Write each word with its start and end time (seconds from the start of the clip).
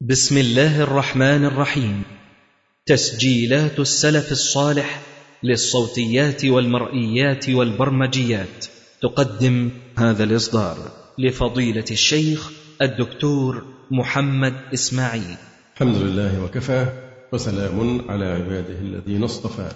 بسم 0.00 0.38
الله 0.38 0.82
الرحمن 0.82 1.44
الرحيم. 1.44 2.02
تسجيلات 2.86 3.80
السلف 3.80 4.32
الصالح 4.32 5.00
للصوتيات 5.42 6.44
والمرئيات 6.44 7.48
والبرمجيات. 7.48 8.66
تقدم 9.02 9.70
هذا 9.98 10.24
الإصدار 10.24 10.76
لفضيلة 11.18 11.84
الشيخ 11.90 12.50
الدكتور 12.82 13.64
محمد 13.90 14.54
إسماعيل. 14.74 15.36
الحمد 15.74 15.96
لله 15.96 16.44
وكفى 16.44 16.86
وسلام 17.32 18.10
على 18.10 18.24
عباده 18.24 18.78
الذين 18.78 19.24
اصطفى 19.24 19.68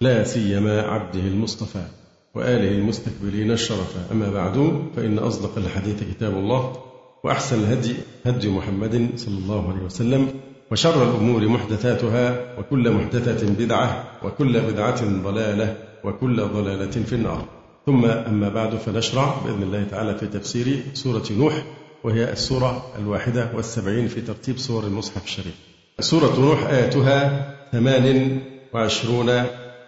لا 0.00 0.24
سيما 0.24 0.82
عبده 0.82 1.20
المصطفى 1.20 1.86
وآله 2.34 2.68
المستكبرين 2.68 3.50
الشرفا 3.50 4.12
أما 4.12 4.30
بعد 4.30 4.82
فإن 4.96 5.18
أصدق 5.18 5.58
الحديث 5.58 6.02
كتاب 6.02 6.34
الله. 6.34 6.87
وأحسن 7.24 7.58
الهدي 7.58 7.94
هدي 8.26 8.48
محمد 8.48 9.10
صلى 9.16 9.38
الله 9.38 9.72
عليه 9.72 9.82
وسلم 9.82 10.28
وشر 10.70 11.02
الأمور 11.02 11.48
محدثاتها 11.48 12.58
وكل 12.58 12.90
محدثة 12.90 13.48
بدعة 13.58 14.04
وكل 14.24 14.60
بدعة 14.60 15.22
ضلالة 15.22 15.76
وكل 16.04 16.36
ضلالة 16.42 16.90
في 16.90 17.12
النار. 17.12 17.44
ثم 17.86 18.04
أما 18.04 18.48
بعد 18.48 18.74
فنشرع 18.74 19.40
بإذن 19.44 19.62
الله 19.62 19.86
تعالى 19.90 20.18
في 20.18 20.26
تفسير 20.26 20.82
سورة 20.94 21.22
نوح 21.30 21.62
وهي 22.04 22.32
السورة 22.32 22.86
الواحدة 22.98 23.50
والسبعين 23.54 24.08
في 24.08 24.20
ترتيب 24.20 24.58
سور 24.58 24.84
المصحف 24.84 25.24
الشريف. 25.24 25.54
سورة 26.00 26.40
نوح 26.40 26.66
آياتها 26.66 27.54
ثمان 27.72 28.38
وعشرون 28.74 29.28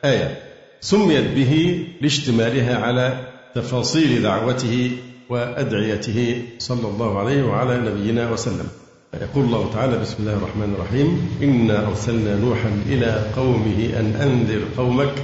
آية. 0.05 0.43
سميت 0.81 1.31
به 1.37 1.87
لاشتمالها 2.01 2.79
على 2.79 3.27
تفاصيل 3.55 4.23
دعوته 4.23 4.91
وأدعيته 5.31 6.43
صلى 6.59 6.89
الله 6.89 7.19
عليه 7.19 7.43
وعلى 7.43 7.77
نبينا 7.79 8.33
وسلم. 8.33 8.69
يقول 9.15 9.45
الله 9.45 9.71
تعالى 9.73 9.99
بسم 9.99 10.17
الله 10.21 10.37
الرحمن 10.37 10.75
الرحيم. 10.75 11.09
إنا 11.43 11.87
أرسلنا 11.89 12.37
نوحا 12.37 12.71
إلى 12.87 13.31
قومه 13.37 14.01
أن 14.01 14.07
أنذر 14.23 14.63
قومك 14.77 15.15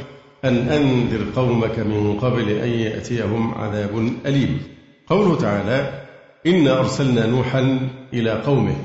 أن 0.45 0.57
أنذر 0.57 1.25
قومك 1.37 1.79
من 1.79 2.19
قبل 2.19 2.49
أن 2.51 2.69
يأتيهم 2.69 3.55
عذاب 3.55 4.13
أليم. 4.27 4.61
قوله 5.07 5.37
تعالى 5.37 6.03
إنا 6.47 6.79
أرسلنا 6.79 7.27
نوحا 7.27 7.89
إلى 8.15 8.31
قومه 8.31 8.77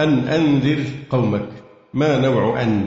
أن 0.00 0.28
أنذر 0.28 0.84
قومك. 1.10 1.48
ما 1.94 2.18
نوع 2.18 2.62
أن؟ 2.62 2.86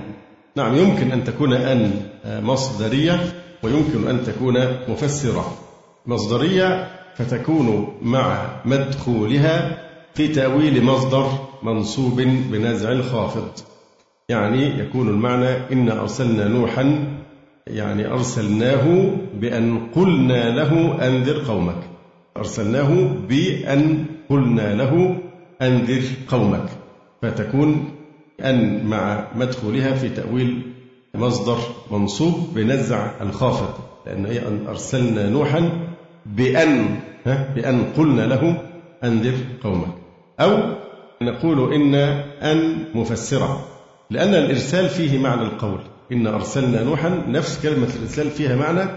نعم 0.55 0.75
يمكن 0.75 1.11
أن 1.11 1.23
تكون 1.23 1.53
أن 1.53 2.01
مصدرية 2.25 3.19
ويمكن 3.63 4.07
أن 4.07 4.23
تكون 4.23 4.57
مفسرة. 4.87 5.57
مصدرية 6.05 7.00
فتكون 7.15 7.87
مع 8.01 8.47
مدخولها 8.65 9.77
في 10.13 10.27
تأويل 10.27 10.83
مصدر 10.83 11.27
منصوب 11.63 12.21
بنزع 12.21 12.91
الخافض. 12.91 13.49
يعني 14.29 14.79
يكون 14.79 15.09
المعنى 15.09 15.73
إنا 15.73 16.01
أرسلنا 16.01 16.47
نوحا 16.47 17.07
يعني 17.67 18.07
أرسلناه 18.07 19.11
بأن 19.33 19.87
قلنا 19.95 20.49
له 20.55 20.97
أنذر 21.07 21.43
قومك. 21.47 21.83
أرسلناه 22.37 23.15
بأن 23.29 24.05
قلنا 24.29 24.75
له 24.75 25.17
أنذر 25.61 26.03
قومك. 26.27 26.69
فتكون 27.21 27.89
أن 28.41 28.85
مع 28.85 29.27
مدخولها 29.35 29.93
في 29.93 30.09
تأويل 30.09 30.61
مصدر 31.15 31.57
منصوب 31.91 32.53
بنزع 32.55 33.11
الخافض 33.21 33.73
لأن 34.05 34.25
هي 34.25 34.47
أن 34.47 34.67
أرسلنا 34.67 35.29
نوحا 35.29 35.69
بأن 36.25 36.99
بأن 37.25 37.83
قلنا 37.97 38.21
له 38.21 38.61
أنذر 39.03 39.33
قومك. 39.63 39.93
أو 40.39 40.57
نقول 41.21 41.73
إن 41.73 41.95
أن 42.41 42.85
مفسرة. 42.95 43.65
لأن 44.09 44.33
الإرسال 44.33 44.89
فيه 44.89 45.19
معنى 45.19 45.41
القول. 45.41 45.79
إن 46.11 46.27
أرسلنا 46.27 46.83
نوحا 46.83 47.23
نفس 47.27 47.63
كلمة 47.63 47.87
الإرسال 47.95 48.29
فيها 48.29 48.55
معنى. 48.55 48.89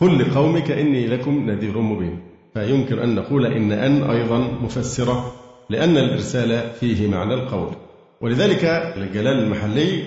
قل 0.00 0.18
لقومك 0.18 0.70
إني 0.70 1.06
لكم 1.06 1.50
نذير 1.50 1.78
مبين. 1.78 2.20
فيمكن 2.54 2.98
أن 2.98 3.14
نقول 3.14 3.46
إن 3.46 3.72
أن 3.72 4.10
أيضا 4.10 4.38
مفسرة. 4.38 5.32
لأن 5.70 5.96
الإرسال 5.96 6.70
فيه 6.80 7.08
معنى 7.08 7.34
القول. 7.34 7.68
ولذلك 8.20 8.64
الجلال 8.96 9.38
المحلي 9.38 10.02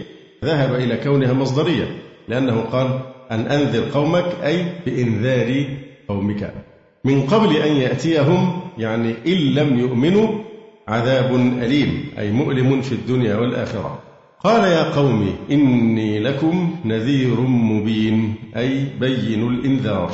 ذهب 0.46 0.76
إلى 0.76 0.98
كونها 0.98 1.34
مصدرية. 1.34 1.88
لأنه 2.28 2.62
قال 2.62 3.00
أن 3.32 3.40
أنذر 3.40 3.90
قومك 3.94 4.26
أي 4.44 4.66
بإنذار 4.86 5.66
قومك. 6.08 6.54
من 7.04 7.22
قبل 7.22 7.56
أن 7.56 7.76
يأتيهم 7.76 8.60
يعني 8.78 9.16
إن 9.28 9.54
لم 9.54 9.80
يؤمنوا 9.80 10.28
عذاب 10.88 11.36
أليم 11.36 12.06
أي 12.20 12.32
مؤلم 12.32 12.82
في 12.82 12.92
الدنيا 12.92 13.36
والآخرة. 13.36 14.00
قال 14.44 14.64
يا 14.64 14.84
قوم 14.84 15.36
إني 15.52 16.20
لكم 16.20 16.76
نذير 16.86 17.42
مبين 17.42 18.36
أي 18.58 18.86
بين 19.00 19.48
الإنذار. 19.48 20.12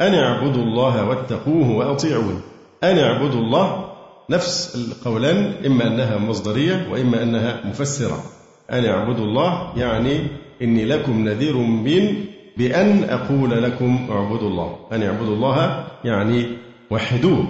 أن 0.00 0.14
اعبدوا 0.14 0.62
الله 0.62 1.08
واتقوه 1.08 1.70
وأطيعون. 1.70 2.40
أن 2.84 2.98
اعبدوا 2.98 3.40
الله 3.40 3.84
نفس 4.30 4.76
القولان 4.76 5.52
إما 5.66 5.86
أنها 5.86 6.18
مصدرية 6.18 6.86
وإما 6.90 7.22
أنها 7.22 7.60
مفسرة. 7.64 8.22
أن 8.70 8.84
اعبدوا 8.84 9.24
الله 9.24 9.78
يعني 9.78 10.20
إني 10.62 10.84
لكم 10.84 11.28
نذير 11.28 11.56
مبين 11.56 12.26
بأن 12.56 13.04
أقول 13.04 13.62
لكم 13.62 14.06
اعبدوا 14.10 14.48
الله. 14.48 14.76
أن 14.92 15.02
اعبدوا 15.02 15.34
الله 15.34 15.86
يعني 16.04 16.46
وحدوه. 16.90 17.46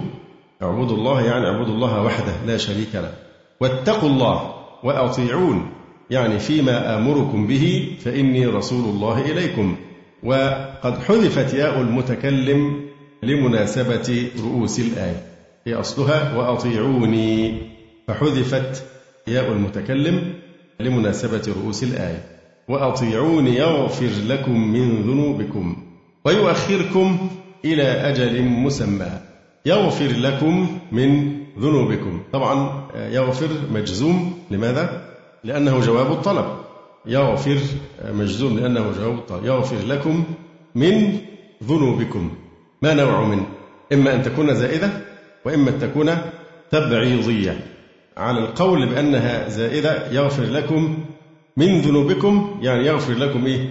اعبدوا 0.61 0.97
الله 0.97 1.21
يعني 1.21 1.45
اعبدوا 1.45 1.73
الله 1.73 2.03
وحده 2.03 2.33
لا 2.47 2.57
شريك 2.57 2.95
له. 2.95 3.13
واتقوا 3.59 4.09
الله 4.09 4.53
وأطيعون. 4.83 5.69
يعني 6.09 6.39
فيما 6.39 6.97
آمركم 6.97 7.47
به 7.47 7.95
فإني 7.99 8.47
رسول 8.47 8.89
الله 8.89 9.31
إليكم. 9.31 9.75
وقد 10.23 10.97
حذفت 11.07 11.53
ياء 11.53 11.81
المتكلم 11.81 12.89
لمناسبة 13.23 14.29
رؤوس 14.43 14.79
الآية. 14.79 15.25
هي 15.67 15.73
أصلها 15.73 16.37
وأطيعوني. 16.37 17.61
فحذفت 18.07 18.83
ياء 19.27 19.51
المتكلم 19.51 20.33
لمناسبة 20.79 21.53
رؤوس 21.61 21.83
الآية. 21.83 22.32
وأطيعوني 22.67 23.55
يغفر 23.55 24.09
لكم 24.27 24.73
من 24.73 25.01
ذنوبكم 25.01 25.75
ويؤخركم 26.25 27.29
إلى 27.65 27.83
أجل 27.83 28.43
مسمى 28.43 29.11
يغفر 29.65 30.07
لكم 30.17 30.77
من 30.91 31.33
ذنوبكم. 31.59 32.21
طبعا 32.33 32.83
يغفر 32.95 33.47
مجزوم. 33.73 34.33
لماذا؟ 34.51 35.05
لأنه 35.43 35.79
جواب 35.79 36.11
الطلب. 36.11 36.45
يغفر 37.05 37.57
مجزوم 38.13 38.59
لأنه 38.59 38.91
جواب 38.99 39.13
الطلب. 39.13 39.45
يغفر 39.45 39.87
لكم 39.87 40.23
من 40.75 41.17
ذنوبكم. 41.63 42.31
ما 42.81 42.93
نوع 42.93 43.23
من؟ 43.23 43.43
إما 43.93 44.15
أن 44.15 44.23
تكون 44.23 44.55
زائدة 44.55 44.89
وإما 45.45 45.69
أن 45.69 45.79
تكون 45.79 46.17
تبعيضية. 46.71 47.65
على 48.17 48.39
القول 48.39 48.89
بأنها 48.89 49.49
زائدة 49.49 50.11
يغفر 50.11 50.43
لكم 50.43 50.97
من 51.57 51.81
ذنوبكم 51.81 52.59
يعني 52.61 52.85
يغفر 52.85 53.13
لكم 53.13 53.45
إيه؟ 53.45 53.69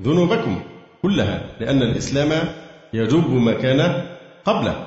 ذنوبكم 0.00 0.60
كلها 1.02 1.42
لأن 1.60 1.82
الإسلام 1.82 2.48
يجب 2.94 3.30
ما 3.30 3.52
كان 3.52 4.06
قبله. 4.44 4.86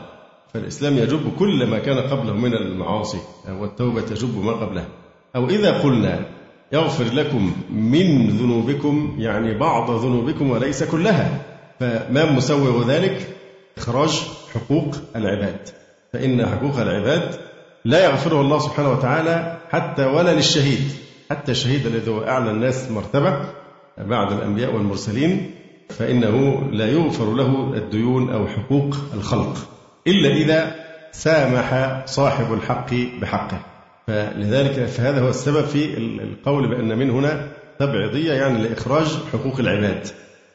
فالإسلام 0.53 0.97
يجب 0.97 1.31
كل 1.39 1.67
ما 1.67 1.79
كان 1.79 1.99
قبله 1.99 2.33
من 2.33 2.53
المعاصي 2.53 3.17
والتوبة 3.49 4.01
تجب 4.01 4.45
ما 4.45 4.51
قبلها 4.51 4.87
أو 5.35 5.49
إذا 5.49 5.81
قلنا 5.81 6.25
يغفر 6.71 7.13
لكم 7.13 7.53
من 7.69 8.27
ذنوبكم 8.29 9.15
يعني 9.19 9.57
بعض 9.57 9.91
ذنوبكم 9.91 10.49
وليس 10.49 10.83
كلها 10.83 11.41
فما 11.79 12.31
مسوغ 12.31 12.89
ذلك؟ 12.91 13.27
إخراج 13.77 14.21
حقوق 14.53 14.95
العباد. 15.15 15.69
فإن 16.13 16.45
حقوق 16.45 16.79
العباد 16.79 17.35
لا 17.85 18.05
يغفره 18.05 18.41
الله 18.41 18.59
سبحانه 18.59 18.91
وتعالى 18.91 19.57
حتى 19.69 20.05
ولا 20.05 20.33
للشهيد. 20.33 21.02
حتى 21.33 21.51
الشهيد 21.51 21.85
الذي 21.85 22.11
هو 22.11 22.23
أعلى 22.23 22.51
الناس 22.51 22.91
مرتبة 22.91 23.45
بعد 23.97 24.31
الأنبياء 24.31 24.75
والمرسلين 24.75 25.51
فإنه 25.89 26.63
لا 26.71 26.87
يغفر 26.87 27.33
له 27.33 27.73
الديون 27.73 28.33
أو 28.33 28.47
حقوق 28.47 28.95
الخلق 29.13 29.57
إلا 30.07 30.29
إذا 30.29 30.75
سامح 31.11 32.01
صاحب 32.05 32.53
الحق 32.53 32.93
بحقه. 33.21 33.59
فلذلك 34.07 34.85
فهذا 34.85 35.21
هو 35.21 35.29
السبب 35.29 35.65
في 35.65 35.97
القول 35.97 36.69
بأن 36.69 36.97
من 36.97 37.09
هنا 37.09 37.47
تبعيضية 37.79 38.33
يعني 38.33 38.67
لإخراج 38.67 39.07
حقوق 39.33 39.59
العباد. 39.59 40.07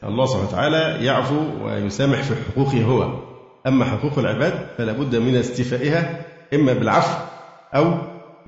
الله 0.03 0.25
سبحانه 0.25 0.47
وتعالى 0.47 1.05
يعفو 1.05 1.65
ويسامح 1.65 2.21
في 2.21 2.33
حقوقه 2.51 2.83
هو. 2.83 3.19
أما 3.67 3.85
حقوق 3.85 4.19
العباد 4.19 4.53
فلا 4.77 4.91
بد 4.91 5.15
من 5.15 5.35
استيفائها 5.35 6.25
إما 6.53 6.73
بالعفو 6.73 7.25
أو 7.75 7.93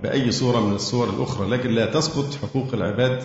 بأي 0.03 0.31
صورة 0.31 0.59
من 0.59 0.73
الصور 0.73 1.09
الأخرى 1.09 1.49
لكن 1.49 1.69
لا 1.69 1.85
تسقط 1.85 2.37
حقوق 2.41 2.73
العباد 2.73 3.23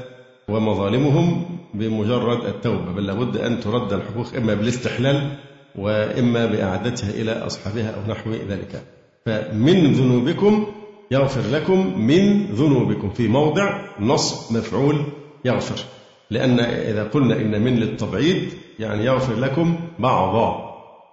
ومظالمهم 0.48 1.44
بمجرد 1.74 2.44
التوبة 2.44 2.92
بل 2.92 3.06
لابد 3.06 3.36
أن 3.36 3.60
ترد 3.60 3.92
الحقوق 3.92 4.34
إما 4.36 4.54
بالاستحلال 4.54 5.36
وإما 5.74 6.46
بإعادتها 6.46 7.10
إلى 7.10 7.32
أصحابها 7.32 7.90
أو 7.90 8.12
نحو 8.12 8.30
ذلك. 8.30 8.82
فمن 9.26 9.92
ذنوبكم 9.92 10.66
يغفر 11.10 11.56
لكم 11.56 12.00
من 12.00 12.46
ذنوبكم 12.46 13.10
في 13.10 13.28
موضع 13.28 13.80
نصب 14.00 14.56
مفعول 14.56 15.02
يغفر 15.44 15.84
لأن 16.30 16.60
إذا 16.60 17.04
قلنا 17.04 17.36
إن 17.36 17.62
من 17.62 17.76
للتبعيض 17.76 18.42
يعني 18.78 19.04
يغفر 19.04 19.34
لكم 19.34 19.76
بعض 19.98 20.65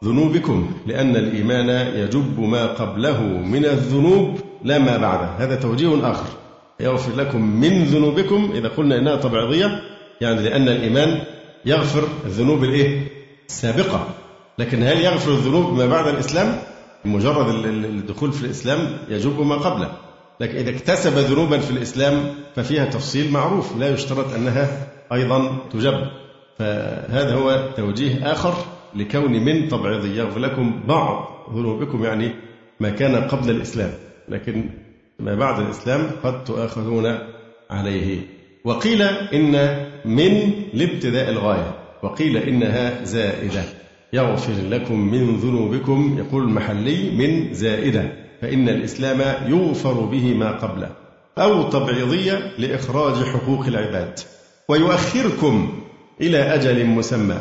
ذنوبكم 0.03 0.71
لأن 0.87 1.15
الإيمان 1.15 1.69
يجب 1.95 2.39
ما 2.39 2.65
قبله 2.65 3.21
من 3.23 3.65
الذنوب 3.65 4.39
لا 4.63 4.79
ما 4.79 4.97
بعده. 4.97 5.25
هذا 5.25 5.55
توجيه 5.55 6.11
آخر. 6.11 6.25
يغفر 6.79 7.15
لكم 7.15 7.41
من 7.41 7.83
ذنوبكم 7.83 8.51
إذا 8.55 8.67
قلنا 8.67 8.97
إنها 8.97 9.15
تبعيضية 9.15 9.81
يعني 10.21 10.41
لأن 10.41 10.67
الإيمان 10.67 11.21
يغفر 11.65 12.07
الذنوب 12.25 12.63
الإيه؟ 12.63 13.07
السابقة. 13.49 14.07
لكن 14.59 14.83
هل 14.83 15.01
يغفر 15.01 15.31
الذنوب 15.31 15.73
ما 15.73 15.85
بعد 15.85 16.07
الإسلام؟ 16.07 16.57
مجرد 17.05 17.65
الدخول 17.65 18.33
في 18.33 18.45
الإسلام 18.45 18.97
يجب 19.09 19.41
ما 19.41 19.55
قبله. 19.55 19.91
لكن 20.39 20.57
إذا 20.57 20.69
اكتسب 20.69 21.17
ذنوبا 21.17 21.57
في 21.57 21.71
الإسلام 21.71 22.35
ففيها 22.55 22.85
تفصيل 22.85 23.31
معروف 23.31 23.77
لا 23.77 23.89
يشترط 23.89 24.33
أنها 24.33 24.87
أيضا 25.13 25.57
تجب 25.73 25.93
فهذا 26.59 27.35
هو 27.35 27.69
توجيه 27.77 28.31
آخر. 28.31 28.53
لكون 28.95 29.31
من 29.45 29.67
تبعيضي 29.67 30.17
يغفر 30.17 30.39
لكم 30.39 30.79
بعض 30.87 31.27
ذنوبكم 31.55 32.03
يعني 32.03 32.31
ما 32.79 32.89
كان 32.89 33.15
قبل 33.15 33.49
الإسلام. 33.49 33.91
لكن 34.29 34.69
ما 35.19 35.35
بعد 35.35 35.61
الإسلام 35.61 36.11
قد 36.23 36.43
تؤاخذون 36.43 37.17
عليه. 37.69 38.19
وقيل 38.63 39.01
إن 39.01 39.85
من 40.05 40.51
لابتداء 40.73 41.29
الغاية. 41.29 41.75
وقيل 42.03 42.37
إنها 42.37 43.03
زائدة. 43.03 43.63
يغفر 44.13 44.53
لكم 44.69 44.99
من 44.99 45.35
ذنوبكم 45.35 46.15
يقول 46.19 46.43
المحلي 46.43 47.11
من 47.11 47.53
زائدة. 47.53 48.11
فإن 48.41 48.69
الإسلام 48.69 49.51
يغفر 49.51 49.93
به 49.93 50.33
ما 50.33 50.51
قبله. 50.51 50.89
أو 51.37 51.69
تبعيضية 51.69 52.51
لإخراج 52.57 53.23
حقوق 53.23 53.65
العباد. 53.65 54.19
ويؤخركم 54.67 55.83
إلى 56.21 56.37
أجل 56.37 56.85
مسمى. 56.85 57.37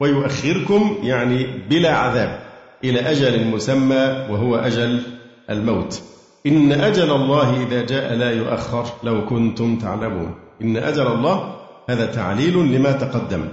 ويؤخركم 0.00 0.98
يعني 1.02 1.46
بلا 1.70 1.94
عذاب 1.94 2.40
إلى 2.84 3.00
أجل 3.00 3.46
مسمى 3.46 4.26
وهو 4.30 4.56
أجل 4.56 5.02
الموت. 5.50 6.02
إن 6.46 6.72
أجل 6.72 7.10
الله 7.10 7.66
إذا 7.66 7.82
جاء 7.82 8.14
لا 8.14 8.30
يؤخر 8.30 8.84
لو 9.02 9.26
كنتم 9.26 9.78
تعلمون. 9.78 10.34
إن 10.62 10.76
أجل 10.76 11.06
الله 11.06 11.54
هذا 11.90 12.06
تعليل 12.06 12.54
لما 12.54 12.92
تقدم. 12.92 13.48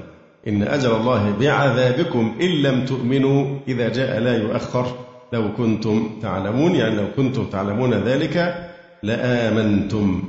إن 0.47 0.63
أجل 0.63 0.91
الله 0.91 1.33
بعذابكم 1.39 2.35
إن 2.41 2.49
لم 2.49 2.85
تؤمنوا 2.85 3.57
إذا 3.67 3.89
جاء 3.89 4.19
لا 4.19 4.37
يؤخر 4.37 4.85
لو 5.33 5.53
كنتم 5.53 6.09
تعلمون. 6.21 6.75
يعني 6.75 6.95
لو 6.95 7.07
كنتم 7.17 7.45
تعلمون 7.45 7.93
ذلك 7.93 8.55
لآمنتم. 9.03 10.23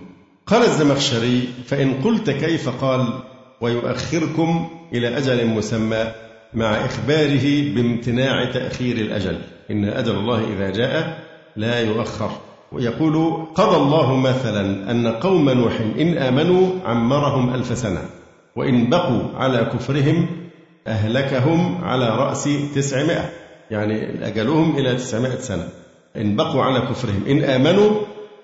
قال 0.46 0.62
الزمخشري 0.62 1.48
فإن 1.66 1.94
قلت 2.04 2.30
كيف 2.30 2.68
قال 2.68 3.06
ويؤخركم 3.60 4.68
إلى 4.92 5.18
أجل 5.18 5.46
مسمى 5.46 6.04
مع 6.54 6.84
إخباره 6.84 7.74
بامتناع 7.74 8.52
تأخير 8.52 8.96
الأجل. 8.96 9.38
إن 9.70 9.84
أجل 9.84 10.14
الله 10.14 10.44
إذا 10.52 10.70
جاء 10.70 11.18
لا 11.56 11.80
يؤخر. 11.80 12.30
ويقول 12.72 13.46
قضى 13.54 13.76
الله 13.76 14.16
مثلا 14.16 14.90
أن 14.90 15.06
قوم 15.06 15.50
نوح 15.50 15.80
إن 16.00 16.18
آمنوا 16.18 16.70
عمرهم 16.84 17.54
ألف 17.54 17.78
سنة 17.78 18.00
وإن 18.56 18.90
بقوا 18.90 19.22
على 19.34 19.58
كفرهم 19.58 20.26
أهلكهم 20.86 21.84
على 21.84 22.08
رأس 22.08 22.48
تسعمائة. 22.74 23.30
يعني 23.70 24.26
أجلهم 24.26 24.76
إلى 24.78 24.94
تسعمائة 24.94 25.38
سنة. 25.38 25.68
إن 26.16 26.36
بقوا 26.36 26.62
على 26.62 26.80
كفرهم 26.80 27.24
إن 27.28 27.44
آمنوا 27.44 27.90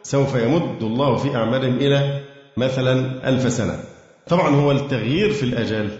سوف 0.02 0.34
يمد 0.34 0.82
الله 0.82 1.16
في 1.16 1.36
أعمالهم 1.36 1.76
إلى 1.76 2.20
مثلا 2.56 3.28
ألف 3.28 3.52
سنة. 3.52 3.91
طبعا 4.28 4.54
هو 4.54 4.72
التغيير 4.72 5.32
في 5.32 5.42
الأجال 5.42 5.90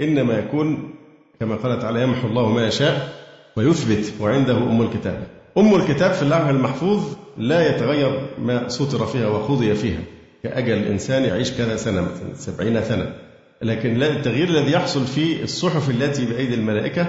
إنما 0.00 0.38
يكون 0.38 0.94
كما 1.40 1.56
قال 1.56 1.78
تعالى 1.78 2.02
يمحو 2.02 2.28
الله 2.28 2.48
ما 2.48 2.66
يشاء 2.66 3.08
ويثبت 3.56 4.12
وعنده 4.20 4.56
أم 4.56 4.82
الكتاب. 4.82 5.26
أم 5.58 5.74
الكتاب 5.74 6.12
في 6.12 6.22
اللوح 6.22 6.46
المحفوظ 6.46 7.16
لا 7.38 7.68
يتغير 7.74 8.20
ما 8.38 8.68
سطر 8.68 9.06
فيها 9.06 9.28
وقضي 9.28 9.74
فيها. 9.74 10.00
كأجل 10.42 10.72
الإنسان 10.72 11.24
يعيش 11.24 11.52
كذا 11.52 11.76
سنة 11.76 12.00
مثلا 12.00 12.34
سبعين 12.34 12.82
سنة. 12.84 13.14
لكن 13.62 14.02
التغيير 14.02 14.48
الذي 14.48 14.72
يحصل 14.72 15.06
في 15.06 15.42
الصحف 15.42 15.90
التي 15.90 16.24
بأيدي 16.24 16.54
الملائكة 16.54 17.06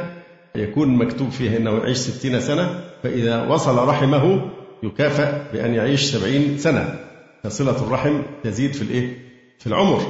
يكون 0.55 0.87
مكتوب 0.87 1.29
فيها 1.29 1.57
أنه 1.57 1.77
يعيش 1.77 1.97
ستين 1.97 2.39
سنة 2.39 2.81
فإذا 3.03 3.47
وصل 3.47 3.87
رحمه 3.87 4.49
يكافأ 4.83 5.51
بأن 5.53 5.73
يعيش 5.73 6.01
سبعين 6.01 6.57
سنة. 6.57 6.99
فصلة 7.43 7.83
الرحم 7.83 8.21
تزيد 8.43 8.73
في 8.73 8.81
الإيه؟ 8.81 9.17
في 9.59 9.67
العمر. 9.67 10.01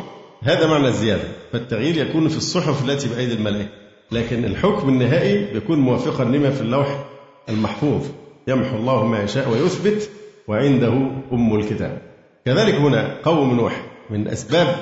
هذا 0.44 0.68
معنى 0.68 0.88
الزيادة. 0.88 1.24
فالتغيير 1.52 2.08
يكون 2.08 2.28
في 2.28 2.38
الصحف 2.38 2.90
التي 2.90 3.10
بأيدي 3.10 3.34
الملائكة 3.34 3.70
لكن 4.12 4.46
الحكم 4.46 4.90
النهائي 4.90 5.54
بيكون 5.54 5.80
موافقا 5.80 6.24
لما 6.24 6.50
في 6.50 6.62
اللوح 6.62 7.06
المحفوظ. 7.50 8.06
يمحو 8.48 8.76
الله 8.78 9.06
ما 9.06 9.24
يشاء 9.24 9.50
ويثبت 9.50 10.10
وعنده 10.48 10.94
أم 11.34 11.56
الكتاب. 11.56 12.02
كذلك 12.46 12.74
هنا 12.74 13.16
قوم 13.24 13.56
نوح. 13.56 13.86
من 14.10 14.28
أسباب 14.28 14.76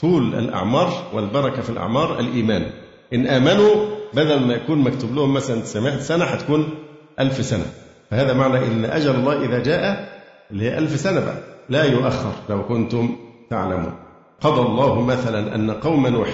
طول 0.00 0.34
الأعمار 0.34 1.10
والبركة 1.12 1.62
في 1.62 1.70
الأعمار 1.70 2.20
الإيمان. 2.20 2.70
إن 3.14 3.26
آمنوا 3.26 3.86
بدل 4.14 4.40
ما 4.40 4.54
يكون 4.54 4.78
مكتوب 4.78 5.14
لهم 5.14 5.34
مثلا 5.34 5.60
900 5.60 5.98
سنة 5.98 6.24
هتكون 6.24 6.68
ألف 7.20 7.44
سنة. 7.44 7.66
فهذا 8.10 8.32
معنى 8.32 8.58
إن 8.66 8.84
أجل 8.84 9.14
الله 9.14 9.44
إذا 9.44 9.58
جاء 9.58 10.08
اللي 10.50 10.64
هي 10.64 10.78
ألف 10.78 11.00
سنة 11.00 11.20
بقى 11.20 11.38
لا 11.68 11.84
يؤخر 11.84 12.32
لو 12.48 12.66
كنتم 12.66 13.16
تعلمون. 13.50 13.94
قضى 14.42 14.60
الله 14.60 15.00
مثلا 15.00 15.54
أن 15.54 15.70
قوم 15.70 16.06
نوح 16.06 16.28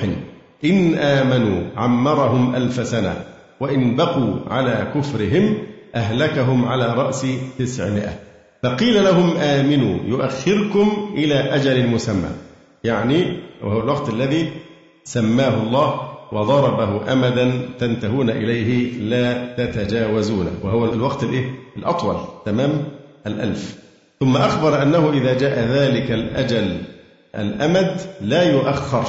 إن 0.65 0.95
آمنوا 0.95 1.63
عمرهم 1.77 2.55
ألف 2.55 2.87
سنة 2.87 3.25
وإن 3.61 3.97
بقوا 3.97 4.35
على 4.51 4.93
كفرهم 4.95 5.55
أهلكهم 5.95 6.65
على 6.65 6.87
رأس 6.87 7.27
تسعمائة. 7.59 8.19
فقيل 8.63 9.05
لهم 9.05 9.37
آمنوا 9.37 9.99
يؤخركم 10.07 11.11
إلى 11.15 11.35
أجل 11.35 11.89
مسمى. 11.89 12.31
يعني 12.85 13.39
وهو 13.63 13.81
الوقت 13.81 14.09
الذي 14.09 14.49
سماه 15.05 15.63
الله 15.63 16.01
وضربه 16.33 17.13
أمدا 17.13 17.69
تنتهون 17.79 18.31
إليه 18.31 18.99
لا 18.99 19.55
تتجاوزونه 19.57 20.51
وهو 20.63 20.93
الوقت 20.93 21.23
الإيه؟ 21.23 21.51
الأطول. 21.77 22.17
تمام؟ 22.45 22.85
الألف. 23.27 23.79
ثم 24.21 24.37
أخبر 24.37 24.83
أنه 24.83 25.11
إذا 25.13 25.39
جاء 25.39 25.59
ذلك 25.59 26.11
الأجل 26.11 26.77
الأمد 27.35 28.01
لا 28.21 28.43
يؤخر 28.43 29.05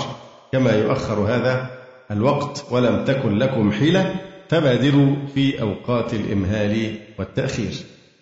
كما 0.52 0.72
يؤخر 0.72 1.20
هذا 1.20 1.70
الوقت 2.12 2.66
ولم 2.72 3.06
تكن 3.06 3.38
لكم 3.38 3.72
حيلة 3.72 4.16
فبادروا 4.50 5.16
في 5.36 5.62
أوقات 5.62 6.14
الإمهال 6.14 6.96
والتأخير. 7.20 7.72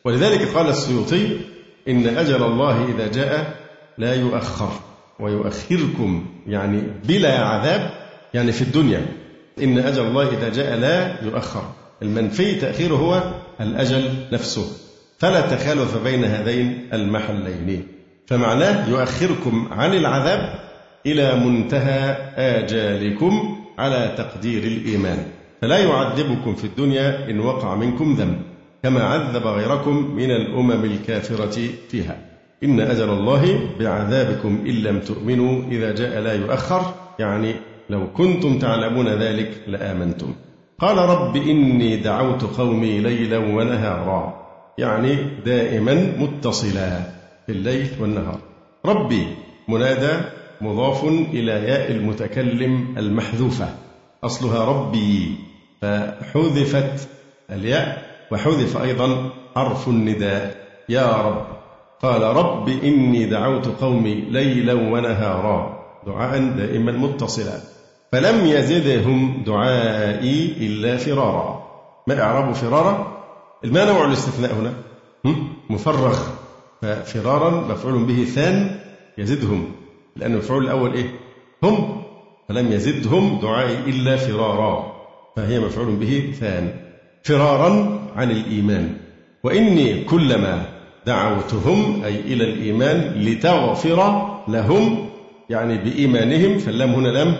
ولذلك 0.05 0.47
قال 0.47 0.69
السيوطي 0.69 1.39
إن 1.87 2.07
أجل 2.07 2.43
الله 2.43 2.85
إذا 2.85 3.07
جاء 3.07 3.55
لا 3.97 4.15
يؤخر 4.15 4.71
ويؤخركم 5.19 6.25
يعني 6.47 6.83
بلا 7.03 7.39
عذاب 7.39 7.91
يعني 8.33 8.51
في 8.51 8.61
الدنيا. 8.61 9.05
إن 9.59 9.77
أجل 9.77 10.01
الله 10.01 10.29
إذا 10.29 10.49
جاء 10.49 10.75
لا 10.75 11.23
يؤخر. 11.23 11.63
المنفي 12.01 12.55
تأخيره 12.55 12.95
هو 12.95 13.33
الأجل 13.61 14.13
نفسه. 14.31 14.71
فلا 15.17 15.41
تخالف 15.41 15.97
بين 15.97 16.25
هذين 16.25 16.89
المحلين. 16.93 17.96
فمعناه 18.27 18.89
يؤخركم 18.89 19.67
عن 19.71 19.93
العذاب 19.93 20.59
إلى 21.05 21.35
منتهى 21.35 22.15
آجالكم 22.35 23.57
على 23.79 24.15
تقدير 24.17 24.63
الإيمان. 24.63 25.25
فلا 25.61 25.77
يعذبكم 25.77 26.55
في 26.55 26.63
الدنيا 26.63 27.29
إن 27.29 27.39
وقع 27.39 27.75
منكم 27.75 28.13
ذنب 28.13 28.41
كما 28.83 29.03
عذب 29.03 29.47
غيركم 29.47 30.15
من 30.15 30.31
الأمم 30.31 30.85
الكافرة 30.85 31.59
فيها. 31.89 32.17
إن 32.63 32.79
أجل 32.79 33.09
الله 33.09 33.59
بعذابكم 33.79 34.63
إن 34.67 34.73
لم 34.73 34.99
تؤمنوا 34.99 35.63
إذا 35.71 35.95
جاء 35.95 36.19
لا 36.19 36.33
يؤخر 36.33 36.81
يعني 37.19 37.55
لو 37.89 38.13
كنتم 38.13 38.59
تعلمون 38.59 39.07
ذلك 39.07 39.51
لآمنتم. 39.67 40.33
قال 40.79 40.97
رب 40.97 41.35
إني 41.35 41.95
دعوت 41.97 42.43
قومي 42.43 42.99
ليلا 42.99 43.37
ونهارا 43.37 44.47
يعني 44.77 45.17
دائما 45.45 45.93
متصلا. 46.19 47.16
في 47.47 47.53
الليل 47.53 47.89
والنهار. 47.99 48.39
ربي 48.85 49.27
منادى 49.67 50.13
مضاف 50.61 51.03
إلى 51.03 51.51
ياء 51.51 51.91
المتكلم 51.91 52.95
المحذوفة. 52.97 53.69
أصلها 54.23 54.65
ربي 54.65 55.35
فحذفت 55.81 57.09
الياء 57.51 58.03
وحذف 58.31 58.77
أيضا 58.77 59.29
حرف 59.55 59.87
النداء. 59.87 60.55
يا 60.89 61.11
رب. 61.11 61.45
قال 62.01 62.21
رب 62.21 62.69
إني 62.69 63.25
دعوت 63.25 63.67
قومي 63.67 64.15
ليلا 64.15 64.73
ونهارا 64.73 65.83
دعاء 66.07 66.39
دائما 66.39 66.91
متصلا. 66.91 67.59
فلم 68.11 68.45
يزدهم 68.45 69.43
دعائي 69.45 70.55
إلا 70.59 70.97
فرارا. 70.97 71.67
ما 72.07 72.21
إعراب 72.21 72.53
فرارا؟ 72.53 73.17
المانع 73.63 74.05
الاستثناء 74.05 74.53
هنا؟ 74.53 74.73
مفرغ 75.69 76.46
ففرارا 76.81 77.67
مفعول 77.67 78.05
به 78.05 78.23
ثان 78.23 78.79
يزدهم 79.17 79.71
لأن 80.15 80.31
المفعول 80.33 80.63
الأول 80.63 80.93
إيه؟ 80.93 81.05
هم 81.63 82.03
فلم 82.49 82.71
يزدهم 82.71 83.39
دعائي 83.41 83.77
إلا 83.87 84.17
فرارا 84.17 84.93
فهي 85.35 85.59
مفعول 85.59 85.95
به 85.95 86.33
ثان. 86.39 86.73
فرارا 87.23 87.99
عن 88.15 88.31
الإيمان. 88.31 88.97
وإني 89.43 90.03
كلما 90.03 90.65
دعوتهم 91.05 92.03
أي 92.03 92.19
إلى 92.19 92.43
الإيمان 92.43 93.21
لتغفر 93.21 94.27
لهم 94.47 95.09
يعني 95.49 95.77
بإيمانهم 95.77 96.57
فاللام 96.57 96.93
هنا 96.93 97.07
لام 97.07 97.35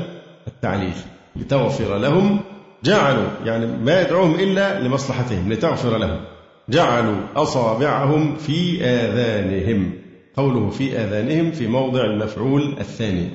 التعليل. 0.48 0.96
لتغفر 1.36 1.98
لهم 1.98 2.40
جعلوا 2.84 3.28
يعني 3.46 3.66
ما 3.66 4.02
يدعوهم 4.02 4.36
إلا 4.36 4.80
لمصلحتهم 4.80 5.54
لتغفر 5.54 5.98
لهم. 5.98 6.20
جعلوا 6.70 7.18
أصابعهم 7.36 8.36
في 8.36 8.84
آذانهم. 8.84 9.92
قوله 10.38 10.70
في 10.70 10.98
آذانهم 10.98 11.52
في 11.52 11.68
موضع 11.68 12.06
المفعول 12.06 12.76
الثاني. 12.80 13.30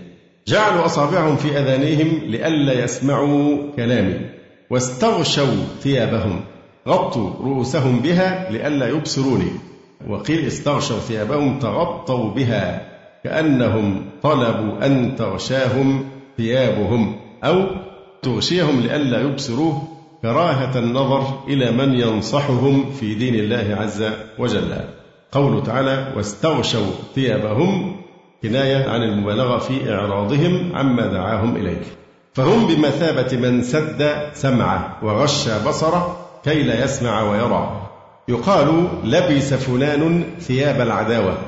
جعلوا 0.48 0.84
أصابعهم 0.84 1.36
في 1.36 1.58
آذانهم 1.58 2.20
لئلا 2.26 2.84
يسمعوا 2.84 3.56
كلامي. 3.76 4.20
واستغشوا 4.70 5.64
ثيابهم. 5.80 6.40
غطوا 6.88 7.30
رؤوسهم 7.30 7.98
بها 7.98 8.50
لئلا 8.50 8.88
يبصروني. 8.88 9.50
وقيل 10.08 10.46
استغشوا 10.46 10.98
ثيابهم 10.98 11.58
تغطوا 11.58 12.30
بها. 12.30 12.88
كأنهم 13.24 14.04
طلبوا 14.22 14.86
أن 14.86 15.16
تغشاهم 15.16 16.04
ثيابهم. 16.36 17.16
أو 17.44 17.64
تغشيهم 18.22 18.80
لئلا 18.80 19.20
يبصروه 19.20 19.91
كراهة 20.22 20.78
النظر 20.78 21.44
إلى 21.48 21.70
من 21.70 21.94
ينصحهم 21.94 22.92
في 22.92 23.14
دين 23.14 23.34
الله 23.34 23.76
عز 23.80 24.04
وجل. 24.38 24.74
قوله 25.32 25.62
تعالى 25.62 26.12
واستغشوا 26.16 26.90
ثيابهم 27.14 27.96
كناية 28.42 28.88
عن 28.88 29.02
المبالغة 29.02 29.58
في 29.58 29.94
إعراضهم 29.94 30.72
عما 30.74 31.06
دعاهم 31.06 31.56
إليه 31.56 31.82
فهم 32.34 32.66
بمثابة 32.66 33.36
من 33.36 33.62
سد 33.62 34.12
سمعه 34.32 34.98
وغش 35.02 35.48
بصره 35.48 36.16
كي 36.44 36.62
لا 36.62 36.84
يسمع 36.84 37.30
ويرى. 37.30 37.88
يقال 38.28 38.88
لبس 39.04 39.54
فلان 39.54 40.24
ثياب 40.40 40.80
العداوة 40.80 41.38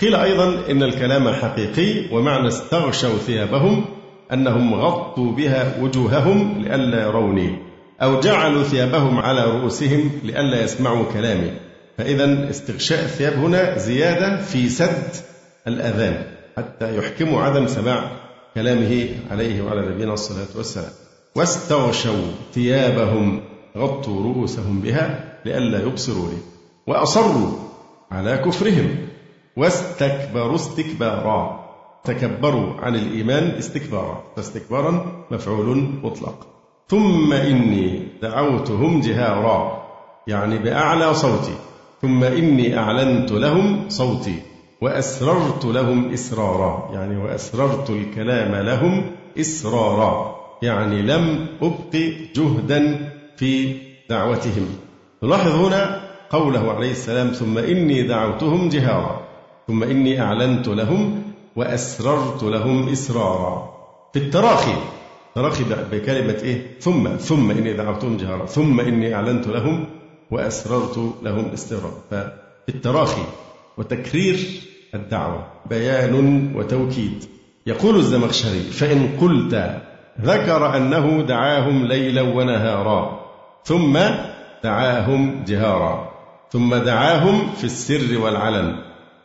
قيل 0.00 0.14
أيضا 0.14 0.70
إن 0.70 0.82
الكلام 0.82 1.28
حقيقي 1.28 2.14
ومعنى 2.14 2.48
استغشوا 2.48 3.18
ثيابهم 3.18 3.84
أنهم 4.32 4.74
غطوا 4.74 5.32
بها 5.32 5.82
وجوههم 5.82 6.62
لئلا 6.62 7.02
يروني 7.02 7.58
أو 8.02 8.20
جعلوا 8.20 8.62
ثيابهم 8.62 9.18
على 9.18 9.44
رؤوسهم 9.44 10.10
لئلا 10.24 10.62
يسمعوا 10.62 11.12
كلامي. 11.12 11.50
فإذا 11.98 12.50
استغشاء 12.50 13.04
الثياب 13.04 13.32
هنا 13.32 13.78
زيادة 13.78 14.42
في 14.42 14.68
سد 14.68 15.16
الأذان 15.66 16.24
حتى 16.56 16.98
يحكموا 16.98 17.42
عدم 17.42 17.66
سماع 17.66 18.10
كلامه 18.54 19.08
عليه 19.30 19.62
وعلى 19.62 19.88
نبينا 19.88 20.12
الصلاة 20.12 20.56
والسلام. 20.56 20.90
واستغشوا 21.34 22.32
ثيابهم 22.54 23.40
غطوا 23.76 24.22
رؤوسهم 24.22 24.80
بها 24.80 25.34
لئلا 25.44 25.82
يبصروا 25.82 26.28
لي. 26.28 26.38
وأصروا 26.86 27.52
على 28.10 28.38
كفرهم. 28.38 28.96
واستكبروا 29.56 30.54
استكبارا. 30.54 31.66
تكبروا 32.04 32.74
عن 32.80 32.94
الإيمان 32.94 33.44
استكبارا. 33.44 34.24
فاستكبارا 34.36 35.24
مفعول 35.30 35.76
مطلق. 36.02 36.55
ثم 36.88 37.32
إني 37.32 38.02
دعوتهم 38.22 39.00
جهارا 39.00 39.82
يعني 40.26 40.58
بأعلى 40.58 41.14
صوتي. 41.14 41.54
ثم 42.02 42.24
إني 42.24 42.78
أعلنت 42.78 43.32
لهم 43.32 43.88
صوتي 43.88 44.34
وأسررت 44.80 45.64
لهم 45.64 46.12
إسرارا 46.12 46.90
يعني 46.92 47.16
وأسررت 47.16 47.90
الكلام 47.90 48.54
لهم 48.54 49.02
إسرارا 49.40 50.36
يعني 50.62 51.02
لم 51.02 51.46
أبق 51.62 51.96
جهدا 52.36 53.10
في 53.36 53.76
دعوتهم. 54.10 54.66
نلاحظ 55.22 55.54
هنا 55.54 56.00
قوله 56.30 56.72
عليه 56.72 56.90
السلام 56.90 57.28
ثم 57.28 57.58
إني 57.58 58.02
دعوتهم 58.02 58.68
جهارا 58.68 59.20
ثم 59.68 59.82
إني 59.82 60.20
أعلنت 60.20 60.68
لهم 60.68 61.22
وأسررت 61.56 62.42
لهم 62.42 62.88
إسرارا. 62.88 63.70
في 64.12 64.18
التراخي 64.18 64.74
تراخي 65.36 65.64
بكلمة 65.92 66.38
إيه؟ 66.42 66.62
ثم 66.80 67.08
ثم 67.08 67.50
إني 67.50 67.72
دعوتهم 67.72 68.16
جهارا 68.16 68.46
ثم 68.46 68.80
إني 68.80 69.14
أعلنت 69.14 69.48
لهم 69.48 69.84
وأسررت 70.30 71.14
لهم 71.22 71.50
استرارا 71.54 71.92
ففي 72.10 72.68
التراخي 72.68 73.22
وتكرير 73.76 74.38
الدعوة 74.94 75.46
بيان 75.70 76.52
وتوكيد. 76.56 77.24
يقول 77.66 77.96
الزمخشري 77.96 78.60
فإن 78.60 79.08
قلت 79.20 79.80
ذكر 80.20 80.76
أنه 80.76 81.22
دعاهم 81.22 81.86
ليلا 81.86 82.22
ونهارا 82.22 83.20
ثم 83.64 83.98
دعاهم 84.64 85.44
جهارا 85.44 86.10
ثم 86.50 86.74
دعاهم 86.74 87.52
في 87.52 87.64
السر 87.64 88.18
والعلن 88.18 88.76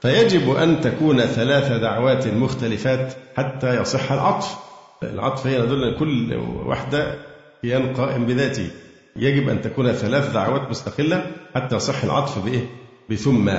فيجب 0.02 0.56
أن 0.56 0.82
تكون 0.82 1.22
ثلاث 1.22 1.72
دعوات 1.72 2.28
مختلفات 2.28 3.14
حتى 3.38 3.82
يصح 3.82 4.12
العطف. 4.12 4.71
العطف 5.04 5.48
هي 5.48 5.60
يدل 5.60 5.96
كل 6.00 6.34
واحدة 6.66 7.16
كيان 7.62 7.94
قائم 7.94 8.26
بذاته 8.26 8.70
يجب 9.16 9.50
أن 9.50 9.62
تكون 9.62 9.92
ثلاث 9.92 10.32
دعوات 10.32 10.70
مستقلة 10.70 11.32
حتى 11.56 11.76
يصح 11.76 12.04
العطف 12.04 12.46
بإيه؟ 12.46 12.66
بثم. 13.10 13.52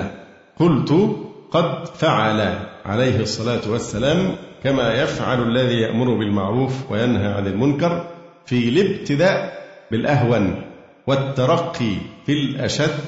قلت 0.56 1.16
قد 1.50 1.86
فعل 1.86 2.58
عليه 2.84 3.20
الصلاة 3.20 3.60
والسلام 3.70 4.36
كما 4.64 4.94
يفعل 4.94 5.42
الذي 5.42 5.74
يأمر 5.74 6.14
بالمعروف 6.14 6.90
وينهى 6.90 7.26
عن 7.26 7.46
المنكر 7.46 8.06
في 8.46 8.68
الابتداء 8.68 9.62
بالأهون 9.90 10.64
والترقي 11.06 11.94
في 12.26 12.32
الأشد 12.32 12.98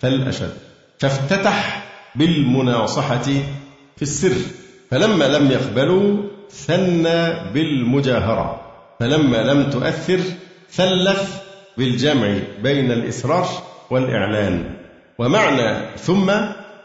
فالأشد. 0.00 0.52
فافتتح 0.98 1.84
بالمناصحة 2.16 3.24
في 3.96 4.02
السر. 4.02 4.36
فلما 4.90 5.24
لم 5.24 5.50
يقبلوا 5.50 6.33
ثنى 6.50 7.34
بالمجاهرة 7.54 8.60
فلما 9.00 9.36
لم 9.36 9.70
تؤثر 9.70 10.20
ثلث 10.70 11.42
بالجمع 11.78 12.38
بين 12.62 12.92
الإسرار 12.92 13.48
والإعلان 13.90 14.64
ومعنى 15.18 15.96
ثم 15.96 16.30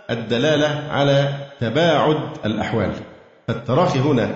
الدلالة 0.10 0.88
على 0.90 1.34
تباعد 1.60 2.18
الأحوال 2.46 2.92
فالتراخي 3.48 4.00
هنا 4.00 4.36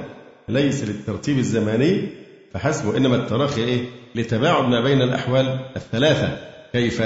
ليس 0.50 0.84
للترتيب 0.84 1.38
الزماني 1.38 2.10
فحسب 2.54 2.88
وإنما 2.88 3.16
التراخي 3.16 3.64
إيه؟ 3.64 3.86
لتباعد 4.16 4.64
ما 4.64 4.82
بين 4.82 5.02
الأحوال 5.02 5.60
الثلاثة 5.76 6.38
كيف؟ 6.74 7.04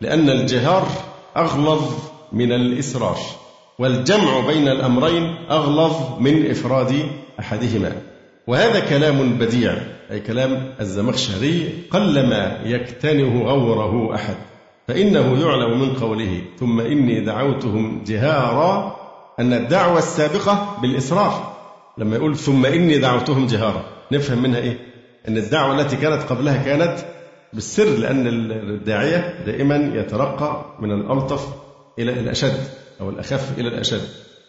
لأن 0.00 0.30
الجهار 0.30 0.88
أغلظ 1.36 1.94
من 2.32 2.52
الإسرار 2.52 3.18
والجمع 3.78 4.46
بين 4.46 4.68
الأمرين 4.68 5.36
أغلظ 5.50 6.18
من 6.18 6.50
إفراد 6.50 7.06
أحدهما. 7.40 7.92
وهذا 8.46 8.80
كلام 8.80 9.38
بديع 9.38 9.74
أي 10.10 10.20
كلام 10.20 10.74
الزمخشري 10.80 11.72
قلما 11.90 12.60
يكتنه 12.64 13.42
غوره 13.42 14.14
أحد. 14.14 14.34
فإنه 14.88 15.40
يعلم 15.46 15.80
من 15.80 15.94
قوله 15.94 16.42
ثم 16.60 16.80
إني 16.80 17.20
دعوتهم 17.20 18.04
جهارا 18.06 18.96
أن 19.40 19.52
الدعوة 19.52 19.98
السابقة 19.98 20.76
بالإسرار 20.82 21.56
لما 21.98 22.16
يقول 22.16 22.36
ثم 22.36 22.66
إني 22.66 22.98
دعوتهم 22.98 23.46
جهارا 23.46 23.84
نفهم 24.12 24.42
منها 24.42 24.58
إيه؟ 24.58 24.78
أن 25.28 25.36
الدعوة 25.36 25.80
التي 25.80 25.96
كانت 25.96 26.22
قبلها 26.22 26.62
كانت 26.62 26.98
بالسر 27.52 27.84
لأن 27.84 28.26
الداعية 28.50 29.44
دائما 29.46 29.92
يترقى 29.94 30.64
من 30.80 30.92
الألطف 30.92 31.48
إلى 31.98 32.12
الأشد 32.12 32.58
أو 33.00 33.10
الأخف 33.10 33.58
إلى 33.58 33.68
الأشد. 33.68 34.02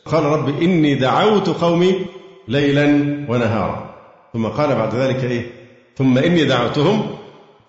قال 0.06 0.24
رب 0.24 0.62
إني 0.62 0.96
دعوت 0.96 1.50
قومي 1.50 2.06
ليلا 2.48 2.86
ونهارا. 3.30 3.96
ثم 4.34 4.48
قال 4.48 4.76
بعد 4.76 4.96
ذلك 4.96 5.24
إيه؟ 5.24 5.52
ثم 5.98 6.18
إني 6.18 6.46
دعوتهم 6.46 7.10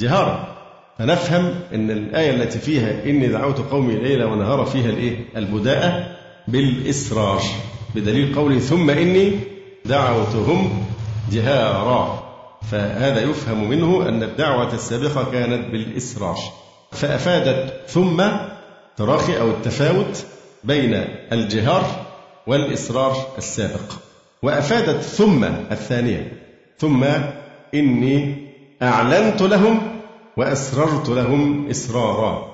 جهارا. 0.01 0.49
فنفهم 0.99 1.55
أن 1.75 1.91
الآية 1.91 2.31
التي 2.31 2.59
فيها 2.59 3.05
إني 3.05 3.27
دعوت 3.29 3.59
قومي 3.59 3.95
ليلا 3.95 4.27
ونهارا 4.27 4.65
فيها 4.65 4.89
الإيه؟ 4.89 5.17
البداءة 5.37 6.07
بالإسرار 6.49 7.43
بدليل 7.95 8.35
قوله 8.35 8.59
ثم 8.59 8.91
إني 8.91 9.33
دعوتهم 9.85 10.85
جهارا. 11.33 12.23
فهذا 12.71 13.23
يفهم 13.23 13.71
منه 13.71 14.09
أن 14.09 14.23
الدعوة 14.23 14.75
السابقة 14.75 15.31
كانت 15.33 15.71
بالإسرار 15.71 16.39
فأفادت 16.93 17.89
ثم 17.89 18.23
تراخي 18.97 19.41
أو 19.41 19.51
التفاوت 19.51 20.25
بين 20.65 21.05
الجهار 21.33 22.07
والإصرار 22.47 23.17
السابق. 23.39 23.93
وأفادت 24.43 25.03
ثم 25.03 25.45
الثانية 25.45 26.33
ثم 26.79 27.05
إني 27.75 28.35
أعلنت 28.83 29.43
لهم 29.43 29.81
وأسررت 30.37 31.09
لهم 31.09 31.69
إسرارا 31.71 32.47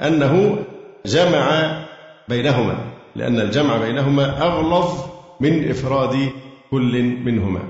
أنه 0.00 0.58
جمع 1.06 1.72
بينهما 2.28 2.76
لأن 3.16 3.40
الجمع 3.40 3.76
بينهما 3.76 4.42
أغلظ 4.42 4.88
من 5.40 5.70
إفراد 5.70 6.30
كل 6.70 7.02
منهما 7.02 7.60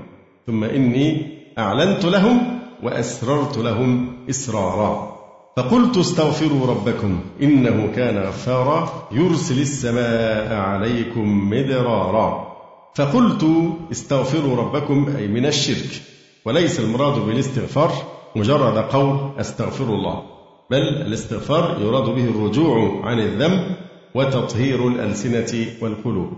ثم 0.47 0.63
إني 0.63 1.37
أعلنت 1.57 2.05
لهم 2.05 2.59
وأسررت 2.83 3.57
لهم 3.57 4.17
إسرارا. 4.29 5.15
فقلت 5.57 5.97
استغفروا 5.97 6.67
ربكم 6.67 7.19
إنه 7.41 7.91
كان 7.95 8.17
غفارا 8.17 9.07
يرسل 9.11 9.61
السماء 9.61 10.53
عليكم 10.53 11.49
مدرارا. 11.49 12.54
فقلت 12.95 13.45
استغفروا 13.91 14.55
ربكم 14.55 15.15
أي 15.17 15.27
من 15.27 15.45
الشرك 15.45 16.01
وليس 16.45 16.79
المراد 16.79 17.19
بالاستغفار 17.19 17.91
مجرد 18.35 18.77
قول 18.77 19.39
أستغفر 19.39 19.83
الله 19.83 20.23
بل 20.71 20.77
الاستغفار 20.77 21.77
يراد 21.81 22.03
به 22.03 22.23
الرجوع 22.23 23.01
عن 23.03 23.19
الذنب 23.19 23.75
وتطهير 24.15 24.87
الألسنة 24.87 25.67
والقلوب. 25.81 26.31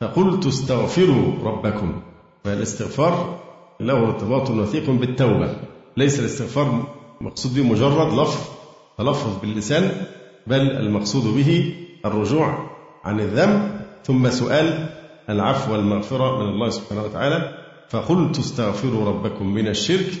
فقلت 0.00 0.46
استغفروا 0.46 1.32
ربكم 1.44 2.00
فالاستغفار 2.44 3.40
له 3.80 3.98
ارتباط 4.06 4.50
وثيق 4.50 4.90
بالتوبة. 4.90 5.56
ليس 5.96 6.20
الاستغفار 6.20 6.86
مقصود 7.20 7.54
به 7.54 7.62
مجرد 7.62 8.12
لفظ 8.12 8.40
تلفظ 8.98 9.38
باللسان 9.42 10.06
بل 10.46 10.60
المقصود 10.60 11.34
به 11.34 11.74
الرجوع 12.04 12.58
عن 13.04 13.20
الذنب. 13.20 13.80
ثم 14.04 14.30
سؤال 14.30 14.88
العفو 15.30 15.72
والمغفرة 15.72 16.42
من 16.42 16.48
الله 16.48 16.68
سبحانه 16.70 17.02
وتعالى. 17.02 17.54
فقلت 17.88 18.38
استغفروا 18.38 19.08
ربكم 19.08 19.54
من 19.54 19.68
الشرك 19.68 20.12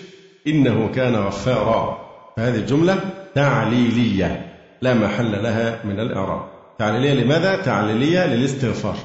إنه 0.46 0.90
كان 0.94 1.14
غفارا. 1.14 1.98
فهذه 2.36 2.54
الجملة 2.54 3.00
تعليلية 3.34 4.52
لا 4.82 4.94
محل 4.94 5.42
لها 5.42 5.80
من 5.84 6.00
الإعراب. 6.00 6.40
تعليلية 6.78 7.24
لماذا؟ 7.24 7.56
تعليلية 7.56 8.26
للاستغفار. 8.26 8.96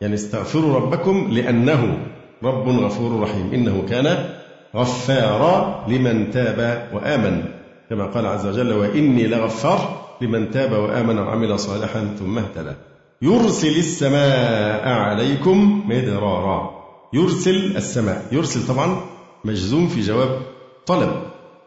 يعني 0.00 0.14
استغفروا 0.14 0.74
ربكم 0.74 1.28
لأنه 1.32 1.98
رب 2.42 2.68
غفور 2.68 3.20
رحيم. 3.20 3.50
إنه 3.54 3.86
كان 3.90 4.28
غفارا 4.76 5.84
لمن 5.88 6.30
تاب 6.30 6.88
وآمن. 6.92 7.44
كما 7.90 8.06
قال 8.06 8.26
عز 8.26 8.46
وجل 8.46 8.72
وإني 8.72 9.26
لغفار 9.26 10.02
لمن 10.20 10.50
تاب 10.50 10.72
وآمن 10.72 11.18
وعمل 11.18 11.58
صالحا 11.58 12.16
ثم 12.18 12.38
اهتدى. 12.38 12.72
يرسل 13.22 13.76
السماء 13.78 14.88
عليكم 14.88 15.82
مدرارا. 15.86 16.70
يرسل 17.12 17.76
السماء. 17.76 18.26
يرسل 18.32 18.66
طبعا 18.66 19.00
مجزوم 19.44 19.88
في 19.88 20.00
جواب 20.00 20.42
طلب. 20.86 21.22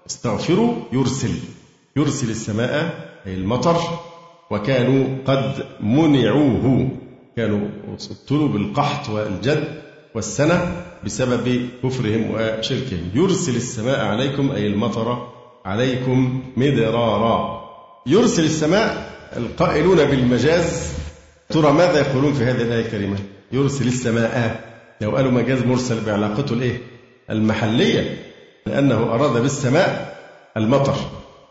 استغفروا 0.07 0.73
يرسل. 0.93 1.33
يرسل 1.95 2.29
السماء 2.29 2.73
أي 3.27 3.33
المطر. 3.33 3.77
وكانوا 4.51 5.17
قد 5.25 5.65
منعوه. 5.79 6.89
كانوا 7.37 7.67
ابتلوا 8.11 8.47
بالقحط 8.47 9.09
والجد 9.09 9.81
والسنة 10.15 10.83
بسبب 11.05 11.69
كفرهم 11.83 12.31
وشركهم. 12.31 13.11
يرسل 13.13 13.55
السماء 13.55 14.05
عليكم 14.05 14.51
أي 14.51 14.67
المطر 14.67 15.27
عليكم 15.65 16.41
مدرارا. 16.57 17.61
يرسل 18.07 18.43
السماء 18.43 19.15
القائلون 19.37 19.97
بالمجاز 19.97 20.95
ترى 21.49 21.71
ماذا 21.71 21.99
يقولون 21.99 22.33
في 22.33 22.43
هذه 22.43 22.61
الآية 22.61 22.85
الكريمة؟ 22.85 23.17
يرسل 23.51 23.87
السماء. 23.87 24.59
لو 25.01 25.15
قالوا 25.15 25.31
مجاز 25.31 25.63
مرسل 25.63 26.05
بعلاقته 26.05 26.53
الإيه؟ 26.53 26.81
المحلية. 27.29 28.17
لأنه 28.65 28.95
أراد 28.95 29.41
بالسماء 29.41 30.17
المطر. 30.57 30.95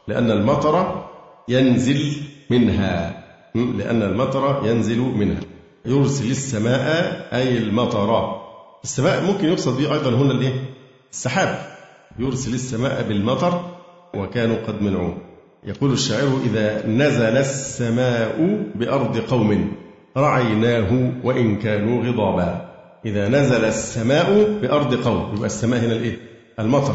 لأن 0.09 0.31
المطر 0.31 1.05
ينزل 1.49 2.13
منها. 2.51 3.25
لأن 3.55 4.03
المطر 4.03 4.67
ينزل 4.67 4.99
منها. 4.99 5.41
يرسل 5.87 6.31
السماء 6.31 7.29
أي 7.33 7.59
المطر. 7.59 8.41
السماء 8.85 9.25
ممكن 9.25 9.49
يقصد 9.49 9.77
به 9.79 9.93
أيضا 9.93 10.11
هنا 10.11 10.33
الإيه؟ 10.33 10.65
السحاب. 11.13 11.59
يرسل 12.19 12.55
السماء 12.55 13.03
بالمطر 13.09 13.71
وكانوا 14.15 14.57
قد 14.67 14.83
منعوه. 14.83 15.17
يقول 15.65 15.93
الشاعر 15.93 16.41
إذا 16.45 16.87
نزل 16.87 17.37
السماء 17.37 18.63
بأرض 18.75 19.19
قوم 19.19 19.73
رعيناه 20.17 21.13
وإن 21.25 21.57
كانوا 21.57 22.05
غضابا. 22.05 22.71
إذا 23.07 23.29
نزل 23.29 23.65
السماء 23.65 24.59
بأرض 24.63 24.95
قوم. 24.95 25.33
يبقى 25.35 25.47
السماء 25.47 25.81
هنا 25.81 25.93
الإيه؟ 25.93 26.17
المطر. 26.59 26.95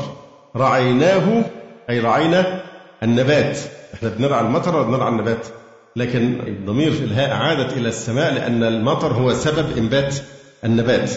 رعيناه 0.56 1.46
أي 1.90 2.00
رعينا 2.00 2.62
النبات. 3.04 3.60
إحنا 3.94 4.10
بنرعى 4.10 4.42
المطر 4.42 4.76
ولا 4.76 4.88
بنرعى 4.88 5.10
النبات. 5.10 5.48
لكن 5.96 6.40
الضمير 6.48 6.92
في 6.92 7.04
الهاء 7.04 7.32
عادت 7.32 7.78
إلى 7.78 7.88
السماء 7.88 8.34
لأن 8.34 8.64
المطر 8.64 9.14
هو 9.14 9.34
سبب 9.34 9.78
إنبات 9.78 10.16
النبات. 10.64 11.12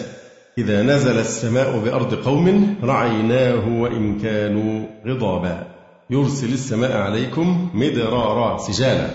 إذا 0.57 0.81
نزل 0.81 1.19
السماء 1.19 1.77
بأرض 1.77 2.13
قوم 2.13 2.75
رعيناه 2.83 3.81
وإن 3.81 4.19
كانوا 4.19 4.85
غضابا. 5.07 5.67
يرسل 6.09 6.53
السماء 6.53 6.97
عليكم 6.97 7.69
مدرارا 7.73 8.57
سجالا. 8.57 9.07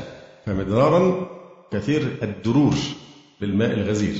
فمدرارا 0.46 1.26
كثير 1.72 2.16
الدرور 2.22 2.74
بالماء 3.40 3.72
الغزير. 3.72 4.14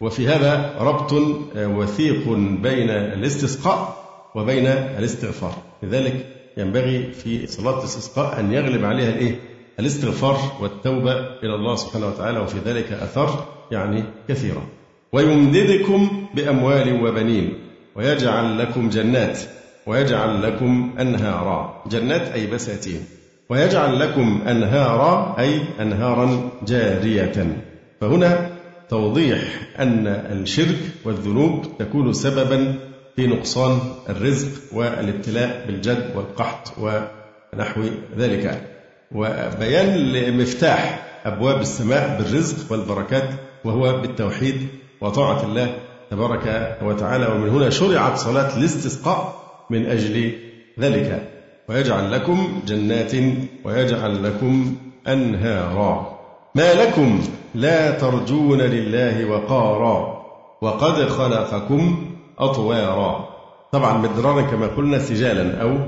وفي 0.00 0.28
هذا 0.28 0.74
ربط 0.80 1.12
وثيق 1.56 2.28
بين 2.62 2.90
الاستسقاء 2.90 4.02
وبين 4.34 4.66
الاستغفار. 4.66 5.54
لذلك 5.82 6.26
ينبغي 6.56 7.12
في 7.12 7.46
صلاة 7.46 7.78
الاستسقاء 7.78 8.40
أن 8.40 8.52
يغلب 8.52 8.84
عليها 8.84 9.08
الإيه؟ 9.08 9.40
الاستغفار 9.80 10.38
والتوبة 10.60 11.12
إلى 11.12 11.54
الله 11.54 11.76
سبحانه 11.76 12.06
وتعالى 12.06 12.38
وفي 12.38 12.58
ذلك 12.58 12.92
أثر 12.92 13.44
يعني 13.70 14.04
كثيرة. 14.28 14.66
ويمددكم 15.12 16.26
بأموال 16.34 17.04
وبنين 17.04 17.58
ويجعل 17.94 18.58
لكم 18.58 18.88
جنات 18.88 19.38
ويجعل 19.86 20.42
لكم 20.42 20.94
أنهارا. 21.00 21.82
جنات 21.90 22.22
أي 22.22 22.46
بساتين. 22.46 23.04
ويجعل 23.48 24.00
لكم 24.00 24.42
أنهارا 24.48 25.36
أي 25.38 25.60
أنهارا 25.80 26.50
جارية. 26.66 27.56
فهنا 28.00 28.50
توضيح 28.88 29.38
أن 29.78 30.06
الشرك 30.06 30.78
والذنوب 31.04 31.64
تكون 31.78 32.12
سببا 32.12 32.74
في 33.16 33.26
نقصان 33.26 33.78
الرزق 34.08 34.48
والابتلاء 34.72 35.64
بالجد 35.66 36.10
والقحط 36.16 36.72
ونحو 36.78 37.82
ذلك. 38.18 38.68
وبيان 39.12 39.96
لمفتاح 39.96 41.06
أبواب 41.24 41.60
السماء 41.60 42.18
بالرزق 42.18 42.72
والبركات 42.72 43.30
وهو 43.64 44.00
بالتوحيد 44.00 44.66
وطاعة 45.00 45.44
الله 45.44 45.74
تبارك 46.10 46.76
وتعالى. 46.82 47.26
ومن 47.26 47.48
هنا 47.48 47.70
شرعت 47.70 48.18
صلاة 48.18 48.58
الاستسقاء 48.58 49.42
من 49.70 49.86
أجل 49.86 50.32
ذلك. 50.80 51.31
ويجعل 51.68 52.12
لكم 52.12 52.62
جنات 52.66 53.12
ويجعل 53.64 54.24
لكم 54.24 54.76
أنهارا. 55.08 56.18
ما 56.54 56.74
لكم 56.74 57.20
لا 57.54 57.90
ترجون 57.90 58.60
لله 58.60 59.24
وقارا 59.24 60.22
وقد 60.62 61.08
خلقكم 61.08 62.10
أطوارا. 62.38 63.28
طبعا 63.72 63.98
مدرارا 63.98 64.42
كما 64.42 64.66
قلنا 64.66 64.98
سجالا 64.98 65.62
أو 65.62 65.78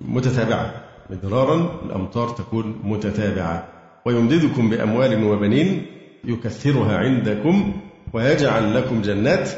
متتابعة. 0.00 0.74
مدرارا 1.10 1.68
الأمطار 1.86 2.28
تكون 2.28 2.80
متتابعة. 2.84 3.68
ويمددكم 4.06 4.70
بأموال 4.70 5.24
وبنين 5.24 5.86
يكثرها 6.24 6.96
عندكم 6.96 7.72
ويجعل 8.12 8.74
لكم 8.74 9.02
جنات 9.02 9.50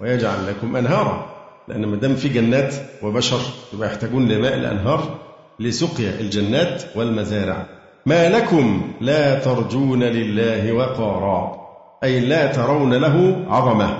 ويجعل 0.00 0.46
لكم 0.46 0.76
أنهارا. 0.76 1.31
لأن 1.68 1.86
ما 1.86 1.96
دام 1.96 2.14
في 2.14 2.28
جنات 2.28 2.74
وبشر 3.02 3.40
يبقى 3.74 3.88
يحتاجون 3.88 4.28
لماء 4.28 4.54
الأنهار 4.54 5.18
لسقيا 5.60 6.20
الجنات 6.20 6.82
والمزارع. 6.94 7.66
ما 8.06 8.28
لكم 8.28 8.92
لا 9.00 9.38
ترجون 9.38 10.02
لله 10.02 10.72
وقارا 10.72 11.62
أي 12.04 12.20
لا 12.20 12.46
ترون 12.46 12.94
له 12.94 13.46
عظمة. 13.48 13.98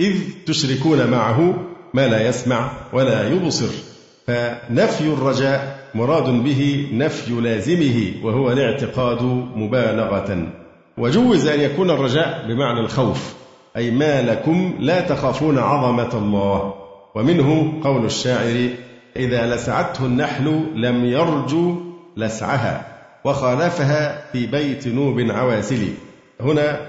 إذ 0.00 0.20
تشركون 0.46 1.10
معه 1.10 1.54
ما 1.94 2.08
لا 2.08 2.28
يسمع 2.28 2.70
ولا 2.92 3.28
يبصر 3.28 3.70
فنفي 4.26 5.06
الرجاء 5.06 5.88
مراد 5.94 6.44
به 6.44 6.88
نفي 6.92 7.32
لازمه 7.32 8.12
وهو 8.22 8.52
الاعتقاد 8.52 9.22
مبالغة. 9.56 10.52
وجوز 10.98 11.46
أن 11.46 11.60
يكون 11.60 11.90
الرجاء 11.90 12.44
بمعنى 12.48 12.80
الخوف 12.80 13.34
أي 13.76 13.90
ما 13.90 14.22
لكم 14.22 14.74
لا 14.80 15.00
تخافون 15.00 15.58
عظمة 15.58 16.18
الله. 16.18 16.81
ومنه 17.14 17.80
قول 17.84 18.04
الشاعر 18.04 18.70
إذا 19.16 19.54
لسعته 19.54 20.06
النحل 20.06 20.66
لم 20.74 21.04
يرجو 21.04 21.76
لسعها 22.16 22.86
وخالفها 23.24 24.30
في 24.32 24.46
بيت 24.46 24.88
نوب 24.88 25.20
عواسل 25.20 25.88
هنا 26.40 26.80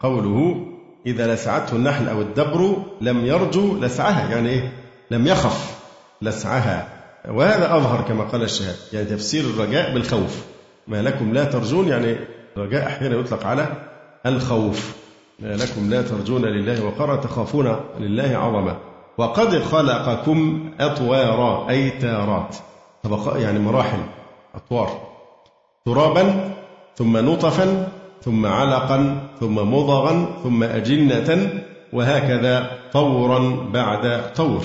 قوله 0.00 0.66
إذا 1.06 1.34
لسعته 1.34 1.76
النحل 1.76 2.08
أو 2.08 2.20
الدبر 2.20 2.76
لم 3.00 3.26
يرجو 3.26 3.78
لسعها. 3.80 4.30
يعني 4.30 4.48
إيه؟ 4.48 4.72
لم 5.10 5.26
يخف 5.26 5.78
لسعها. 6.22 6.88
وهذا 7.28 7.76
أظهر 7.76 8.02
كما 8.08 8.24
قال 8.24 8.42
الشهاد 8.42 8.76
يعني 8.92 9.06
تفسير 9.06 9.44
الرجاء 9.44 9.94
بالخوف. 9.94 10.44
ما 10.86 11.02
لكم 11.02 11.32
لا 11.32 11.44
ترجون 11.44 11.88
يعني 11.88 12.16
الرجاء 12.56 12.86
أحيانا 12.86 13.16
يطلق 13.16 13.46
على 13.46 13.68
الخوف. 14.26 14.92
ما 15.40 15.56
لكم 15.56 15.90
لا 15.90 16.02
ترجون 16.02 16.42
لله 16.42 16.84
وقرا 16.84 17.16
تخافون 17.16 17.80
لله 18.00 18.36
عظما. 18.36 18.76
وقد 19.18 19.62
خلقكم 19.62 20.70
أطوارا 20.80 21.70
أي 21.70 21.90
تارات. 21.90 22.56
طبقاء 23.02 23.40
يعني 23.40 23.58
مراحل 23.58 23.98
أطوار. 24.54 25.00
ترابا 25.84 26.54
ثم 26.96 27.16
نطفا 27.16 27.88
ثم 28.22 28.46
علقا 28.46 29.28
ثم 29.40 29.54
مضغا 29.74 30.26
ثم 30.42 30.62
أجنة 30.62 31.50
وهكذا 31.92 32.70
طورا 32.92 33.70
بعد 33.72 34.32
طور. 34.34 34.64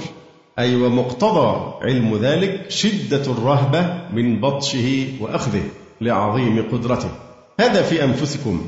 أي 0.60 0.76
ومقتضى 0.76 1.74
علم 1.82 2.18
ذلك 2.18 2.66
شدة 2.70 3.32
الرهبة 3.32 3.94
من 4.14 4.42
بطشه 4.42 5.08
وأخذه 5.22 5.64
لعظيم 6.02 6.66
قدرته. 6.72 7.10
هذا 7.60 7.82
في 7.82 8.04
أنفسكم. 8.04 8.62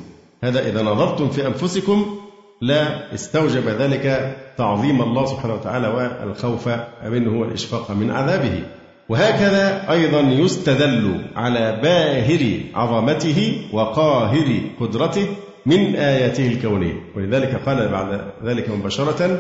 هذا 0.44 0.70
إذا 0.70 0.82
نظرتم 0.82 1.30
في 1.30 1.48
أنفسكم 1.48 2.25
لا 2.62 3.14
استوجب 3.14 3.68
ذلك 3.68 4.36
تعظيم 4.58 5.02
الله 5.02 5.26
سبحانه 5.26 5.54
وتعالى 5.54 5.88
والخوف 5.88 6.70
منه 7.06 7.40
والإشفاق 7.40 7.92
من 7.92 8.12
عذابه. 8.12 8.64
وهكذا 9.10 9.92
أيضا 9.92 10.20
يستدل 10.20 11.22
على 11.36 11.80
باهر 11.84 12.60
عظمته 12.76 13.62
وقاهر 13.74 14.62
قدرته 14.80 15.28
من 15.66 15.96
آياته 15.96 16.48
الكونية. 16.48 16.94
ولذلك 17.16 17.62
قال 17.66 17.88
بعد 17.88 18.22
ذلك 18.44 18.70
مباشرة 18.70 19.38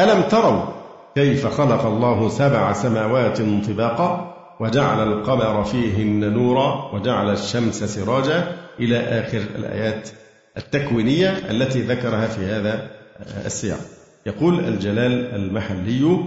ألم 0.00 0.22
تروا 0.22 0.64
كيف 1.14 1.46
خلق 1.46 1.86
الله 1.86 2.28
سبع 2.28 2.72
سماوات 2.72 3.38
طباقا 3.68 4.34
وجعل 4.60 5.12
القمر 5.12 5.64
فيهن 5.64 6.32
نورا 6.32 6.90
وجعل 6.94 7.32
الشمس 7.32 7.84
سراجا 7.84 8.56
إلى 8.80 8.98
آخر 8.98 9.38
الآيات؟ 9.58 10.08
التكوينية 10.58 11.30
التي 11.30 11.82
ذكرها 11.82 12.26
في 12.26 12.46
هذا 12.46 12.90
السياق. 13.46 13.80
يقول 14.26 14.60
الجلال 14.60 15.34
المحلي 15.34 16.18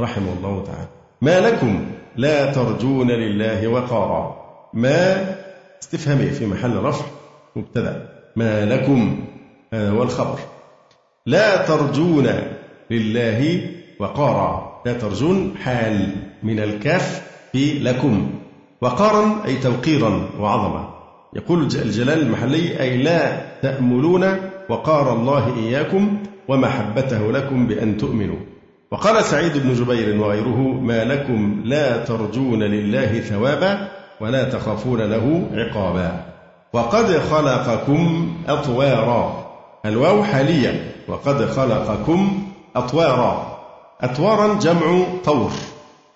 رحمه 0.00 0.32
الله 0.32 0.64
تعالى 0.64 0.88
ما 1.22 1.40
لكم 1.40 1.86
لا 2.16 2.52
ترجون 2.52 3.10
لله 3.10 3.68
وقارا. 3.68 4.36
ما 4.74 5.26
استفهامي 5.82 6.30
في 6.30 6.46
محل 6.46 6.76
رفع 6.76 7.04
مبتدأ 7.56 8.08
ما 8.36 8.64
لكم 8.64 9.24
هذا 9.72 9.90
هو 9.90 10.02
الخبر. 10.02 10.38
لا 11.26 11.66
ترجون 11.66 12.28
لله 12.90 13.70
وقارا. 13.98 14.82
لا 14.86 14.92
ترجون 14.92 15.54
حال 15.62 16.12
من 16.42 16.60
الكاف 16.60 17.28
في 17.52 17.78
لكم. 17.78 18.30
وقارا 18.80 19.44
أي 19.44 19.56
توقيرا 19.56 20.30
وعظمة 20.38 20.99
يقول 21.36 21.62
الجلال 21.62 22.22
المحلي 22.22 22.80
أي 22.80 22.96
لا 22.96 23.40
تأملون 23.62 24.36
وقار 24.68 25.12
الله 25.12 25.56
إياكم 25.56 26.16
ومحبته 26.48 27.32
لكم 27.32 27.66
بأن 27.66 27.96
تؤمنوا. 27.96 28.38
وقال 28.90 29.24
سعيد 29.24 29.58
بن 29.58 29.74
جبير 29.74 30.20
وغيره 30.20 30.58
ما 30.80 31.04
لكم 31.04 31.60
لا 31.64 32.04
ترجون 32.04 32.62
لله 32.62 33.20
ثوابا 33.20 33.88
ولا 34.20 34.44
تخافون 34.44 35.00
له 35.00 35.46
عقابا. 35.54 36.24
وقد 36.72 37.18
خلقكم 37.18 38.32
أطوارا. 38.48 39.46
الواو 39.86 40.24
حاليا. 40.24 40.92
وقد 41.08 41.44
خلقكم 41.44 42.42
أطوارا. 42.76 43.58
أطوارا 44.00 44.54
جمع 44.54 45.02
طور. 45.24 45.50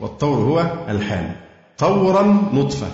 والطور 0.01 0.39
هو 0.39 0.67
الحال. 0.89 1.31
طورا 1.79 2.23
نطفة. 2.53 2.87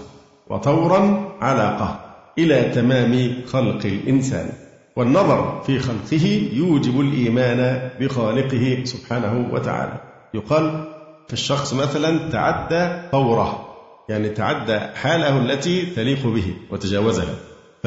وطورا 0.50 1.24
علاقة. 1.40 2.10
إلى 2.44 2.70
تمام 2.74 3.35
خلق 3.46 3.87
الإنسان. 3.87 4.50
والنظر 4.96 5.62
في 5.66 5.79
خلقه 5.79 6.50
يوجب 6.53 7.00
الإيمان 7.00 7.90
بخالقه 8.00 8.83
سبحانه 8.85 9.48
وتعالى. 9.53 10.00
يقال 10.35 10.85
في 11.26 11.33
الشخص 11.33 11.74
مثلا 11.74 12.31
تعدى 12.33 13.09
طوره 13.12 13.66
يعني 14.09 14.29
تعدى 14.29 14.79
حاله 14.79 15.38
التي 15.38 15.87
تليق 15.87 16.26
به 16.26 16.55
وتجاوزها. 16.70 17.35
ف 17.83 17.87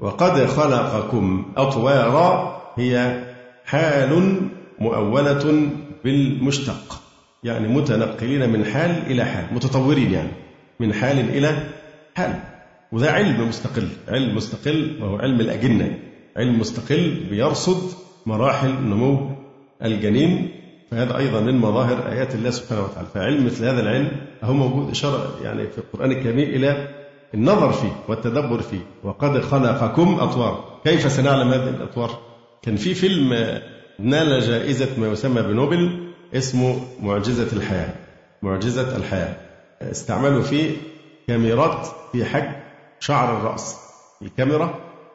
وقد 0.00 0.46
خلقكم 0.46 1.52
أطوارا 1.56 2.62
هي 2.76 3.22
حال 3.64 4.40
مؤولة 4.78 5.70
بالمشتق. 6.04 7.00
يعني 7.44 7.68
متنقلين 7.68 8.50
من 8.50 8.64
حال 8.64 9.02
إلى 9.06 9.24
حال 9.24 9.44
متطورين 9.52 10.12
يعني 10.12 10.30
من 10.80 10.94
حال 10.94 11.18
إلى 11.18 11.56
حال. 12.14 12.34
وده 12.94 13.12
علم 13.12 13.48
مستقل 13.48 13.88
علم 14.08 14.36
مستقل 14.36 14.96
وهو 15.00 15.16
علم 15.16 15.40
الأجنة. 15.40 15.98
علم 16.36 16.60
مستقل 16.60 17.26
بيرصد 17.30 17.92
مراحل 18.26 18.68
نمو 18.68 19.30
الجنين 19.84 20.48
فهذا 20.90 21.16
أيضا 21.16 21.40
من 21.40 21.58
مظاهر 21.58 22.12
آيات 22.12 22.34
الله 22.34 22.50
سبحانه 22.50 22.82
وتعالى. 22.82 23.08
فعلم 23.14 23.46
مثل 23.46 23.64
هذا 23.64 23.80
العلم 23.80 24.08
هو 24.42 24.52
موجود 24.52 24.90
إشارة 24.90 25.38
يعني 25.42 25.66
في 25.66 25.78
القرآن 25.78 26.10
الكريم 26.10 26.38
إلى 26.38 26.88
النظر 27.34 27.72
فيه 27.72 27.92
والتدبر 28.08 28.62
فيه. 28.62 28.86
وقد 29.02 29.40
خلقكم 29.40 30.14
أطوار. 30.20 30.80
كيف 30.84 31.12
سنعلم 31.12 31.48
هذه 31.48 31.68
الأطوار؟ 31.68 32.18
كان 32.62 32.76
في 32.76 32.94
فيلم 32.94 33.60
نال 33.98 34.40
جائزة 34.40 34.88
ما 34.98 35.08
يسمى 35.08 35.42
بنوبل 35.42 36.10
اسمه 36.34 36.80
معجزة 37.02 37.56
الحياة. 37.56 37.94
معجزة 38.42 38.96
الحياة. 38.96 39.36
استعملوا 39.82 40.42
فيه 40.42 40.70
كاميرات 41.28 41.86
في 42.12 42.24
حجم 42.24 42.63
شعر 43.04 43.36
الرأس 43.36 43.76
الكاميرا 44.22 44.74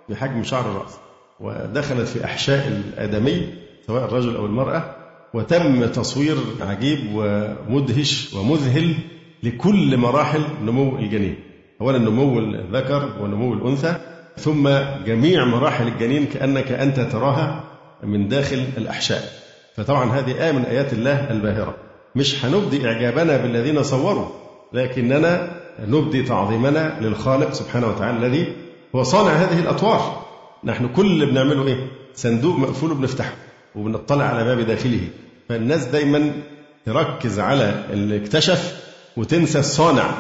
بحجم 0.10 0.44
شعر 0.44 0.72
الرأس 0.72 0.98
ودخلت 1.40 2.08
في 2.08 2.26
أحشاء 2.26 2.68
الآدمي 2.68 3.54
سواء 3.88 4.06
الرجل 4.06 4.36
أو 4.36 4.46
المرأة 4.46 4.96
وتم 5.34 5.86
تصوير 5.86 6.38
عجيب 6.62 7.00
ومدهش 7.16 8.34
ومذهل 8.34 8.96
لكل 9.44 9.98
مراحل 9.98 10.44
نمو 10.64 10.98
الجنين. 10.98 11.36
أولا 11.82 11.98
نمو 11.98 12.40
الذكر 12.40 13.10
ونمو 13.22 13.54
الأنثى 13.54 13.96
ثم 14.38 14.70
جميع 15.06 15.46
مراحل 15.46 15.88
الجنين 15.88 16.26
كأنك 16.26 16.72
أنت 16.72 17.00
تراها 17.00 17.64
من 18.04 18.28
داخل 18.28 18.66
الأحشاء. 18.78 19.24
فطبعا 19.76 20.12
هذه 20.12 20.46
آية 20.46 20.52
من 20.52 20.66
آيات 20.66 20.94
الله 20.94 21.32
الباهرة. 21.32 21.76
مش 22.16 22.46
هنبدي 22.46 22.88
إعجابنا 22.88 23.38
بالذين 23.38 23.84
صوروا 23.84 24.28
لكننا 24.74 25.59
نبدي 25.88 26.24
تعظيمنا 26.24 27.00
للخالق 27.02 27.54
سبحانه 27.54 27.88
وتعالى 27.88 28.18
الذي 28.18 28.56
هو 28.96 29.04
صانع 29.04 29.32
هذه 29.32 29.60
الأطوار. 29.60 30.26
نحن 30.64 30.88
كل 30.88 31.06
اللي 31.06 31.26
بنعمله 31.26 31.68
إيه؟ 31.68 31.88
صندوق 32.16 32.56
مقفول 32.56 32.92
وبنفتحه 32.92 33.34
وبنطلع 33.76 34.26
على 34.26 34.44
باب 34.44 34.60
داخله. 34.60 35.02
فالناس 35.50 35.86
دايما 35.86 36.32
تركز 36.86 37.40
على 37.40 37.84
اللي 37.90 38.18
اكتشف 38.18 38.90
وتنسى 39.18 39.60
الصانع 39.60 40.12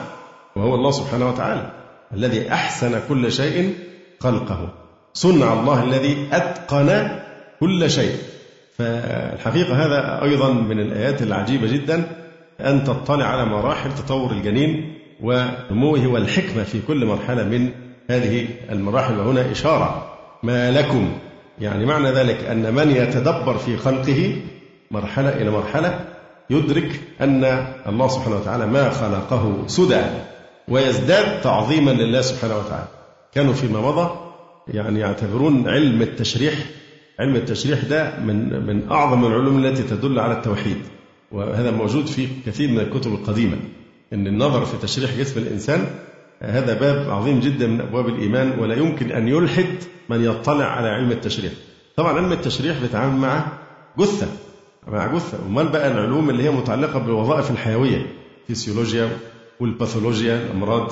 وهو 0.56 0.76
الله 0.76 0.92
سبحانه 0.92 1.30
وتعالى 1.30 1.72
الذي 2.14 2.52
أحسن 2.54 3.02
كل 3.10 3.32
شيء 3.32 3.76
خلقه. 4.20 4.74
صنع 5.14 5.54
الله 5.54 5.84
الذي 5.84 6.28
أتقن 6.32 7.20
كل 7.60 7.92
شيء. 7.92 8.16
فالحقيقة 8.78 9.86
هذا 9.86 10.24
أيضا 10.24 10.54
من 10.54 10.80
الآيات 10.80 11.22
العجيبة 11.22 11.68
جدا 11.68 12.04
أن 12.60 12.84
تطلع 12.84 13.26
على 13.26 13.46
مراحل 13.46 13.96
تطور 13.96 14.32
الجنين 14.32 14.99
ونموه 15.24 16.08
والحكمة 16.08 16.64
في 16.64 16.82
كل 16.88 17.06
مرحلة 17.06 17.44
من 17.44 17.70
هذه 18.10 18.48
المراحل. 18.70 19.20
وهنا 19.20 19.52
إشارة 19.52 20.18
ما 20.44 20.72
لكم 20.72 21.12
يعني 21.62 21.86
معنى 21.86 22.12
ذلك 22.12 22.44
أن 22.44 22.74
من 22.74 22.92
يتدبر 22.92 23.58
في 23.58 23.78
خلقه 23.78 24.42
مرحلة 24.92 25.30
إلى 25.30 25.52
مرحلة 25.52 26.00
يدرك 26.50 27.00
أن 27.22 27.44
الله 27.88 28.08
سبحانه 28.08 28.36
وتعالى 28.36 28.66
ما 28.68 28.90
خلقه 28.90 29.64
سدى 29.68 30.02
ويزداد 30.68 31.42
تعظيما 31.42 31.92
لله 31.92 32.22
سبحانه 32.22 32.58
وتعالى. 32.58 32.88
كانوا 33.34 33.54
فيما 33.54 33.82
مضى 33.82 34.10
يعني 34.68 35.00
يعتبرون 35.00 35.70
علم 35.70 36.02
التشريح 36.02 36.54
علم 37.20 37.36
التشريح 37.36 37.80
ده 37.84 38.20
من 38.20 38.66
من 38.66 38.92
أعظم 38.92 39.26
العلوم 39.26 39.66
التي 39.66 39.84
تدل 39.84 40.20
على 40.20 40.34
التوحيد. 40.34 40.78
وهذا 41.32 41.72
موجود 41.72 42.06
في 42.06 42.28
كثير 42.46 42.70
من 42.70 42.80
الكتب 42.80 43.14
القديمة. 43.14 43.58
أن 44.14 44.28
النظر 44.28 44.66
في 44.66 44.78
تشريح 44.78 45.12
جسم 45.20 45.40
الإنسان 45.40 45.88
هذا 46.42 46.74
باب 46.74 47.10
عظيم 47.10 47.40
جدا 47.40 47.68
من 47.68 47.82
أبواب 47.82 48.08
الإيمان 48.08 48.60
ولا 48.60 48.76
يمكن 48.76 49.12
أن 49.12 49.28
يلحد 49.28 49.76
من 50.10 50.24
يطلع 50.24 50.66
على 50.66 50.90
علم 50.90 51.12
التشريح. 51.12 51.54
طبعا 51.96 52.14
علم 52.14 52.32
التشريح 52.32 52.78
بيتعامل 52.82 53.18
مع 53.20 53.46
جثة 54.00 54.28
مع 54.88 55.08
جثة 55.08 55.38
أمال 55.48 55.68
بقى 55.68 55.92
العلوم 55.92 56.30
اللي 56.30 56.44
هي 56.44 56.50
متعلقة 56.52 57.00
بالوظائف 57.00 57.52
الحيوية 57.52 58.06
فيسيولوجيا 58.48 59.10
والباثولوجيا 59.60 60.36
الأمراض. 60.36 60.92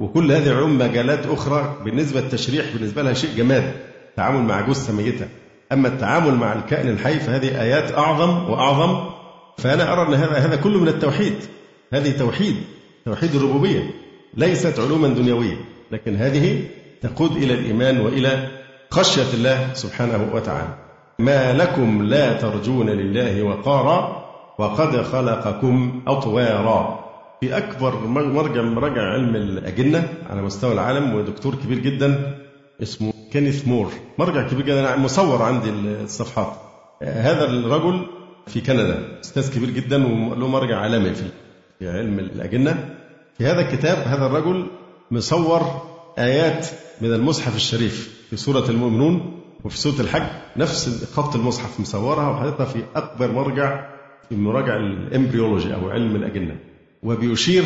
وكل 0.00 0.32
هذه 0.32 0.50
العلوم 0.50 0.78
مجالات 0.78 1.26
أخرى 1.26 1.76
بالنسبة 1.84 2.20
للتشريح 2.20 2.64
بالنسبة 2.74 3.02
لها 3.02 3.12
شيء 3.12 3.30
جماد 3.36 3.72
تعامل 4.16 4.42
مع 4.42 4.60
جثة 4.60 4.92
ميتة. 4.92 5.28
أما 5.72 5.88
التعامل 5.88 6.34
مع 6.34 6.52
الكائن 6.52 6.88
الحي 6.88 7.20
فهذه 7.20 7.62
آيات 7.62 7.92
أعظم 7.92 8.50
وأعظم 8.50 9.10
فأنا 9.58 9.92
أرى 9.92 10.08
أن 10.08 10.14
هذا 10.14 10.32
هذا 10.32 10.56
كله 10.56 10.80
من 10.80 10.88
التوحيد. 10.88 11.34
هذه 11.92 12.18
توحيد 12.18 12.56
توحيد 13.04 13.34
الربوبية 13.34 13.90
ليست 14.34 14.80
علوما 14.80 15.08
دنيوية 15.08 15.56
لكن 15.90 16.16
هذه 16.16 16.64
تقود 17.02 17.36
إلى 17.36 17.54
الإيمان 17.54 18.00
وإلى 18.00 18.48
خشية 18.90 19.34
الله 19.34 19.74
سبحانه 19.74 20.30
وتعالى. 20.34 20.74
ما 21.18 21.52
لكم 21.52 22.02
لا 22.02 22.32
ترجون 22.32 22.90
لله 22.90 23.42
وقارا 23.42 24.24
وقد 24.58 25.02
خلقكم 25.02 26.02
أطوارا. 26.06 27.02
في 27.40 27.56
أكبر 27.56 28.06
مرجع 28.06 28.62
مراجع 28.62 29.02
علم 29.02 29.36
الأجنة 29.36 30.08
على 30.30 30.42
مستوى 30.42 30.72
العالم 30.72 31.14
ودكتور 31.14 31.54
كبير 31.54 31.78
جدا 31.78 32.38
اسمه 32.82 33.12
كينيث 33.32 33.68
مور. 33.68 33.92
مرجع 34.18 34.48
كبير 34.48 34.66
جدا 34.66 34.96
مصور 34.96 35.42
عندي 35.42 35.70
الصفحات. 35.70 36.52
هذا 37.02 37.44
الرجل 37.44 38.06
في 38.46 38.60
كندا 38.60 39.20
أستاذ 39.20 39.54
كبير 39.54 39.70
جدا 39.70 40.06
وله 40.06 40.48
مرجع 40.48 40.78
عالمي 40.78 41.14
في 41.14 41.24
علم 41.88 42.18
الأجنة. 42.18 42.94
في 43.38 43.46
هذا 43.46 43.60
الكتاب 43.60 43.98
هذا 43.98 44.26
الرجل 44.26 44.66
مصور 45.10 45.82
آيات 46.18 46.66
من 47.00 47.14
المصحف 47.14 47.56
الشريف 47.56 48.26
في 48.30 48.36
سورة 48.36 48.70
المؤمنون 48.70 49.40
وفي 49.64 49.78
سورة 49.78 50.00
الحج. 50.00 50.26
نفس 50.56 51.04
خط 51.14 51.36
المصحف 51.36 51.80
مصورها 51.80 52.30
وحاططها 52.30 52.66
في 52.66 52.84
أكبر 52.96 53.32
مرجع 53.32 53.86
في 54.28 54.36
مراجع 54.36 54.76
الإمبريولوجي 54.76 55.74
أو 55.74 55.90
علم 55.90 56.16
الأجنة. 56.16 56.56
وبيشير 57.02 57.64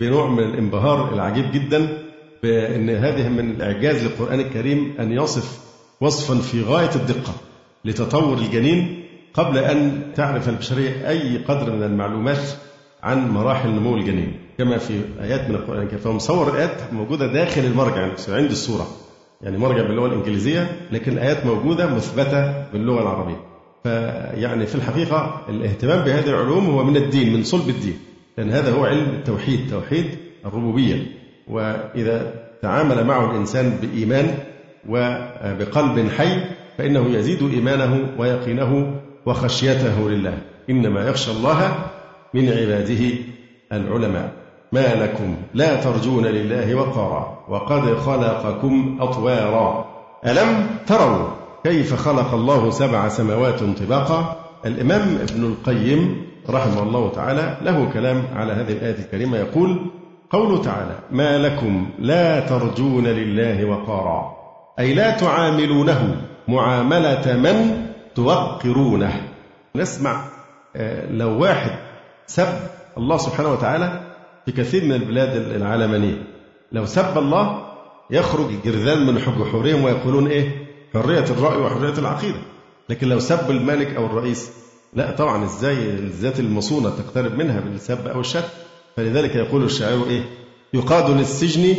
بنوع 0.00 0.30
من 0.30 0.42
الانبهار 0.42 1.14
العجيب 1.14 1.52
جدا 1.52 1.98
بأن 2.42 2.90
هذه 2.90 3.28
من 3.28 3.50
الإعجاز 3.50 4.02
للقرآن 4.02 4.40
الكريم 4.40 4.94
أن 5.00 5.12
يصف 5.12 5.58
وصفا 6.00 6.34
في 6.34 6.62
غاية 6.62 6.90
الدقة 6.94 7.34
لتطور 7.84 8.38
الجنين 8.38 9.04
قبل 9.34 9.58
أن 9.58 10.02
تعرف 10.14 10.48
البشرية 10.48 11.08
أي 11.08 11.38
قدر 11.38 11.72
من 11.72 11.82
المعلومات 11.82 12.42
عن 13.02 13.30
مراحل 13.30 13.68
نمو 13.68 13.96
الجنين. 13.96 14.32
كما 14.58 14.78
في 14.78 15.00
آيات 15.20 15.48
من 15.48 15.54
القرآن 15.54 15.82
الكريم. 15.82 16.00
فهو 16.00 16.12
مصور 16.12 16.50
الآيات 16.50 16.92
موجودة 16.92 17.26
داخل 17.26 17.60
المرجع 17.60 18.06
نفسه 18.06 18.36
عند 18.36 18.50
السورة 18.50 18.86
يعني 19.42 19.58
مرجع 19.58 19.82
باللغة 19.82 20.06
الإنجليزية 20.06 20.80
لكن 20.92 21.12
الآيات 21.12 21.46
موجودة 21.46 21.94
مثبتة 21.94 22.70
باللغة 22.72 23.02
العربية. 23.02 23.40
فيعني 23.84 24.66
في 24.66 24.74
الحقيقة 24.74 25.42
الاهتمام 25.48 26.04
بهذه 26.04 26.28
العلوم 26.28 26.66
هو 26.66 26.84
من 26.84 26.96
الدين 26.96 27.32
من 27.32 27.44
صلب 27.44 27.68
الدين. 27.68 27.98
لأن 28.38 28.50
هذا 28.50 28.72
هو 28.72 28.84
علم 28.84 29.08
التوحيد 29.14 29.70
توحيد 29.70 30.06
الربوبية. 30.46 31.02
وإذا 31.48 32.34
تعامل 32.62 33.04
معه 33.04 33.30
الإنسان 33.30 33.78
بإيمان 33.82 34.34
وبقلب 34.88 36.08
حي 36.18 36.40
فإنه 36.78 37.08
يزيد 37.08 37.42
إيمانه 37.42 38.08
ويقينه 38.18 39.00
وخشيته 39.26 40.10
لله. 40.10 40.38
إنما 40.70 41.08
يخشى 41.08 41.30
الله 41.30 41.86
من 42.36 42.48
عباده 42.48 43.14
العلماء. 43.72 44.32
ما 44.72 44.94
لكم 44.94 45.36
لا 45.54 45.76
ترجون 45.76 46.26
لله 46.26 46.74
وقارا 46.74 47.38
وقد 47.48 47.94
خلقكم 47.98 48.98
أطوارا. 49.00 49.86
ألم 50.26 50.66
تروا 50.86 51.28
كيف 51.64 51.94
خلق 51.94 52.34
الله 52.34 52.70
سبع 52.70 53.08
سماوات 53.08 53.62
طباقا؟ 53.62 54.36
الإمام 54.66 55.18
ابن 55.30 55.44
القيم 55.44 56.26
رحمه 56.50 56.82
الله 56.82 57.10
تعالى 57.10 57.56
له 57.62 57.90
كلام 57.92 58.22
على 58.34 58.52
هذه 58.52 58.72
الآية 58.72 58.98
الكريمة 58.98 59.38
يقول 59.38 59.90
قوله 60.30 60.62
تعالى 60.62 60.98
ما 61.10 61.38
لكم 61.38 61.86
لا 61.98 62.40
ترجون 62.40 63.06
لله 63.06 63.64
وقارا. 63.64 64.36
أي 64.78 64.94
لا 64.94 65.10
تعاملونه 65.10 66.16
معاملة 66.48 67.36
من 67.36 67.86
توقرونه. 68.14 69.20
نسمع 69.76 70.24
آه، 70.76 71.12
لو 71.12 71.42
واحد 71.42 71.85
سب 72.26 72.48
الله 72.98 73.16
سبحانه 73.16 73.52
وتعالى 73.52 74.00
في 74.46 74.52
كثير 74.52 74.84
من 74.84 74.92
البلاد 74.92 75.36
العالمانية 75.36 76.22
لو 76.72 76.86
سب 76.86 77.18
الله 77.18 77.66
يخرج 78.10 78.46
الجرذان 78.52 79.06
من 79.06 79.18
حجورهم 79.18 79.84
ويقولون 79.84 80.26
إيه؟ 80.26 80.66
حرية 80.94 81.24
الرأي 81.24 81.56
وحرية 81.56 81.98
العقيدة. 81.98 82.38
لكن 82.88 83.08
لو 83.08 83.18
سب 83.18 83.50
الملك 83.50 83.96
أو 83.96 84.06
الرئيس 84.06 84.50
لا 84.94 85.10
طبعا 85.10 85.44
إزاي 85.44 85.74
الذات 85.74 86.40
المصونة 86.40 86.90
تقترب 86.90 87.34
منها 87.34 87.60
بالسب 87.60 88.06
أو 88.06 88.20
الشتم 88.20 88.48
فلذلك 88.96 89.34
يقول 89.34 89.64
الشاعر 89.64 90.04
إيه؟ 90.08 90.22
يقاد 90.74 91.10
للسجن 91.10 91.74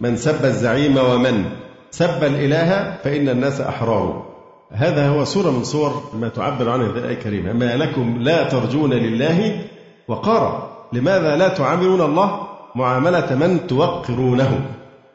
من 0.00 0.16
سب 0.16 0.44
الزعيم 0.44 0.96
ومن 0.96 1.44
سب 1.90 2.24
الإله 2.24 2.98
فإن 3.04 3.28
الناس 3.28 3.60
أحرار. 3.60 4.34
هذا 4.70 5.08
هو 5.08 5.24
صورة 5.24 5.50
من 5.50 5.64
صور 5.64 6.10
ما 6.20 6.28
تعبر 6.28 6.70
عنه 6.70 6.86
الآية 6.86 7.14
الكريمة 7.14 7.52
ما 7.52 7.76
لكم 7.76 8.18
لا 8.22 8.48
ترجون 8.48 8.92
لله 8.92 9.64
وقارا 10.08 10.70
لماذا 10.92 11.36
لا 11.36 11.48
تعاملون 11.48 12.00
الله 12.00 12.40
معاملة 12.74 13.34
من 13.34 13.66
توقرونه؟ 13.66 14.60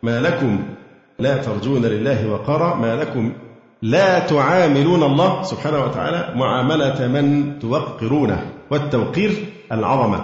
ما 0.04 0.21
لكم 0.21 0.60
لا 1.19 1.38
ترجون 1.38 1.82
لله 1.82 2.32
وقارا 2.32 2.75
ما 2.75 2.95
لكم 2.95 3.32
لا 3.82 4.19
تعاملون 4.19 5.04
الله 5.04 5.43
سبحانه 5.43 5.84
وتعالى 5.84 6.34
معاملة 6.36 7.08
من 7.08 7.60
توقرونه. 7.60 8.45
والتوقير 8.71 9.45
العظمة. 9.71 10.19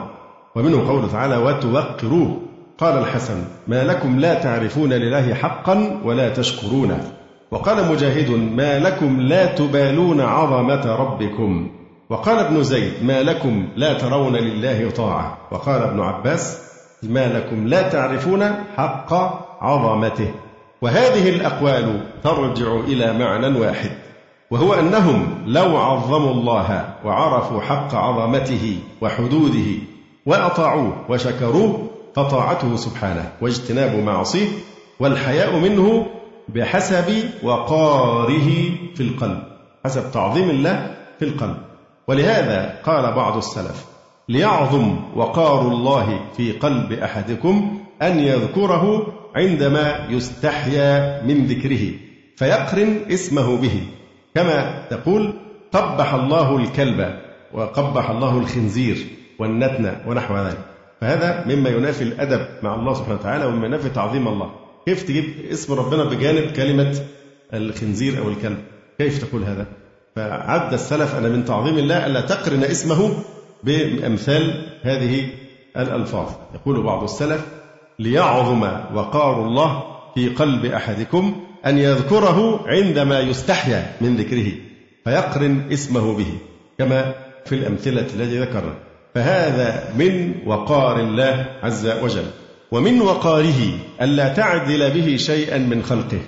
ومنه 0.55 0.87
قوله 0.87 1.07
تعالى 1.07 1.37
وتوقروه. 1.37 2.41
قال 2.77 2.97
الحسن 2.97 3.43
ما 3.67 3.83
لكم 3.83 4.19
لا 4.19 4.33
تعرفون 4.33 4.93
لله 4.93 5.33
حقا 5.33 6.01
ولا 6.03 6.29
تشكرونه. 6.29 7.11
وقال 7.51 7.91
مجاهد 7.91 8.29
ما 8.31 8.79
لكم 8.79 9.21
لا 9.21 9.45
تبالون 9.45 10.21
عظمة 10.21 10.95
ربكم. 10.95 11.71
وقال 12.09 12.39
ابن 12.39 12.63
زيد 12.63 12.93
ما 13.03 13.23
لكم 13.23 13.67
لا 13.75 13.93
ترون 13.93 14.35
لله 14.35 14.89
طاعة. 14.89 15.37
وقال 15.51 15.83
ابن 15.83 15.99
عباس 15.99 16.61
ما 17.03 17.27
لكم 17.27 17.67
لا 17.67 17.89
تعرفون 17.89 18.43
حق 18.77 19.13
عظمته. 19.63 20.33
وهذه 20.81 21.29
الأقوال 21.29 22.01
ترجع 22.23 22.75
إلى 22.79 23.13
معنى 23.13 23.59
واحد 23.59 23.91
وهو 24.51 24.73
أنهم 24.73 25.43
لو 25.47 25.77
عظموا 25.77 26.31
الله 26.31 26.93
وعرفوا 27.05 27.61
حق 27.61 27.95
عظمته 27.95 28.77
وحدوده 29.01 29.69
وأطاعوه 30.25 31.05
وشكروه 31.09 31.89
فطاعته 32.15 32.75
سبحانه 32.75 33.31
واجتناب 33.41 34.03
معصيه 34.03 34.47
والحياء 34.99 35.55
منه 35.55 36.05
بحسب 36.49 37.29
وقاره 37.43 38.49
في 38.95 38.99
القلب 38.99 39.43
حسب 39.85 40.11
تعظيم 40.11 40.49
الله 40.49 40.95
في 41.19 41.25
القلب. 41.25 41.57
ولهذا 42.07 42.79
قال 42.83 43.13
بعض 43.13 43.37
السلف 43.37 43.85
ليعظم 44.29 44.95
وقار 45.15 45.61
الله 45.61 46.19
في 46.37 46.51
قلب 46.51 46.91
أحدكم 46.91 47.79
أن 48.01 48.19
يذكره 48.19 49.13
عندما 49.35 50.07
يستحيا 50.09 51.21
من 51.23 51.45
ذكره 51.45 51.91
فيقرن 52.37 52.99
اسمه 53.11 53.57
به. 53.57 53.83
كما 54.35 54.87
تقول 54.89 55.33
قبح 55.71 56.13
الله 56.13 56.57
الكلب 56.57 57.19
وقبح 57.53 58.09
الله 58.09 58.37
الخنزير 58.39 59.05
والنتن 59.39 59.95
ونحو 60.07 60.37
ذلك. 60.37 60.65
فهذا 61.01 61.43
مما 61.47 61.69
ينافي 61.69 62.03
الأدب 62.03 62.47
مع 62.63 62.75
الله 62.75 62.93
سبحانه 62.93 63.15
وتعالى 63.15 63.45
ومما 63.45 63.65
ينافي 63.65 63.89
تعظيم 63.89 64.27
الله. 64.27 64.51
كيف 64.85 65.03
تجيب 65.03 65.25
اسم 65.51 65.73
ربنا 65.73 66.03
بجانب 66.03 66.51
كلمة 66.51 66.95
الخنزير 67.53 68.19
أو 68.19 68.29
الكلب؟ 68.29 68.57
كيف 68.97 69.23
تقول 69.25 69.43
هذا؟ 69.43 69.65
فعد 70.15 70.73
السلف 70.73 71.15
أن 71.15 71.23
من 71.23 71.45
تعظيم 71.45 71.77
الله 71.77 72.05
ألا 72.05 72.21
تقرن 72.21 72.63
اسمه 72.63 73.11
بأمثال 73.63 74.69
هذه 74.83 75.29
الألفاظ. 75.77 76.29
يقول 76.53 76.83
بعض 76.83 77.03
السلف 77.03 77.45
ليعظم 77.99 78.61
وقار 78.95 79.47
الله 79.47 79.83
في 80.15 80.29
قلب 80.29 80.65
أحدكم 80.65 81.35
أن 81.65 81.77
يذكره 81.77 82.63
عندما 82.67 83.19
يستحيا 83.19 83.91
من 84.01 84.15
ذكره 84.15 84.51
فيقرن 85.03 85.71
اسمه 85.71 86.17
به 86.17 86.37
كما 86.77 87.13
في 87.45 87.55
الأمثلة 87.55 88.01
التي 88.01 88.39
ذكرنا. 88.39 88.73
فهذا 89.15 89.93
من 89.97 90.35
وقار 90.45 90.99
الله 90.99 91.45
عز 91.63 91.87
وجل. 92.03 92.25
ومن 92.71 93.01
وقاره 93.01 93.79
ألا 94.01 94.33
تعدل 94.33 94.91
به 94.91 95.15
شيئا 95.15 95.57
من 95.57 95.83
خلقه. 95.83 96.19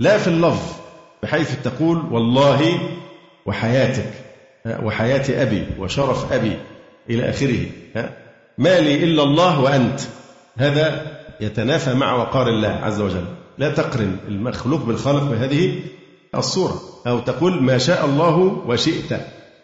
لا 0.00 0.18
في 0.18 0.28
اللفظ 0.28 0.72
بحيث 1.22 1.62
تقول 1.62 2.02
والله 2.10 2.80
وحياتك 3.46 4.10
وحياة 4.82 5.42
أبي 5.42 5.66
وشرف 5.78 6.32
أبي 6.32 6.56
إلى 7.10 7.30
آخره 7.30 7.58
ما 8.58 8.80
لي 8.80 9.04
إلا 9.04 9.22
الله 9.22 9.60
وأنت. 9.60 10.00
هذا 10.56 11.02
يتنافى 11.40 11.94
مع 11.94 12.14
وقار 12.14 12.48
الله 12.48 12.68
عز 12.68 13.00
وجل. 13.00 13.24
لا 13.58 13.70
تقرن 13.70 14.16
المخلوق 14.28 14.82
بالخالق 14.82 15.22
بهذه 15.22 15.74
الصورة 16.34 16.80
أو 17.06 17.18
تقول 17.18 17.62
ما 17.62 17.78
شاء 17.78 18.04
الله 18.04 18.36
وشئت. 18.66 19.20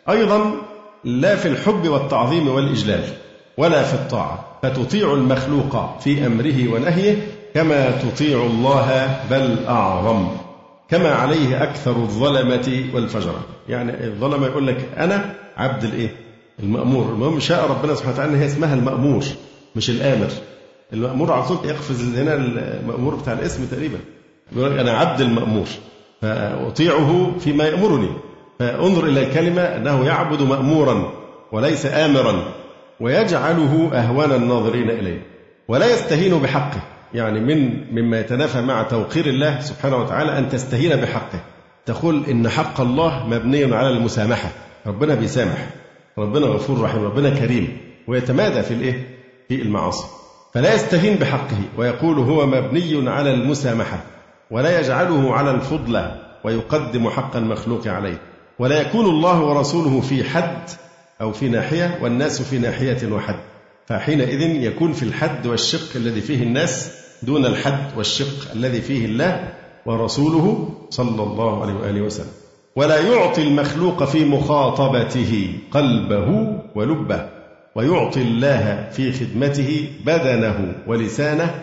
أيضا 0.09 0.53
لا 1.05 1.37
في 1.37 1.49
الحب 1.49 1.89
والتعظيم 1.89 2.49
والإجلال 2.49 3.05
ولا 3.59 3.83
في 3.83 3.95
الطاعة. 3.95 4.59
فتطيع 4.63 5.13
المخلوق 5.15 5.99
في 6.01 6.27
أمره 6.27 6.69
ونهيه 6.73 7.27
كما 7.55 7.91
تطيع 7.91 8.43
الله 8.43 9.21
بل 9.31 9.65
أعظم. 9.69 10.29
كما 10.93 11.11
عليه 11.15 11.63
أكثر 11.63 11.97
الظلمة 11.97 12.85
والفجرة 12.95 13.45
يعني 13.69 14.07
الظلمة 14.07 14.47
يقول 14.47 14.67
لك 14.67 14.89
أنا 14.97 15.35
عبد 15.57 15.85
الإيه؟ 15.85 16.09
المأمور. 16.61 17.13
المهم 17.13 17.41
شاء 17.41 17.71
ربنا 17.71 17.95
سبحانه 17.95 18.15
وتعالى 18.15 18.39
هي 18.39 18.47
اسمها 18.47 18.75
المأمور 18.75 19.25
مش 19.77 19.91
الآمر. 19.91 20.29
المأمور 20.93 21.33
على 21.33 21.43
طول 21.43 21.59
يقفز 21.65 22.19
هنا 22.19 22.35
المأمور 22.35 23.15
بتاع 23.15 23.33
الاسم 23.33 23.67
تقريبا. 23.67 23.99
يقول 24.57 24.73
لك 24.73 24.79
أنا 24.79 24.91
عبد 24.91 25.21
المأمور. 25.21 25.67
فأطيعه 26.23 27.33
فيما 27.39 27.65
يأمرني. 27.65 28.11
فانظر 28.59 29.05
إلى 29.05 29.29
الكلمة 29.29 29.63
أنه 29.63 30.07
يعبد 30.07 30.43
مأمورا 30.43 31.13
وليس 31.53 31.87
آمرا 31.87 32.43
ويجعله 33.01 33.91
أهون 33.95 34.33
الناظرين 34.33 34.91
إليه 34.91 35.23
ولا 35.69 35.87
يستهين 35.87 36.39
بحقه. 36.39 36.83
يعني 37.15 37.41
من 37.41 37.85
مما 37.95 38.21
يتنافى 38.21 38.61
مع 38.61 38.83
توقير 38.83 39.27
الله 39.27 39.61
سبحانه 39.61 39.97
وتعالى 39.97 40.39
أن 40.39 40.49
تستهين 40.49 40.97
بحقه. 40.97 41.41
تقول 41.87 42.25
إن 42.31 42.49
حق 42.49 42.81
الله 42.81 43.27
مبني 43.27 43.75
على 43.75 43.89
المسامحة. 43.89 44.51
ربنا 44.87 45.15
بيسامح. 45.15 45.67
ربنا 46.19 46.47
غفور 46.47 46.81
رحيم. 46.81 47.05
ربنا 47.05 47.31
كريم. 47.31 47.77
ويتمادى 48.09 48.63
في 48.63 48.75
الإيه؟ 48.75 49.07
في 49.49 49.63
المعاصي. 49.63 50.07
فلا 50.55 50.75
يستهين 50.75 51.17
بحقه. 51.17 51.59
ويقول 51.79 52.19
هو 52.19 52.47
مبني 52.47 53.11
على 53.11 53.35
المسامحة. 53.35 54.05
ولا 54.51 54.81
يجعله 54.81 55.35
على 55.35 55.51
الفضلة 55.51 56.17
ويقدم 56.45 57.09
حق 57.09 57.37
المخلوق 57.37 57.89
عليه. 57.89 58.21
ولا 58.59 58.81
يكون 58.81 59.05
الله 59.05 59.41
ورسوله 59.41 60.01
في 60.01 60.25
حد 60.25 60.71
أو 61.21 61.33
في 61.33 61.49
ناحية 61.49 61.99
والناس 62.03 62.43
في 62.43 62.59
ناحية 62.59 63.13
وحد. 63.13 63.37
فحينئذ 63.87 64.41
يكون 64.41 64.93
في 64.93 65.03
الحد 65.03 65.47
والشق 65.47 65.97
الذي 65.97 66.21
فيه 66.21 66.43
الناس 66.43 67.02
دون 67.23 67.47
الحد 67.47 67.97
والشق 67.97 68.53
الذي 68.55 68.81
فيه 68.81 69.05
الله 69.05 69.49
ورسوله 69.87 70.69
صلى 70.91 71.23
الله 71.23 71.63
عليه 71.63 71.75
وآله 71.75 72.03
وسلم. 72.03 72.33
ولا 72.77 73.01
يعطي 73.01 73.43
المخلوق 73.43 74.05
في 74.05 74.25
مخاطبته 74.25 75.59
قلبه 75.71 76.59
ولبه 76.75 77.29
ويعطي 77.75 78.23
الله 78.23 78.89
في 78.93 79.13
خدمته 79.13 79.89
بدنه 80.07 80.75
ولسانه 80.87 81.55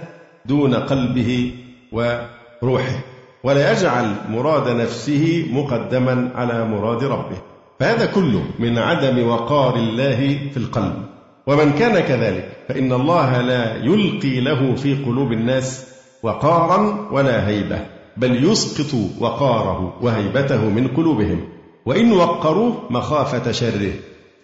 دون 0.46 0.76
قلبه 0.76 1.52
وروحه. 1.92 3.00
ولا 3.44 3.72
يجعل 3.72 4.16
مراد 4.30 4.70
نفسه 4.70 5.48
مقدما 5.52 6.32
على 6.36 6.66
مراد 6.66 7.04
ربه. 7.04 7.38
فهذا 7.80 8.06
كله 8.06 8.44
من 8.60 8.78
عدم 8.78 9.28
وقار 9.28 9.76
الله 9.76 10.40
في 10.54 10.58
القلب. 10.58 11.09
ومن 11.50 11.72
كان 11.72 12.00
كذلك 12.00 12.50
فإن 12.68 12.94
الله 12.94 13.42
لا 13.42 13.76
يلقي 13.76 14.40
له 14.40 14.76
في 14.76 14.96
قلوب 15.06 15.32
الناس 15.32 15.88
وقارا 16.24 17.10
ولا 17.12 17.48
هيبة 17.48 17.80
بل 18.18 18.44
يسقط 18.52 19.00
وقاره 19.20 19.94
وهيبته 20.02 20.70
من 20.70 20.88
قلوبهم. 20.88 21.50
وإن 21.86 22.12
وقروه 22.12 22.82
مخافة 22.90 23.52
شره 23.52 23.94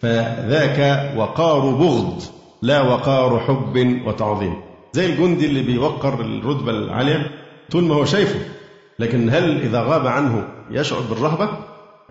فذاك 0.02 1.12
وقار 1.18 1.60
بغض 1.60 2.22
لا 2.62 2.82
وقار 2.82 3.40
حب 3.40 4.02
وتعظيم. 4.06 4.56
زي 4.94 5.06
الجندي 5.06 5.46
اللي 5.46 5.62
بيوقر 5.62 6.22
الرتبة 6.22 6.72
العالية 6.72 7.32
طول 7.72 7.84
ما 7.84 7.96
هو 7.96 8.06
شايفه 8.06 8.40
لكن 9.00 9.30
هل 9.30 9.62
إذا 9.62 9.82
غاب 9.82 10.08
عنه 10.08 10.48
يشعر 10.72 11.02
بالرهبة؟ 11.10 11.50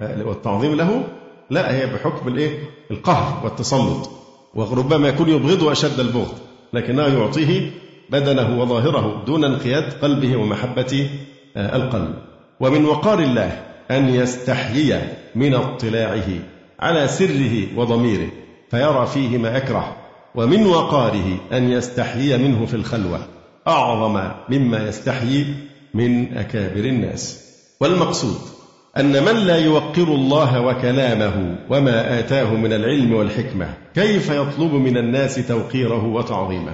والتعظيم 0.00 0.74
له؟ 0.74 1.04
لا 1.50 1.74
هي 1.74 1.86
بحكم 1.86 2.28
الإيه؟ 2.28 2.58
القهر 2.90 3.44
والتسلط. 3.44 4.23
وربما 4.54 5.08
يكون 5.08 5.28
يبغضه 5.28 5.72
أشد 5.72 6.00
البغض 6.00 6.34
لكنه 6.72 7.02
يعطيه 7.02 7.70
بدنه 8.10 8.60
وظاهره 8.60 9.22
دون 9.26 9.44
انقياد 9.44 9.92
قلبه 10.02 10.36
ومحبة 10.36 11.10
آه، 11.56 11.76
القلب. 11.76 12.14
ومن 12.60 12.84
وقار 12.84 13.18
الله 13.18 13.62
أن 13.90 14.08
يستحيي 14.08 15.00
من 15.34 15.54
اطلاعه 15.54 16.28
على 16.80 17.08
سره 17.08 17.66
وضميره 17.76 18.28
فيرى 18.70 19.06
فيه 19.06 19.38
ما 19.38 19.56
يكره 19.56 19.96
ومن 20.34 20.66
وقاره 20.66 21.38
أن 21.52 21.70
يستحيي 21.70 22.36
منه 22.36 22.66
في 22.66 22.74
الخلوة 22.74 23.18
أعظم 23.68 24.30
مما 24.48 24.88
يستحيي 24.88 25.46
من 25.94 26.36
أكابر 26.36 26.84
الناس. 26.84 27.44
والمقصود 27.80 28.53
أن 28.98 29.24
من 29.24 29.36
لا 29.36 29.56
يوقر 29.56 30.02
الله 30.02 30.60
وكلامه 30.60 31.58
وما 31.70 32.18
آتاه 32.18 32.54
من 32.54 32.72
العلم 32.72 33.14
والحكمة 33.14 33.74
كيف 33.94 34.30
يطلب 34.30 34.74
من 34.74 34.96
الناس 34.96 35.48
توقيره 35.48 36.04
وتعظيمه؟ 36.04 36.72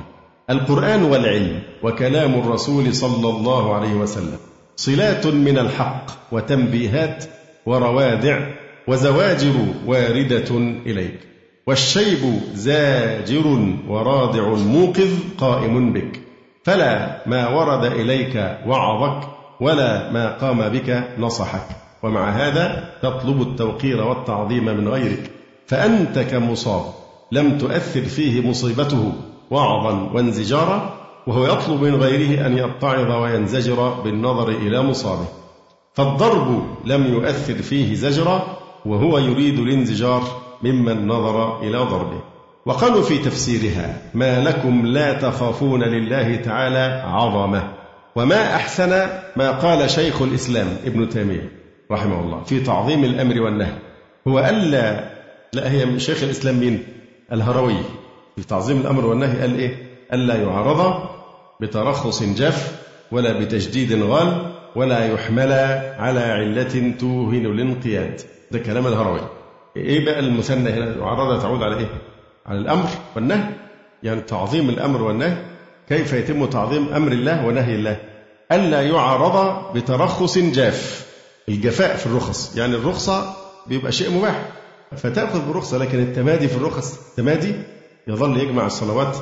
القرآن 0.50 1.02
والعلم 1.02 1.62
وكلام 1.82 2.34
الرسول 2.34 2.94
صلى 2.94 3.28
الله 3.28 3.74
عليه 3.74 3.94
وسلم 3.94 4.38
صلات 4.76 5.26
من 5.26 5.58
الحق 5.58 6.06
وتنبيهات 6.32 7.24
وروادع 7.66 8.40
وزواجر 8.88 9.54
واردة 9.86 10.56
إليك 10.86 11.20
والشيب 11.66 12.40
زاجر 12.54 13.74
ورادع 13.88 14.48
موقظ 14.48 15.10
قائم 15.38 15.92
بك. 15.92 16.20
فلا 16.64 17.22
ما 17.26 17.48
ورد 17.48 17.84
إليك 17.84 18.58
وعظك 18.66 19.28
ولا 19.60 20.12
ما 20.12 20.36
قام 20.36 20.68
بك 20.68 21.04
نصحك. 21.18 21.79
ومع 22.02 22.30
هذا 22.30 22.90
تطلب 23.02 23.42
التوقير 23.42 24.02
والتعظيم 24.02 24.64
من 24.64 24.88
غيرك. 24.88 25.30
فأنت 25.66 26.18
كمصاب 26.18 26.82
لم 27.32 27.58
تؤثر 27.58 28.02
فيه 28.02 28.48
مصيبته 28.48 29.12
وعظا 29.50 30.10
وانزجارا 30.14 30.94
وهو 31.26 31.44
يطلب 31.44 31.82
من 31.82 31.94
غيره 31.94 32.46
أن 32.46 32.58
يتعظ 32.58 33.10
وينزجر 33.10 33.88
بالنظر 34.04 34.48
إلى 34.48 34.82
مصابه. 34.82 35.26
فالضرب 35.94 36.64
لم 36.84 37.06
يؤثر 37.06 37.54
فيه 37.54 37.94
زجرا 37.94 38.42
وهو 38.86 39.18
يريد 39.18 39.58
الانزجار 39.58 40.22
ممن 40.62 41.06
نظر 41.06 41.62
إلى 41.62 41.78
ضربه. 41.78 42.20
وقالوا 42.66 43.02
في 43.02 43.18
تفسيرها 43.18 44.02
ما 44.14 44.44
لكم 44.44 44.86
لا 44.86 45.12
تخافون 45.12 45.82
لله 45.82 46.36
تعالى 46.36 47.02
عظمة 47.06 47.62
وما 48.16 48.56
أحسن 48.56 49.08
ما 49.36 49.50
قال 49.50 49.90
شيخ 49.90 50.22
الإسلام 50.22 50.76
ابن 50.86 51.08
تيمية. 51.08 51.59
رحمه 51.90 52.20
الله 52.20 52.42
في 52.44 52.60
تعظيم 52.60 53.04
الأمر 53.04 53.40
والنهي. 53.40 53.72
هو 54.28 54.38
ألا 54.38 55.10
لا 55.52 55.70
هي 55.70 55.86
من 55.86 55.98
شيخ 55.98 56.22
الإسلام 56.22 56.60
مين؟ 56.60 56.82
الهروي. 57.32 57.76
في 58.36 58.46
تعظيم 58.46 58.80
الأمر 58.80 59.06
والنهي 59.06 59.40
قال 59.40 59.58
إيه؟ 59.58 59.76
ألا 60.12 60.34
يعرض 60.34 61.08
بترخص 61.60 62.22
جاف 62.22 62.80
ولا 63.12 63.32
بتجديد 63.32 64.02
غال 64.02 64.52
ولا 64.76 65.12
يحمل 65.12 65.52
على 65.98 66.20
علة 66.20 66.92
توهن 66.98 67.46
الانقياد. 67.46 68.20
ده 68.50 68.58
كلام 68.58 68.86
الهروي. 68.86 69.20
إيه 69.76 70.04
بقى 70.04 70.18
المثنى 70.20 70.70
هنا؟ 70.70 70.96
يعرض 70.96 71.42
تعود 71.42 71.62
على 71.62 71.76
إيه؟ 71.76 71.88
على 72.46 72.58
الأمر 72.58 72.88
والنهي. 73.16 73.44
يعني 74.02 74.20
تعظيم 74.20 74.68
الأمر 74.68 75.02
والنهي. 75.02 75.36
كيف 75.88 76.12
يتم 76.12 76.46
تعظيم 76.46 76.88
أمر 76.88 77.12
الله 77.12 77.46
ونهي 77.46 77.74
الله؟ 77.74 77.96
ألا 78.52 78.82
يعرض 78.82 79.64
بترخص 79.74 80.38
جاف. 80.38 81.09
الجفاء 81.50 81.96
في 81.96 82.06
الرخص. 82.06 82.56
يعني 82.56 82.74
الرخصة 82.74 83.34
بيبقى 83.66 83.92
شيء 83.92 84.10
مباح. 84.18 84.48
فتأخذ 84.96 85.46
بالرخصة 85.46 85.78
لكن 85.78 85.98
التمادي 86.00 86.48
في 86.48 86.56
الرخص 86.56 86.98
التمادي 87.10 87.54
يظل 88.08 88.36
يجمع 88.36 88.66
الصلوات 88.66 89.16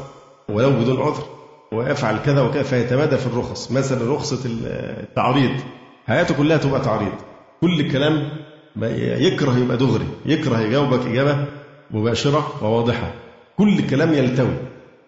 ولو 0.49 0.71
بدون 0.71 1.01
عذر. 1.03 1.25
ويفعل 1.73 2.19
كذا 2.19 2.43
وكذا 2.43 2.63
فيتمادى 2.63 3.17
في 3.17 3.27
الرخص. 3.27 3.73
مثلا 3.73 4.15
رخصة 4.15 4.39
التعريض. 4.45 5.61
حياته 6.07 6.35
كلها 6.35 6.57
تبقى 6.57 6.81
تعريض. 6.81 7.13
كل 7.61 7.93
كلام 7.93 8.29
يكره 8.77 9.59
يبقى 9.59 9.77
دغري 9.77 10.07
يكره 10.27 10.61
يجاوبك 10.61 11.07
إجابة 11.07 11.45
مباشرة 11.91 12.65
وواضحة. 12.65 13.13
كل 13.59 13.87
كلام 13.87 14.15
يلتوي. 14.15 14.57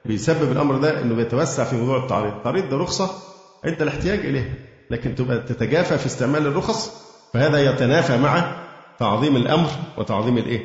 بيسبب 0.04 0.52
الأمر 0.52 0.76
ده 0.76 1.02
أنه 1.02 1.14
بيتوسع 1.14 1.64
في 1.64 1.76
موضوع 1.76 1.96
التعريض. 2.02 2.32
التعريض 2.34 2.68
ده 2.68 2.76
رخصة 2.76 3.10
عند 3.64 3.82
الاحتياج 3.82 4.18
إليها. 4.18 4.54
لكن 4.90 5.14
تبقى 5.14 5.38
تتجافى 5.38 5.98
في 5.98 6.06
استعمال 6.06 6.46
الرخص 6.46 7.09
فهذا 7.34 7.70
يتنافى 7.70 8.16
مع 8.18 8.56
تعظيم 8.98 9.36
الأمر 9.36 9.68
وتعظيم 9.98 10.38
الإيه؟ 10.38 10.60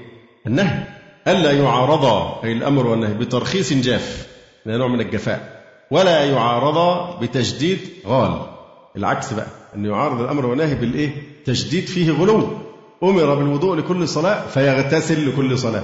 النهي 0.47 0.83
ألا 1.27 1.51
يعارضا 1.51 2.41
أي 2.43 2.51
الأمر 2.51 2.87
والنهي 2.87 3.13
بترخيص 3.13 3.73
جاف 3.73 4.27
هذا 4.67 4.77
نوع 4.77 4.87
من 4.87 5.01
الجفاء 5.01 5.63
ولا 5.91 6.23
يعارض 6.25 7.09
بتجديد 7.23 7.79
غال 8.07 8.41
العكس 8.97 9.33
بقى 9.33 9.47
أن 9.75 9.85
يعارض 9.85 10.21
الأمر 10.21 10.45
والنهي 10.45 10.75
بالإيه؟ 10.75 11.09
تجديد 11.45 11.85
فيه 11.87 12.11
غلو 12.11 12.47
أمر 13.03 13.35
بالوضوء 13.35 13.75
لكل 13.75 14.07
صلاة 14.07 14.47
فيغتسل 14.47 15.29
لكل 15.29 15.57
صلاة 15.57 15.83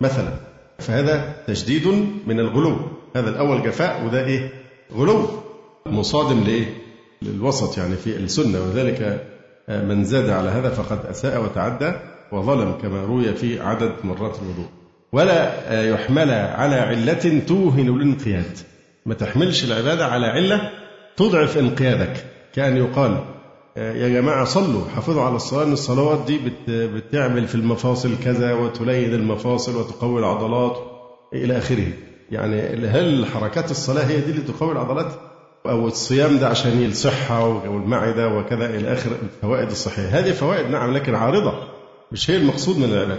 مثلا 0.00 0.34
فهذا 0.78 1.34
تجديد 1.46 1.86
من 2.26 2.40
الغلو 2.40 2.76
هذا 3.16 3.30
الأول 3.30 3.62
جفاء 3.62 4.04
وده 4.06 4.24
إيه؟ 4.24 4.52
غلو 4.96 5.28
مصادم 5.86 6.44
لإيه؟ 6.44 6.74
للوسط 7.22 7.78
يعني 7.78 7.96
في 7.96 8.16
السنة 8.16 8.58
وذلك 8.60 9.26
من 9.68 10.04
زاد 10.04 10.30
على 10.30 10.48
هذا 10.50 10.70
فقد 10.70 11.06
أساء 11.06 11.42
وتعدى 11.44 11.92
وظلم 12.32 12.72
كما 12.82 13.04
روي 13.04 13.34
في 13.34 13.60
عدد 13.60 13.92
مرات 14.04 14.38
الوضوء. 14.42 14.66
ولا 15.12 15.82
يحمل 15.90 16.30
على 16.30 16.74
علة 16.74 17.42
توهن 17.46 17.88
الانقياد. 17.88 18.58
ما 19.06 19.14
تحملش 19.14 19.64
العبادة 19.64 20.06
على 20.06 20.26
علة 20.26 20.70
تضعف 21.16 21.58
انقيادك. 21.58 22.24
كان 22.54 22.76
يقال 22.76 23.24
يا 23.76 24.08
جماعة 24.08 24.44
صلوا 24.44 24.88
حافظوا 24.94 25.22
على 25.22 25.36
الصلاة 25.36 25.64
أن 25.64 25.72
الصلوات 25.72 26.26
دي 26.26 26.40
بتعمل 26.68 27.48
في 27.48 27.54
المفاصل 27.54 28.10
كذا 28.24 28.52
وتلين 28.54 29.14
المفاصل 29.14 29.76
وتقوي 29.76 30.20
العضلات 30.20 30.76
إلى 31.34 31.58
آخره. 31.58 31.86
يعني 32.30 32.86
هل 32.86 33.26
حركات 33.26 33.70
الصلاة 33.70 34.04
هي 34.04 34.20
دي 34.20 34.30
اللي 34.30 34.42
تقوي 34.42 34.72
العضلات؟ 34.72 35.12
أو 35.70 35.86
الصيام 35.86 36.38
ده 36.38 36.48
عشان 36.48 36.84
الصحة 36.84 37.48
والمعدة 37.48 38.28
وكذا 38.28 38.66
إلى 38.66 38.92
آخر 38.92 39.10
الفوائد 39.22 39.70
الصحية. 39.70 40.18
هذه 40.18 40.32
فوائد 40.32 40.70
نعم 40.70 40.92
لكن 40.94 41.14
عارضة. 41.14 41.52
مش 42.12 42.30
هي 42.30 42.36
المقصود 42.36 42.78
من 42.78 42.84
العلاج. 42.84 43.18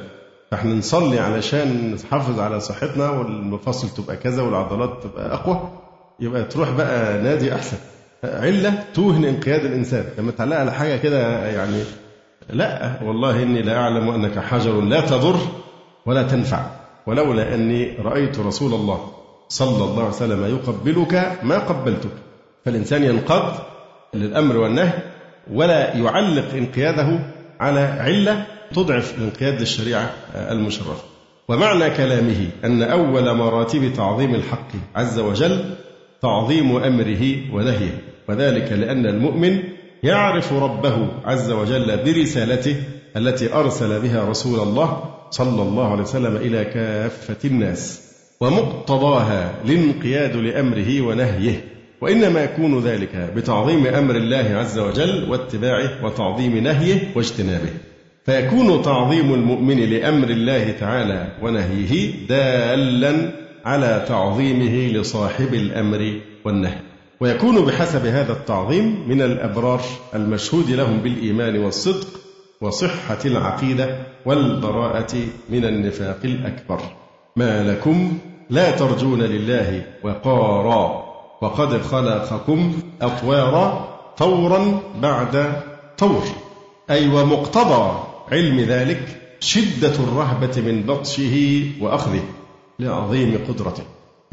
فإحنا 0.52 0.74
نصلي 0.76 1.20
علشان 1.20 1.96
نحافظ 1.96 2.40
على 2.40 2.60
صحتنا 2.60 3.10
والمفاصل 3.10 3.90
تبقى 4.04 4.18
كذا 4.18 4.42
والعضلات 4.42 5.04
تبقى 5.04 5.34
أقوى. 5.34 5.70
يبقى 6.20 6.44
تروح 6.44 6.70
بقى 6.72 7.22
نادي 7.24 7.56
أحسن. 7.56 7.78
علة 8.24 8.84
توهن 8.94 9.26
انقياد 9.26 9.66
الإنسان. 9.66 10.06
لما 10.18 10.32
تعلق 10.32 10.56
على 10.58 10.72
حاجة 10.74 10.98
كده 10.98 11.48
يعني 11.48 11.84
لا 12.50 13.00
والله 13.04 13.44
إني 13.44 13.62
لا 13.62 13.78
أعلم 13.78 14.10
أنك 14.10 14.40
حجر 14.40 14.82
لا 14.82 15.02
تضر 15.02 15.38
ولا 16.06 16.24
تنفع. 16.24 16.66
ولولا 17.08 17.56
أني 17.56 17.98
رأيت 17.98 18.40
رسول 18.40 18.74
الله 18.74 19.12
صلى 19.50 19.84
الله 19.84 20.00
عليه 20.00 20.10
وسلم 20.16 20.46
يقبلك 20.56 21.40
ما 21.44 21.58
قبلتك. 21.58 22.10
فالإنسان 22.68 23.04
ينقض 23.04 23.54
للأمر 24.14 24.58
والنهي 24.58 24.94
ولا 25.54 25.96
يعلق 25.96 26.54
انقياده 26.54 27.20
على 27.60 27.80
علة 27.80 28.46
تضعف 28.74 29.18
الانقياد 29.18 29.60
للشريعة 29.60 30.12
المشرفة. 30.36 31.04
ومعنى 31.48 31.90
كلامه 31.90 32.48
أن 32.64 32.84
أول 32.84 33.36
مراتب 33.36 33.94
تعظيم 33.94 34.36
الحق 34.36 34.68
عز 34.96 35.20
وجل 35.20 35.76
تعظيم 36.22 36.76
أمره 36.76 37.54
ونهيه 37.54 38.02
وذلك 38.30 38.72
لأن 38.72 39.06
المؤمن 39.06 39.60
يعرف 40.04 40.54
ربه 40.54 41.08
عز 41.26 41.52
وجل 41.52 41.98
برسالته 42.06 42.76
التي 43.18 43.54
أرسل 43.54 44.00
بها 44.00 44.30
رسول 44.30 44.60
الله 44.60 45.04
صلى 45.30 45.62
الله 45.62 45.92
عليه 45.92 46.04
وسلم 46.04 46.36
إلى 46.36 46.66
كافة 46.66 47.50
الناس 47.50 48.02
ومقتضاها 48.42 49.54
الانقياد 49.66 50.36
لأمره 50.36 51.02
ونهيه. 51.02 51.77
وإنما 52.02 52.44
يكون 52.44 52.80
ذلك 52.80 53.32
بتعظيم 53.36 53.88
أمر 53.88 54.16
الله 54.16 54.56
عز 54.56 54.80
وجل 54.80 55.30
واتباعه 55.30 56.06
وتعظيم 56.06 56.58
نهيه 56.58 57.12
واجتنابه. 57.16 57.70
فيكون 58.26 58.82
تعظيم 58.82 59.34
المؤمن 59.34 59.80
لأمر 59.80 60.30
الله 60.30 60.72
تعالى 60.72 61.28
ونهيه 61.42 62.28
دالا 62.30 63.32
على 63.66 64.06
تعظيمه 64.08 65.00
لصاحب 65.00 65.54
الأمر 65.54 66.20
والنهي. 66.46 66.80
ويكون 67.20 67.66
بحسب 67.66 68.06
هذا 68.06 68.34
التعظيم 68.34 69.10
من 69.10 69.22
الأبرار 69.22 69.82
المشهود 70.16 70.72
لهم 70.72 70.98
بالإيمان 71.00 71.58
والصدق 71.58 72.08
وصحة 72.62 73.20
العقيدة 73.26 73.98
والبراءة 74.26 75.16
من 75.50 75.66
النفاق 75.66 76.20
الأكبر. 76.26 76.80
ما 77.36 77.72
لكم 77.72 78.18
لا 78.50 78.72
ترجون 78.72 79.22
لله 79.22 79.82
وقارا. 80.04 81.07
وقد 81.42 81.82
خلقكم 81.82 82.74
أطوارا 83.02 83.88
طورا 84.18 84.82
بعد 85.02 85.62
طور. 85.98 86.24
أي 86.90 87.10
ومقتضى 87.10 88.00
علم 88.32 88.60
ذلك 88.60 89.22
شدة 89.40 89.96
الرهبة 89.96 90.62
من 90.62 90.84
بطشه 90.84 91.66
وأخذه 91.82 92.24
لعظيم 92.80 93.40
قدرته. 93.48 93.84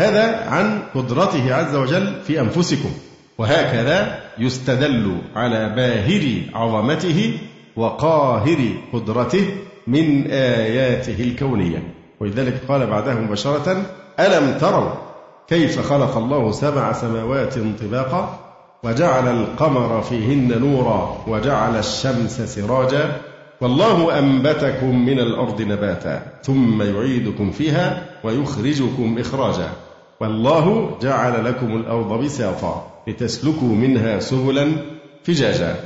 هذا 0.01 0.49
عن 0.49 0.83
قدرته 0.95 1.55
عز 1.55 1.75
وجل 1.75 2.23
في 2.27 2.41
أنفسكم. 2.41 2.91
وهكذا 3.39 4.21
يستدل 4.39 5.17
على 5.37 5.69
باهر 5.77 6.41
عظمته 6.55 7.39
وقاهر 7.77 8.59
قدرته 8.93 9.47
من 9.87 10.27
آياته 10.31 11.25
الكونية. 11.25 11.95
ولذلك 12.21 12.61
قال 12.69 12.87
بعدها 12.87 13.15
مباشرة 13.15 13.83
ألم 14.21 14.59
تروا 14.59 15.04
كيف 15.49 15.81
خلق 15.81 16.17
الله 16.17 16.53
سبع 16.53 16.93
سماوات 16.93 17.55
طباقا 17.59 18.41
وجعل 18.85 19.29
القمر 19.29 20.03
فيهن 20.03 20.61
نورا 20.61 21.17
وجعل 21.27 21.77
الشمس 21.77 22.41
سراجا 22.41 23.17
والله 23.61 24.19
أنبتكم 24.19 25.07
من 25.07 25.19
الأرض 25.21 25.63
نباتا 25.63 26.23
ثم 26.43 26.83
يعيدكم 26.83 27.51
فيها 27.51 28.07
ويخرجكم 28.25 29.19
إخراجا 29.19 29.69
والله 30.21 30.97
جعل 31.03 31.45
لكم 31.45 31.77
الأرض 31.77 32.25
بساطا 32.25 32.91
لتسلكوا 33.07 33.69
منها 33.69 34.19
سبلا 34.19 34.73
فجاجا. 35.25 35.77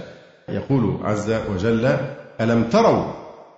يقول 0.49 0.97
عز 1.03 1.35
وجل 1.55 1.97
ألم 2.41 2.65
تروا 2.65 3.05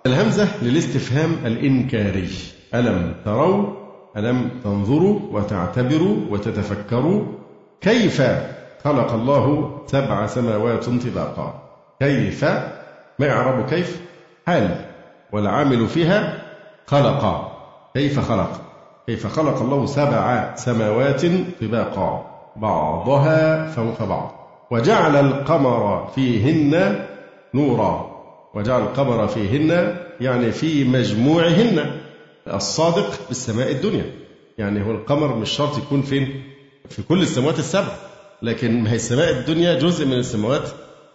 الهمزة 0.05 0.63
للاستفهام 0.63 1.35
الإنكاري؟ 1.45 2.29
ألم 2.75 3.15
تروا 3.25 3.80
ألم 4.17 4.49
تنظروا 4.63 5.19
وتعتبروا 5.31 6.15
وتتفكروا 6.29 7.23
كيف 7.81 8.21
خلق 8.83 9.13
الله 9.13 9.77
سبع 9.87 10.25
سماوات 10.25 10.85
طباقا؟ 10.85 11.61
كيف؟ 11.99 12.43
ما 13.19 13.25
يعرب 13.25 13.65
كيف؟ 13.65 14.01
حال 14.47 14.75
والعامل 15.31 15.87
فيها 15.87 16.33
خلق. 16.87 17.51
كيف 17.93 18.19
خلق؟ 18.19 18.61
كيف 19.07 19.27
خلق 19.27 19.61
الله 19.61 19.85
سبع 19.85 20.55
سماوات 20.55 21.21
طباقا؟ 21.61 22.25
بعضها 22.55 23.67
فوق 23.67 24.03
بعض. 24.03 24.31
وجعل 24.71 25.15
القمر 25.15 26.07
فيهن 26.15 26.95
نورا. 27.53 28.11
وجعل 28.53 28.81
القمر 28.81 29.27
فيهن 29.27 29.95
يعني 30.21 30.51
في 30.51 30.83
مجموعهن. 30.83 32.00
الصادق 32.47 33.27
بالسماء 33.27 33.71
الدنيا. 33.71 34.05
يعني 34.57 34.85
هو 34.85 34.91
القمر 34.91 35.35
مش 35.35 35.49
شرط 35.49 35.77
يكون 35.77 36.01
فين؟ 36.01 36.43
في 36.89 37.03
كل 37.03 37.21
السماوات 37.21 37.59
السبع. 37.59 37.95
لكن 38.41 38.83
ما 38.83 38.91
هي 38.91 38.95
السماء 38.95 39.29
الدنيا 39.29 39.79
جزء 39.79 40.05
من 40.05 40.13
السماوات 40.13 40.69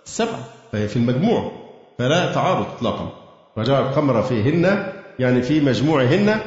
السبع. 0.07 0.39
فهي 0.73 0.89
في 0.89 0.97
المجموع. 0.97 1.53
فلا 1.99 2.33
تعارض 2.33 2.67
اطلاقا. 2.77 3.13
وجعل 3.57 3.83
القمر 3.83 4.23
فيهن 4.23 4.93
يعني 5.19 5.43
في 5.43 5.61
مجموعهن 5.61 6.41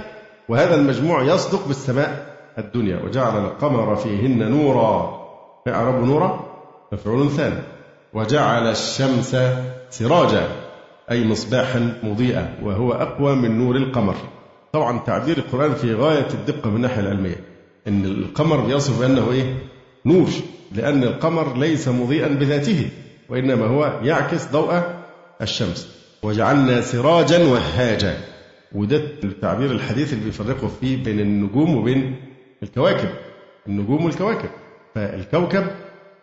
وهذا 0.49 0.75
المجموع 0.75 1.23
يصدق 1.23 1.67
بالسماء 1.67 2.36
الدنيا. 2.57 2.99
وجعل 3.03 3.45
القمر 3.45 3.95
فيهن 3.95 4.51
نورا. 4.51 5.19
إعراب 5.67 6.03
نورا. 6.03 6.45
مفعول 6.91 7.30
ثاني. 7.30 7.59
وجعل 8.13 8.67
الشمس 8.67 9.38
سراجا 9.89 10.47
أي 11.11 11.27
مصباحا 11.27 11.93
مضيئا 12.03 12.53
وهو 12.63 12.91
أقوى 12.91 13.36
من 13.36 13.57
نور 13.57 13.75
القمر. 13.75 14.15
طبعا 14.74 14.99
تعبير 14.99 15.38
القرآن 15.38 15.74
في 15.76 15.93
غاية 15.93 16.28
الدقة 16.34 16.70
من 16.70 16.76
الناحية 16.76 16.99
العلمية. 17.01 17.43
إن 17.88 18.05
القمر 18.05 18.70
يصف 18.76 18.99
بأنه 18.99 19.32
إيه؟ 19.32 19.55
نور 20.05 20.30
لأن 20.76 21.03
القمر 21.03 21.57
ليس 21.57 21.88
مضيئا 21.88 22.28
بذاته 22.28 22.89
وإنما 23.30 23.65
هو 23.65 23.99
يعكس 24.03 24.51
ضوء 24.51 24.84
الشمس. 25.41 25.95
وجعلنا 26.24 26.82
سراجا 26.82 27.47
وهاجا. 27.47 28.17
وده 28.76 29.03
التعبير 29.24 29.72
الحديث 29.72 30.13
اللي 30.13 30.26
بيفرقوا 30.26 30.70
فيه 30.82 31.03
بين 31.03 31.20
النجوم 31.20 31.76
وبين 31.76 32.15
الكواكب. 32.63 33.09
النجوم 33.67 34.05
والكواكب. 34.05 34.49
فالكوكب 34.95 35.67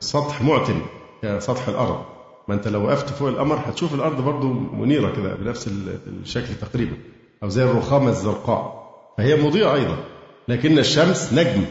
سطح 0.01 0.42
معتم 0.42 0.82
كسطح 1.22 1.68
الأرض. 1.68 2.05
ما 2.49 2.55
أنت 2.55 2.68
لو 2.68 2.84
وقفت 2.84 3.09
فوق 3.09 3.28
القمر 3.28 3.61
هتشوف 3.66 3.94
الأرض 3.94 4.20
برضو 4.24 4.53
منيرة 4.53 5.12
كده 5.16 5.34
بنفس 5.34 5.68
الشكل 6.22 6.55
تقريبا. 6.61 6.97
أو 7.43 7.49
زي 7.49 7.64
الرخامة 7.64 8.09
الزرقاء 8.09 8.87
فهي 9.18 9.37
مضيئة 9.43 9.74
أيضا 9.74 9.97
لكن 10.49 10.78
الشمس 10.78 11.32
نجم 11.32 11.64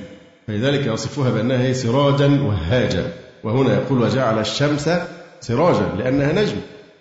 فلذلك 0.48 0.88
يصفوها 0.88 1.30
بأنها 1.30 1.62
هي 1.62 1.74
سراجا 1.74 2.42
وهاجا 2.42 3.14
وهنا 3.44 3.74
يقول 3.74 4.02
وجعل 4.02 4.40
الشمس 4.40 4.90
سراجا 5.42 5.96
لأنها 5.98 6.32
نجم. 6.32 6.58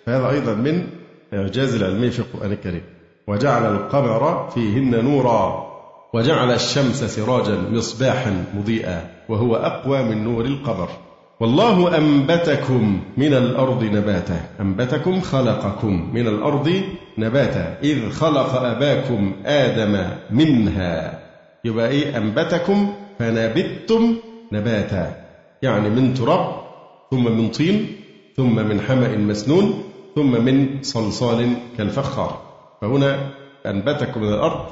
فهذا 0.06 0.30
أيضا 0.30 0.54
من 0.54 0.86
الإعجاز 1.32 1.74
العلمي 1.74 2.10
في 2.10 2.18
القرآن 2.18 2.52
الكريم. 2.52 2.82
وجعل 3.26 3.76
القمر 3.76 4.50
فيهن 4.50 5.04
نورا 5.04 5.74
وجعل 6.14 6.50
الشمس 6.52 7.04
سراجا 7.04 7.54
مصباحا 7.70 8.44
مضيئا 8.54 9.10
وهو 9.28 9.56
أقوى 9.56 10.02
من 10.02 10.24
نور 10.24 10.44
القمر. 10.44 10.88
والله 11.44 11.98
أنبتكم 11.98 13.00
من 13.16 13.34
الأرض 13.34 13.84
نباتا. 13.84 14.40
أنبتكم 14.60 15.20
خلقكم 15.20 16.10
من 16.14 16.26
الأرض 16.28 16.82
نباتا. 17.18 17.78
إذ 17.82 18.10
خلق 18.10 18.54
أباكم 18.54 19.32
آدم 19.46 20.08
منها. 20.30 21.18
يبقى 21.64 21.88
إيه؟ 21.88 22.16
أنبتكم 22.16 22.92
فنبتم 23.18 24.16
نباتا. 24.52 25.16
يعني 25.62 25.88
من 25.90 26.14
تراب 26.14 26.54
ثم 27.10 27.24
من 27.24 27.48
طين 27.48 27.96
ثم 28.36 28.56
من 28.56 28.80
حمأ 28.80 29.16
مسنون 29.16 29.82
ثم 30.14 30.44
من 30.44 30.82
صلصال 30.82 31.52
كالفخار. 31.78 32.40
فهنا 32.80 33.30
أنبتكم 33.66 34.20
من 34.20 34.28
الأرض 34.28 34.66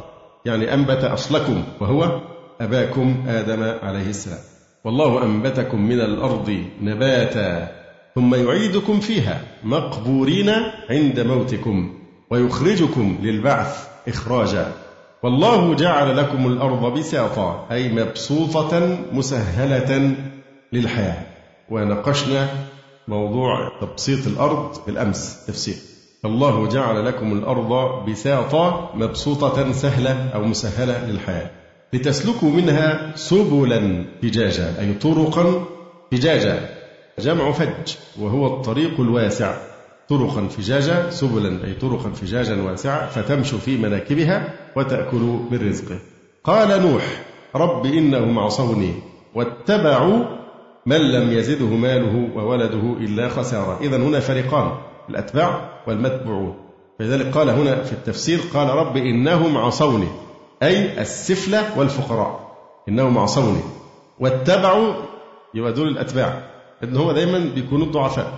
يعني 0.44 0.74
أنبت 0.74 1.04
أصلكم 1.04 1.62
وهو 1.80 2.20
أباكم 2.60 3.24
آدم 3.28 3.62
عليه 3.82 4.08
السلام. 4.10 4.51
والله 4.84 5.24
أنبتكم 5.24 5.80
من 5.80 6.00
الأرض 6.00 6.64
نباتا 6.82 7.68
ثم 8.14 8.34
يعيدكم 8.34 9.00
فيها 9.00 9.40
مقبورين 9.64 10.50
عند 10.90 11.20
موتكم 11.20 11.94
ويخرجكم 12.30 13.18
للبعث 13.22 13.88
إخراجا. 14.08 14.72
والله 15.22 15.74
جعل 15.74 16.16
لكم 16.16 16.46
الأرض 16.46 16.98
بساطا 16.98 17.66
أي 17.72 17.92
مبسوطة 17.92 18.98
مسهلة 19.12 20.14
للحياة. 20.72 21.22
وناقشنا 21.70 22.48
موضوع 23.08 23.72
تبسيط 23.80 24.26
الأرض 24.26 24.76
بالأمس 24.86 25.46
تفسير. 25.46 25.76
الله 26.24 26.68
جعل 26.68 27.06
لكم 27.06 27.32
الأرض 27.32 28.04
بساطة 28.10 28.90
مبسوطة 28.94 29.72
سهلة 29.72 30.30
أو 30.34 30.44
مسهلة 30.44 31.06
للحياة. 31.06 31.50
لتسلكوا 31.92 32.50
منها 32.50 33.12
سبلا 33.16 34.04
فجاجا 34.22 34.74
أي 34.80 34.94
طرقا 34.94 35.64
فجاجا 36.12 36.68
جمع 37.18 37.52
فج 37.52 37.96
وهو 38.20 38.46
الطريق 38.46 39.00
الواسع. 39.00 39.56
طرقا 40.08 40.46
فجاجا 40.46 41.10
سبلا 41.10 41.64
أي 41.64 41.72
طرقا 41.72 42.10
فجاجا 42.10 42.62
واسعة 42.62 43.08
فتمشوا 43.08 43.58
في 43.58 43.76
مناكبها 43.76 44.54
وتأكلوا 44.76 45.38
من 45.50 45.68
رزقه. 45.68 45.98
قال 46.44 46.82
نوح 46.82 47.22
رب 47.54 47.86
إنهم 47.86 48.38
عصوني 48.38 48.94
واتبعوا 49.34 50.24
من 50.86 50.96
لم 50.96 51.32
يزده 51.32 51.66
ماله 51.66 52.30
وولده 52.36 52.96
إلا 53.00 53.28
خسارة. 53.28 53.78
إذا 53.80 53.96
هنا 53.96 54.20
فريقان 54.20 54.72
الأتباع 55.10 55.82
والمتبوعون. 55.86 56.54
فلذلك 56.98 57.26
قال 57.26 57.50
هنا 57.50 57.82
في 57.82 57.92
التفسير 57.92 58.40
قال 58.54 58.68
رب 58.68 58.96
إنهم 58.96 59.56
عصوني. 59.56 60.08
أي 60.62 61.00
السفلة 61.00 61.78
والفقراء. 61.78 62.52
إنهم 62.88 63.18
عصوني. 63.18 63.60
واتبعوا 64.20 64.94
يبقى 65.54 65.72
دول 65.72 65.88
الأتباع. 65.88 66.42
إن 66.84 66.96
هو 66.96 67.12
دايما 67.12 67.50
بيكونوا 67.54 67.86
الضعفاء. 67.86 68.32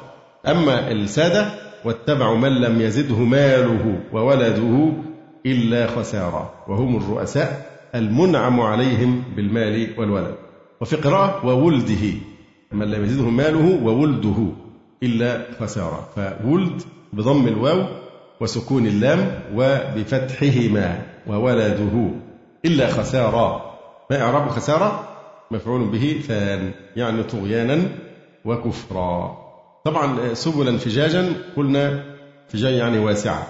أما 0.49 0.91
السادة 0.91 1.47
واتبعوا 1.85 2.37
من 2.37 2.61
لم 2.61 2.81
يزده 2.81 3.17
ماله 3.17 4.01
وولده 4.13 4.93
إلا 5.47 5.87
خسارة. 5.87 6.53
وهم 6.69 6.97
الرؤساء 6.97 7.67
المنعم 7.95 8.61
عليهم 8.61 9.25
بالمال 9.37 9.95
والولد. 9.99 10.35
وفي 10.81 10.97
قراءة 10.97 11.47
وولده. 11.47 12.13
من 12.73 12.91
لم 12.91 13.05
يزده 13.05 13.29
ماله 13.29 13.85
وولده 13.85 14.47
إلا 15.03 15.47
خسارة. 15.61 16.09
فولد 16.43 16.83
بضم 17.13 17.49
الواو 17.49 17.87
وسكون 18.41 18.87
اللام 18.87 19.41
وبفتحهما. 19.55 21.14
وولده 21.27 22.11
إلا 22.65 22.87
خسارة. 22.89 23.75
ما 24.11 24.21
إعراب 24.23 24.49
خسارة 24.49 25.09
مفعول 25.51 25.89
به 25.89 26.21
ثان 26.27 26.71
يعني 26.97 27.23
طغيانا 27.23 27.83
وكفرا. 28.45 29.39
طبعا 29.85 30.35
سبلا 30.35 30.79
فجاجا 30.79 31.33
قلنا 31.57 32.03
فجاج 32.49 32.73
يعني 32.75 32.99
واسعة 32.99 33.47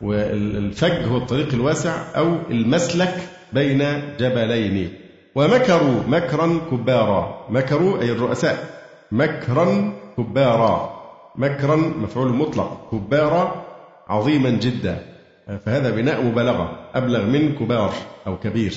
والفج 0.00 1.08
هو 1.08 1.16
الطريق 1.16 1.54
الواسع 1.54 2.02
أو 2.16 2.36
المسلك 2.50 3.14
بين 3.52 3.84
جبلين. 4.20 4.92
ومكروا 5.34 6.02
مكرا 6.08 6.60
كبارا. 6.70 7.46
مكروا 7.50 8.00
أي 8.00 8.12
الرؤساء. 8.12 8.68
مكرا 9.12 9.92
كبارا. 10.16 10.98
مكرا 11.36 11.76
مفعول 11.76 12.28
مطلق. 12.28 12.88
كبارا 12.92 13.64
عظيما 14.08 14.50
جدا. 14.50 14.98
فهذا 15.64 15.90
بناء 15.90 16.24
مبالغة. 16.24 16.77
أبلغ 16.94 17.24
من 17.24 17.54
كبار 17.54 17.92
أو 18.26 18.38
كبير. 18.38 18.74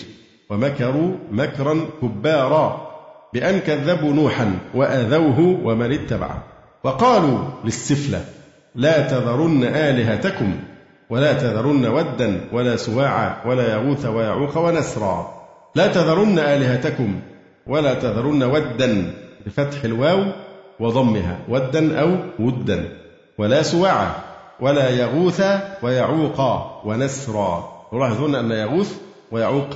ومكروا 0.50 1.12
مكرا 1.32 1.80
كبارا 2.02 2.92
بأن 3.34 3.60
كذبوا 3.60 4.14
نوحا 4.14 4.60
وآذوه 4.76 5.40
ومن 5.64 5.92
اتبعه 5.92 6.44
وقالوا 6.84 7.40
للسفلة 7.66 8.26
لا 8.76 9.08
تذرن 9.08 9.64
آلهتكم 9.64 10.56
ولا 11.10 11.34
تذرن 11.34 11.86
ودا 11.86 12.42
ولا 12.54 12.76
سواعا 12.76 13.36
ولا 13.46 13.74
يغوث 13.74 14.06
ويعوق 14.06 14.58
ونسرا. 14.58 15.42
لا 15.76 15.88
تذرن 15.88 16.40
آلهتكم 16.40 17.20
ولا 17.68 17.94
تذرن 17.94 18.44
ودا 18.44 19.14
بفتح 19.46 19.84
الواو 19.84 20.26
وضمها 20.80 21.38
ودا 21.50 22.02
أو 22.02 22.18
ودا 22.40 22.90
ولا 23.38 23.62
سواعا 23.62 24.12
ولا 24.60 24.90
يغوث 24.90 25.44
ويعوق 25.84 26.42
ونسرا. 26.86 27.71
تلاحظون 27.92 28.36
أن 28.36 28.52
يغوث 28.52 28.98
ويعوق 29.32 29.68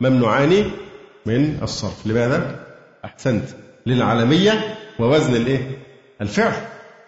ممنوعان 0.00 0.64
من 1.26 1.58
الصرف. 1.62 2.06
لماذا؟ 2.06 2.60
أحسنت. 3.04 3.44
للعالمية 3.86 4.52
ووزن 4.98 5.36
الإيه؟ 5.36 5.78
الفعل. 6.20 6.52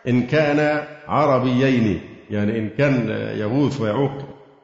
إن 0.09 0.23
كان 0.23 0.85
عربيين 1.09 2.01
يعني 2.31 2.59
إن 2.59 2.69
كان 2.79 3.11
يغوث 3.37 3.81
ويعوق 3.81 4.13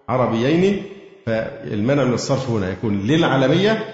عربيين 0.08 0.82
فالمنع 1.26 2.04
من 2.04 2.14
الصرف 2.14 2.50
هنا 2.50 2.70
يكون 2.70 3.00
للعلمية 3.06 3.84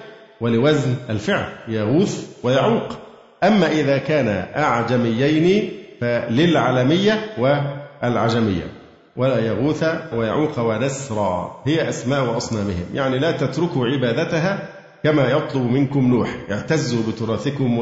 ولوزن 0.40 0.94
الفعل 1.10 1.48
يغوث 1.68 2.36
ويعوق. 2.42 2.98
أما 3.44 3.72
إذا 3.72 3.98
كان 3.98 4.28
أعجميين 4.56 5.72
فللعلمية 6.00 7.34
والعجمية. 7.38 8.83
ولا 9.16 9.38
يغوث 9.38 9.84
ويعوق 10.14 10.58
ونسرا. 10.58 11.62
هي 11.64 11.88
أسماء 11.88 12.24
وأصنامهم. 12.24 12.86
يعني 12.94 13.18
لا 13.18 13.30
تتركوا 13.30 13.86
عبادتها 13.86 14.68
كما 15.04 15.30
يطلب 15.30 15.62
منكم 15.62 16.06
نوح. 16.06 16.36
اعتزوا 16.50 17.02
بتراثكم 17.12 17.78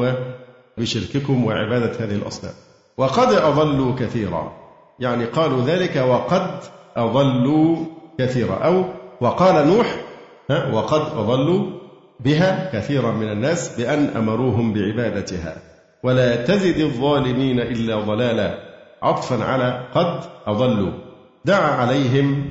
وبشرككم 0.77 1.45
وعبادة 1.45 2.05
هذه 2.05 2.15
الأصنام. 2.15 2.53
وقد 2.97 3.33
أضلوا 3.33 3.95
كثيرا. 3.95 4.51
يعني 4.99 5.25
قالوا 5.25 5.61
ذلك 5.65 5.95
وقد 5.95 6.59
أضلوا 6.97 7.77
كثيرا. 8.19 8.55
أو 8.55 8.85
وقال 9.21 9.67
نوح 9.67 9.95
وقد 10.73 11.01
أضلوا 11.17 11.65
بها 12.19 12.69
كثيرا 12.73 13.11
من 13.11 13.31
الناس 13.31 13.77
بأن 13.77 14.09
أمروهم 14.15 14.73
بعبادتها. 14.73 15.55
ولا 16.03 16.35
تزد 16.45 16.77
الظالمين 16.77 17.59
إلا 17.59 17.95
ضلالا. 17.95 18.57
عطفا 19.01 19.43
على 19.43 19.87
قد 19.95 20.19
أضلوا. 20.47 21.02
دعا 21.45 21.71
عليهم 21.71 22.49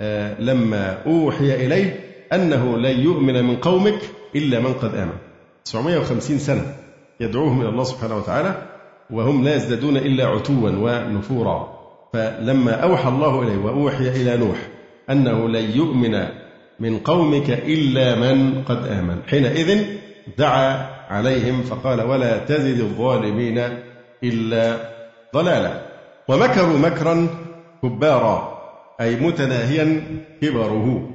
آه، 0.00 0.40
لما 0.40 1.02
أوحي 1.06 1.66
إليه 1.66 2.00
أنه 2.32 2.78
لن 2.78 3.00
يؤمن 3.00 3.44
من 3.44 3.56
قومك 3.56 3.98
إلا 4.36 4.60
من 4.60 4.72
قد 4.72 4.94
آمن. 4.94 5.12
950 5.64 6.38
سنة 6.38 6.74
يدعوهم 7.20 7.60
إلى 7.60 7.68
الله 7.68 7.84
سبحانه 7.84 8.16
وتعالى 8.16 8.62
وهم 9.10 9.44
لا 9.44 9.54
يزدادون 9.54 9.96
إلا 9.96 10.26
عتوا 10.26 10.70
ونفورا. 10.70 11.82
فلما 12.12 12.72
أوحى 12.72 13.08
الله 13.08 13.42
إليه 13.42 13.58
وأوحي 13.58 14.08
إلى 14.08 14.36
نوح 14.36 14.56
أنه 15.10 15.48
لن 15.48 15.70
يؤمن 15.70 16.26
من 16.80 16.98
قومك 16.98 17.50
إلا 17.50 18.14
من 18.14 18.62
قد 18.64 18.86
آمن 18.86 19.16
حينئذ 19.26 19.84
دعا 20.38 20.86
عليهم 21.08 21.62
فقال 21.62 22.02
ولا 22.02 22.38
تزد 22.38 22.80
الظالمين 22.80 23.62
إلا 24.24 24.76
ضلالا. 25.34 25.82
ومكروا 26.28 26.78
مكرا 26.78 27.28
كبارا 27.82 28.62
أي 29.00 29.16
متناهيا 29.16 30.02
كبره 30.42 31.08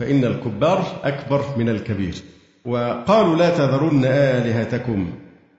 فإن 0.00 0.24
الكبار 0.24 0.84
أكبر 1.04 1.44
من 1.56 1.68
الكبير. 1.68 2.14
وقالوا 2.64 3.36
لا 3.36 3.50
تذرن 3.50 4.04
آلهتكم 4.04 5.10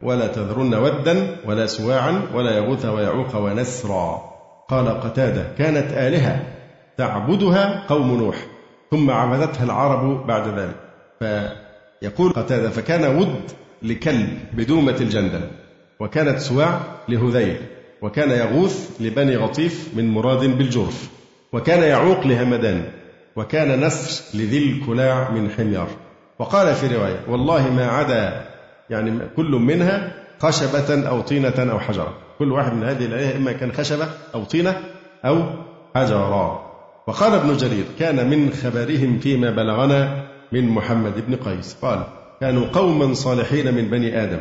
ولا 0.02 0.28
تذرن 0.28 0.74
ودا 0.76 1.36
ولا 1.46 1.66
سواعا 1.66 2.22
ولا 2.34 2.58
يغوث 2.58 2.86
ويعوق 2.86 3.36
ونسرا. 3.36 4.36
قال 4.70 5.02
قتادة 5.02 5.44
كانت 5.58 5.94
آلهة 5.94 6.44
تعبدها 6.98 7.86
قوم 7.88 8.18
نوح 8.18 8.36
ثم 8.92 9.12
عبدتها 9.12 9.64
العرب 9.64 10.28
بعد 10.28 10.48
ذلك. 10.60 10.76
فيقول 11.20 12.34
قتادة 12.34 12.70
فكان 12.70 13.18
ود 13.18 13.42
لكلب 13.84 14.30
بدومة 14.54 14.96
الجندل 15.02 15.42
وكانت 16.00 16.40
سواع 16.40 16.80
لهذيل. 17.10 17.58
وكان 18.06 18.32
يغوث 18.32 19.02
لبني 19.02 19.36
غطيف 19.36 19.90
من 19.96 20.10
مراد 20.10 20.58
بالجرف 20.58 21.10
وكان 21.54 21.84
يعوق 21.84 22.28
لهمدان 22.28 22.84
وكان 23.36 23.86
نسر 23.86 24.38
لذي 24.38 24.58
الكلاع 24.58 25.32
من 25.32 25.50
حمير. 25.50 25.86
وقال 26.40 26.76
في 26.76 26.96
رواية 26.96 27.20
والله 27.30 27.74
ما 27.74 27.88
عدا 27.88 28.46
يعني 28.90 29.20
كل 29.36 29.52
منها 29.52 30.14
خشبة 30.40 31.08
أو 31.10 31.22
طينة 31.22 31.72
أو 31.72 31.80
حجرة. 31.80 32.14
كل 32.40 32.52
واحد 32.52 32.74
من 32.74 32.84
هذه 32.84 33.06
الآية 33.06 33.38
إما 33.38 33.52
كان 33.52 33.72
خشبة 33.72 34.08
أو 34.36 34.44
طينة 34.44 34.78
أو 35.26 35.44
حجرا 35.96 36.66
وقال 37.08 37.34
ابن 37.34 37.58
جرير 37.58 37.86
كان 38.00 38.30
من 38.30 38.54
خبرهم 38.54 39.20
فيما 39.20 39.52
بلغنا 39.52 40.28
من 40.52 40.70
محمد 40.70 41.14
بن 41.28 41.36
قيس 41.36 41.78
قال 41.82 42.04
كانوا 42.42 42.68
قوما 42.74 43.14
صالحين 43.14 43.74
من 43.74 43.88
بني 43.90 44.24
آدم 44.24 44.40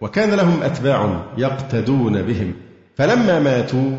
وكان 0.00 0.34
لهم 0.34 0.62
أتباع 0.62 1.22
يقتدون 1.38 2.22
بهم 2.22 2.54
فلما 2.96 3.40
ماتوا 3.40 3.96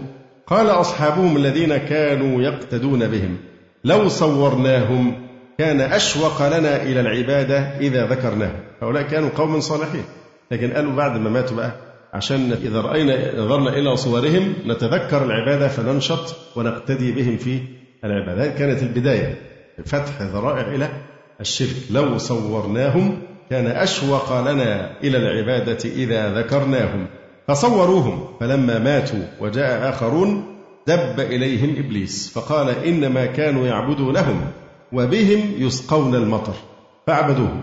قال 0.48 0.68
أصحابهم 0.70 1.38
الذين 1.38 1.78
كانوا 1.78 2.42
يقتدون 2.42 3.08
بهم 3.08 3.38
لو 3.84 4.08
صورناهم 4.08 5.26
كان 5.58 5.82
أشوق 5.82 6.48
لنا 6.48 6.84
إلى 6.84 7.00
العبادة 7.00 7.60
إذا 7.60 8.08
ذكرناه. 8.08 8.52
هؤلاء 8.82 9.04
كانوا 9.04 9.30
قوما 9.30 9.60
صالحين. 9.60 10.04
لكن 10.52 10.72
قالوا 10.72 10.96
بعد 10.96 11.20
ما 11.20 11.30
ماتوا 11.30 11.58
بقى 11.58 11.72
عشان 12.14 12.52
إذا 12.52 12.82
رأينا 12.82 13.42
نظرنا 13.42 13.70
إلى 13.70 13.96
صورهم 13.96 14.54
نتذكر 14.68 15.24
العبادة 15.26 15.68
فننشط 15.68 16.36
ونقتدي 16.56 17.12
بهم 17.12 17.38
في 17.38 17.60
العبادة. 18.04 18.44
هذه 18.44 18.58
كانت 18.58 18.84
البداية 18.84 19.38
فتح 19.86 20.22
ذرائع 20.22 20.76
إلى 20.76 20.90
الشرك. 21.42 21.76
لو 21.92 22.18
صورناهم 22.18 23.22
كان 23.50 23.68
أشوق 23.68 24.42
لنا 24.42 25.02
إلى 25.04 25.18
العبادة 25.18 25.90
إذا 25.90 26.34
ذكرناهم. 26.42 27.08
فصوروهم 27.48 28.28
فلما 28.40 28.80
ماتوا 28.80 29.24
وجاء 29.40 29.90
آخرون 29.90 30.56
دب 30.88 31.20
إليهم 31.20 31.86
إبليس 31.86 32.32
فقال 32.34 32.70
إنما 32.70 33.26
كانوا 33.26 33.68
يعبدونهم 33.68 34.42
وبهم 34.92 35.54
يسقون 35.58 36.16
المطر 36.16 36.54
فعبدوه 37.08 37.62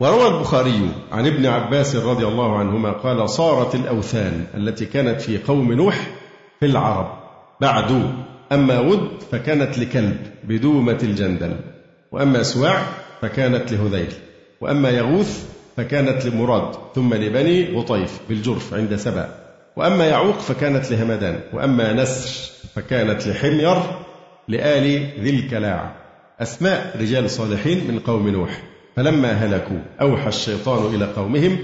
وروى 0.00 0.26
البخاري 0.26 0.90
عن 1.12 1.26
ابن 1.26 1.46
عباس 1.46 1.96
رضي 1.96 2.26
الله 2.26 2.58
عنهما 2.58 2.92
قال 2.92 3.30
صارت 3.30 3.74
الأوثان 3.74 4.46
التي 4.54 4.86
كانت 4.86 5.20
في 5.20 5.38
قوم 5.38 5.72
نوح 5.72 6.10
في 6.60 6.66
العرب 6.66 7.18
بعد 7.60 8.12
أما 8.52 8.80
ود 8.80 9.08
فكانت 9.32 9.78
لكلب 9.78 10.16
بدومة 10.44 10.98
الجندل 11.02 11.56
وأما 12.12 12.42
سواع 12.42 12.82
فكانت 13.20 13.72
لهذيل 13.72 14.12
وأما 14.60 14.90
يغوث 14.90 15.51
فكانت 15.76 16.26
لمراد 16.26 16.74
ثم 16.94 17.14
لبني 17.14 17.76
غطيف 17.76 18.20
بالجرف 18.28 18.74
عند 18.74 18.96
سبأ. 18.96 19.28
وأما 19.76 20.06
يعوق 20.06 20.38
فكانت 20.38 20.90
لهمدان 20.90 21.40
وأما 21.52 21.92
نسر 21.92 22.52
فكانت 22.74 23.26
لحمير 23.26 23.82
لآل 24.48 25.08
ذي 25.20 25.30
الكلاع. 25.30 25.92
أسماء 26.40 26.96
رجال 27.00 27.30
صالحين 27.30 27.84
من 27.88 27.98
قوم 27.98 28.28
نوح. 28.28 28.62
فلما 28.96 29.32
هلكوا 29.32 29.78
أوحى 30.00 30.28
الشيطان 30.28 30.94
إلى 30.94 31.04
قومهم 31.04 31.58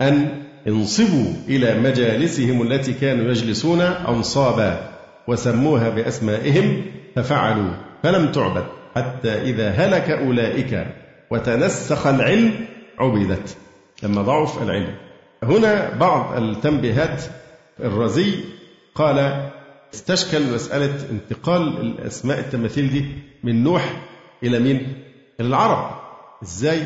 أن 0.00 0.42
انصبوا 0.68 1.32
إلى 1.48 1.80
مجالسهم 1.80 2.62
التي 2.62 2.92
كانوا 2.92 3.30
يجلسون 3.30 3.80
أنصابا 3.80 4.90
وسموها 5.28 5.88
بأسمائهم 5.88 6.82
ففعلوا 7.16 7.70
فلم 8.02 8.32
تعبد 8.32 8.64
حتى 8.96 9.42
إذا 9.42 9.70
هلك 9.70 10.10
أولئك 10.10 10.86
وتنسخ 11.30 12.06
العلم 12.06 12.52
عبدت 12.98 13.56
لما 14.02 14.22
ضعف 14.22 14.62
العلم. 14.62 14.94
هنا 15.42 15.94
بعض 15.94 16.42
التنبيهات 16.42 17.22
الرزي 17.80 18.34
قال 18.94 19.50
استشكل 19.94 20.54
مسألة 20.54 21.10
انتقال 21.10 21.80
الأسماء 21.80 22.38
التماثيل 22.38 22.90
دي 22.90 23.04
من 23.44 23.64
نوح 23.64 24.02
إلى 24.42 24.58
مين؟ 24.58 25.02
إلى 25.40 25.48
العرب. 25.48 25.90
إزاي 26.42 26.82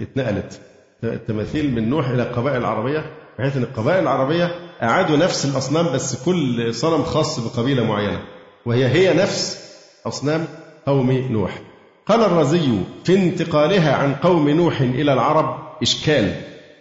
اتنقلت 0.00 0.60
التماثيل 1.04 1.74
من 1.74 1.90
نوح 1.90 2.08
إلى 2.08 2.22
القبائل 2.22 2.56
العربية؟ 2.60 3.10
بحيث 3.38 3.56
أن 3.56 3.62
القبائل 3.62 4.02
العربية 4.02 4.54
أعادوا 4.82 5.16
نفس 5.16 5.44
الأصنام 5.46 5.92
بس 5.92 6.24
كل 6.24 6.74
صنم 6.74 7.02
خاص 7.02 7.40
بقبيلة 7.40 7.84
معينة 7.84 8.22
وهي 8.66 8.86
هي 8.88 9.14
نفس 9.14 9.72
أصنام 10.06 10.44
قوم 10.86 11.12
نوح. 11.12 11.58
قال 12.06 12.20
الرزي 12.20 12.68
في 13.04 13.14
انتقالها 13.14 13.94
عن 13.94 14.14
قوم 14.14 14.48
نوح 14.48 14.80
إلى 14.80 15.12
العرب 15.12 15.58
إشكال. 15.82 16.34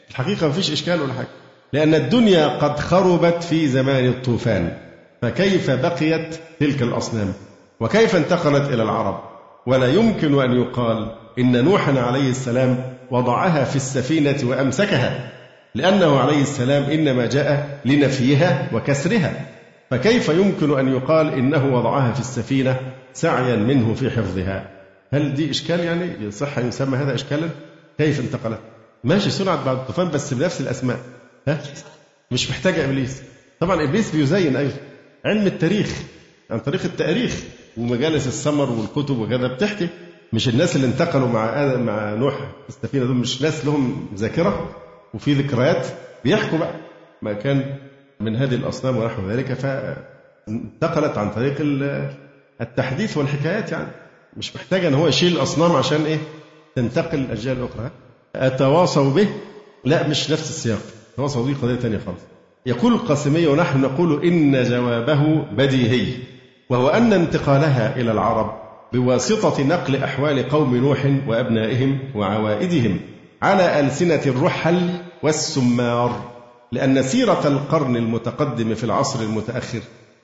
الحقيقة 0.09 0.47
ما 0.47 0.53
فيش 0.53 0.71
إشكال 0.71 1.01
ولا 1.01 1.13
حاجة. 1.13 1.27
لأن 1.73 1.95
الدنيا 1.95 2.47
قد 2.47 2.79
خربت 2.79 3.43
في 3.43 3.67
زمان 3.67 4.07
الطوفان. 4.07 4.77
فكيف 5.21 5.71
بقيت 5.71 6.35
تلك 6.59 6.81
الأصنام؟ 6.81 7.33
وكيف 7.79 8.15
انتقلت 8.15 8.73
إلى 8.73 8.83
العرب؟ 8.83 9.19
ولا 9.67 9.87
يمكن 9.87 10.41
أن 10.41 10.51
يقال 10.61 11.15
إن 11.39 11.63
نوحا 11.65 11.99
عليه 11.99 12.29
السلام 12.29 12.93
وضعها 13.11 13.63
في 13.63 13.75
السفينة 13.75 14.37
وأمسكها. 14.43 15.31
لأنه 15.75 16.19
عليه 16.19 16.41
السلام 16.41 16.83
إنما 16.83 17.25
جاء 17.25 17.79
لنفيها 17.85 18.69
وكسرها. 18.73 19.45
فكيف 19.91 20.29
يمكن 20.29 20.79
أن 20.79 20.87
يقال 20.87 21.33
إنه 21.33 21.75
وضعها 21.75 22.11
في 22.13 22.19
السفينة 22.19 22.79
سعيا 23.13 23.55
منه 23.55 23.93
في 23.93 24.09
حفظها؟ 24.09 24.80
هل 25.13 25.33
دي 25.33 25.51
إشكال 25.51 25.79
يعني؟ 25.79 26.25
يصح 26.25 26.57
أن 26.57 26.67
يسمى 26.67 26.97
هذا 26.97 27.15
إشكالا؟ 27.15 27.49
كيف 27.97 28.19
انتقلت؟ 28.19 28.59
ماشي 29.03 29.29
صنعت 29.29 29.59
بعد 29.65 29.77
الطوفان 29.77 30.09
بس 30.11 30.33
بنفس 30.33 30.61
الأسماء. 30.61 30.99
ها؟ 31.47 31.61
مش 32.31 32.49
محتاجة 32.49 32.85
إبليس. 32.85 33.21
طبعا 33.59 33.83
إبليس 33.83 34.15
بيزين 34.15 34.55
أيضا 34.55 34.77
علم 35.25 35.47
التاريخ 35.47 36.01
عن 36.51 36.59
طريق 36.59 36.83
التاريخ 36.83 37.43
ومجالس 37.77 38.27
السمر 38.27 38.69
والكتب 38.71 39.17
وكذا 39.19 39.47
بتحكي. 39.47 39.87
مش 40.33 40.47
الناس 40.49 40.75
اللي 40.75 40.87
انتقلوا 40.87 41.27
مع 41.27 41.75
مع 41.75 42.13
نوح 42.13 42.35
في 42.35 42.69
السفينه 42.69 43.05
دول 43.05 43.15
مش 43.15 43.41
ناس 43.41 43.65
لهم 43.65 44.09
ذاكرة 44.15 44.75
وفي 45.13 45.33
ذكريات 45.33 45.87
بيحكوا 46.23 46.57
بقى. 46.57 46.75
ما 47.21 47.33
كان 47.33 47.75
من 48.19 48.35
هذه 48.35 48.55
الأصنام 48.55 48.97
ونحو 48.97 49.29
ذلك 49.29 49.53
فانتقلت 49.53 51.17
عن 51.17 51.29
طريق 51.31 51.55
التحديث 52.61 53.17
والحكايات 53.17 53.71
يعني. 53.71 53.87
مش 54.37 54.55
محتاج 54.55 54.85
ان 54.85 54.93
هو 54.93 55.07
يشيل 55.07 55.33
الأصنام 55.35 55.71
عشان 55.71 56.05
إيه؟ 56.05 56.17
تنتقل 56.75 57.19
الأجيال 57.19 57.57
الأخرى. 57.57 57.91
أتواصوا 58.35 59.11
به؟ 59.13 59.27
لا 59.85 60.07
مش 60.07 60.31
نفس 60.31 60.49
السياق. 60.49 60.79
تواصوا 61.17 61.45
به 61.45 61.55
قضية 61.61 61.75
ثانية 61.75 61.97
خالص. 62.05 62.21
يقول 62.65 62.93
القاسمي 62.93 63.47
ونحن 63.47 63.81
نقول 63.81 64.23
إن 64.25 64.63
جوابه 64.63 65.41
بديهي 65.51 66.13
وهو 66.69 66.87
أن 66.89 67.13
انتقالها 67.13 67.95
إلى 67.95 68.11
العرب 68.11 68.61
بواسطة 68.93 69.63
نقل 69.63 69.95
أحوال 70.03 70.49
قوم 70.49 70.75
نوح 70.77 71.05
وأبنائهم 71.27 71.99
وعوائدهم 72.15 72.99
على 73.41 73.79
ألسنة 73.79 74.21
الرحل 74.25 74.89
والسمار 75.23 76.31
لأن 76.71 77.03
سيرة 77.03 77.47
القرن 77.47 77.95
المتقدم 77.95 78.75
في 78.75 78.83
العصر 78.83 79.19
المتأخر 79.21 79.79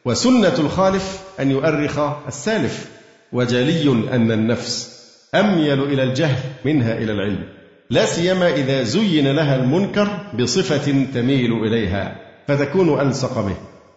وسنة 0.05 0.53
الخالف 0.59 1.21
أن 1.39 1.51
يؤرخ 1.51 1.99
السالف. 2.27 2.96
وجلي 3.33 3.91
أن 3.91 4.31
النفس 4.31 4.97
أميل 5.35 5.83
إلى 5.83 6.03
الجهل 6.03 6.39
منها 6.65 6.97
إلى 6.97 7.11
العلم. 7.11 7.43
لا 7.89 8.05
سيما 8.05 8.53
إذا 8.55 8.83
زين 8.83 9.27
لها 9.35 9.55
المنكر 9.55 10.07
بصفة 10.39 11.05
تميل 11.13 11.53
إليها 11.53 12.15
فتكون 12.47 12.99
ألصق 12.99 13.41
به. 13.41 13.55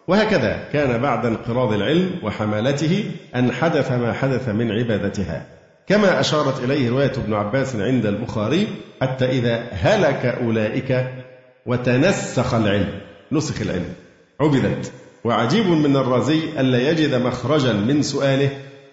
وهكذا 0.09 0.69
كان 0.73 0.99
بعد 0.99 1.27
انقراض 1.27 1.73
العلم 1.73 2.11
وحمالته 2.23 3.05
أن 3.35 3.53
حدث 3.53 3.93
ما 3.93 4.13
حدث 4.13 4.49
من 4.49 4.73
عبادتها. 4.73 5.47
كما 5.87 6.21
أشارت 6.21 6.65
إليه 6.65 6.91
رواية 6.91 7.13
ابن 7.13 7.35
عباس 7.35 7.77
عند 7.77 8.07
البخاري 8.07 8.67
حتى 9.03 9.25
إذا 9.25 9.69
هلك 9.73 10.27
أولئك 10.27 11.07
وتنسخ 11.67 12.55
العلم 12.55 13.01
نسخ 13.33 13.61
العلم. 13.61 13.95
عبدت. 14.41 14.93
وعجيب 15.25 15.67
من 15.67 15.97
الرازي 15.97 16.41
ألا 16.59 16.91
يجد 16.91 17.15
مخرجا 17.15 17.73
من 17.73 18.03
سؤاله 18.03 18.51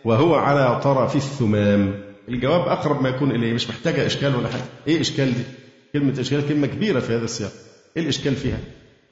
وهو 0.08 0.36
على 0.36 0.82
طرف 0.84 1.16
الثمام. 1.16 1.94
الجواب 2.30 2.62
أقرب 2.62 3.02
ما 3.02 3.10
يكون 3.10 3.32
إليه 3.32 3.54
مش 3.54 3.70
محتاجة 3.70 4.06
إشكال 4.06 4.36
ولا 4.36 4.48
حاجة. 4.48 4.64
إيه 4.88 5.02
إشكال 5.02 5.34
دي؟ 5.34 5.44
كلمة 5.94 6.20
إشكال 6.20 6.48
كلمة 6.48 6.68
كبيرة 6.68 7.00
في 7.00 7.16
هذا 7.16 7.26
السياق. 7.26 7.52
إيه 7.98 8.04
الإشكال 8.04 8.36
فيها؟ 8.36 8.58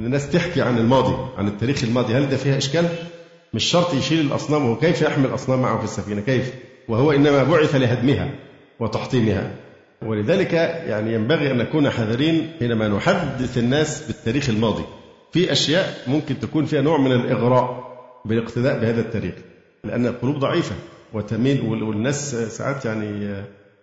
الناس 0.02 0.30
تحكي 0.30 0.62
عن 0.62 0.78
الماضي 0.78 1.16
عن 1.38 1.48
التاريخ 1.48 1.84
الماضي. 1.84 2.14
هل 2.14 2.30
ده 2.30 2.38
فيها 2.38 2.58
إشكال؟ 2.58 2.86
مش 3.54 3.64
شرط 3.64 3.94
يشيل 3.94 4.20
الأصنام. 4.26 4.70
وكيف 4.70 5.00
كيف 5.00 5.02
يحمل 5.02 5.26
الأصنام 5.26 5.62
معه 5.62 5.78
في 5.78 5.84
السفينة؟ 5.84 6.22
كيف؟ 6.22 6.54
وهو 6.88 7.12
إنما 7.12 7.44
بعث 7.44 7.76
لهدمها 7.76 8.36
وتحطيمها. 8.80 9.56
ولذلك 10.02 10.54
يعني 10.88 11.14
ينبغي 11.14 11.52
أن 11.52 11.58
نكون 11.58 11.90
حذرين 11.90 12.52
حينما 12.60 12.88
نحدث 12.88 13.58
الناس 13.58 14.08
بالتاريخ 14.08 14.50
الماضي. 14.50 14.84
في 15.32 15.52
أشياء 15.52 16.04
ممكن 16.08 16.40
تكون 16.40 16.66
فيها 16.66 16.82
نوع 16.82 16.98
من 16.98 17.12
الإغراء 17.12 17.96
بالاقتداء 18.26 18.80
بهذا 18.80 19.02
التاريخ. 19.02 19.34
لأن 19.86 20.06
القلوب 20.08 20.36
ضعيفة. 20.40 20.76
وتميل 21.14 21.62
والناس 21.62 22.36
ساعات 22.36 22.86
يعني 22.86 23.36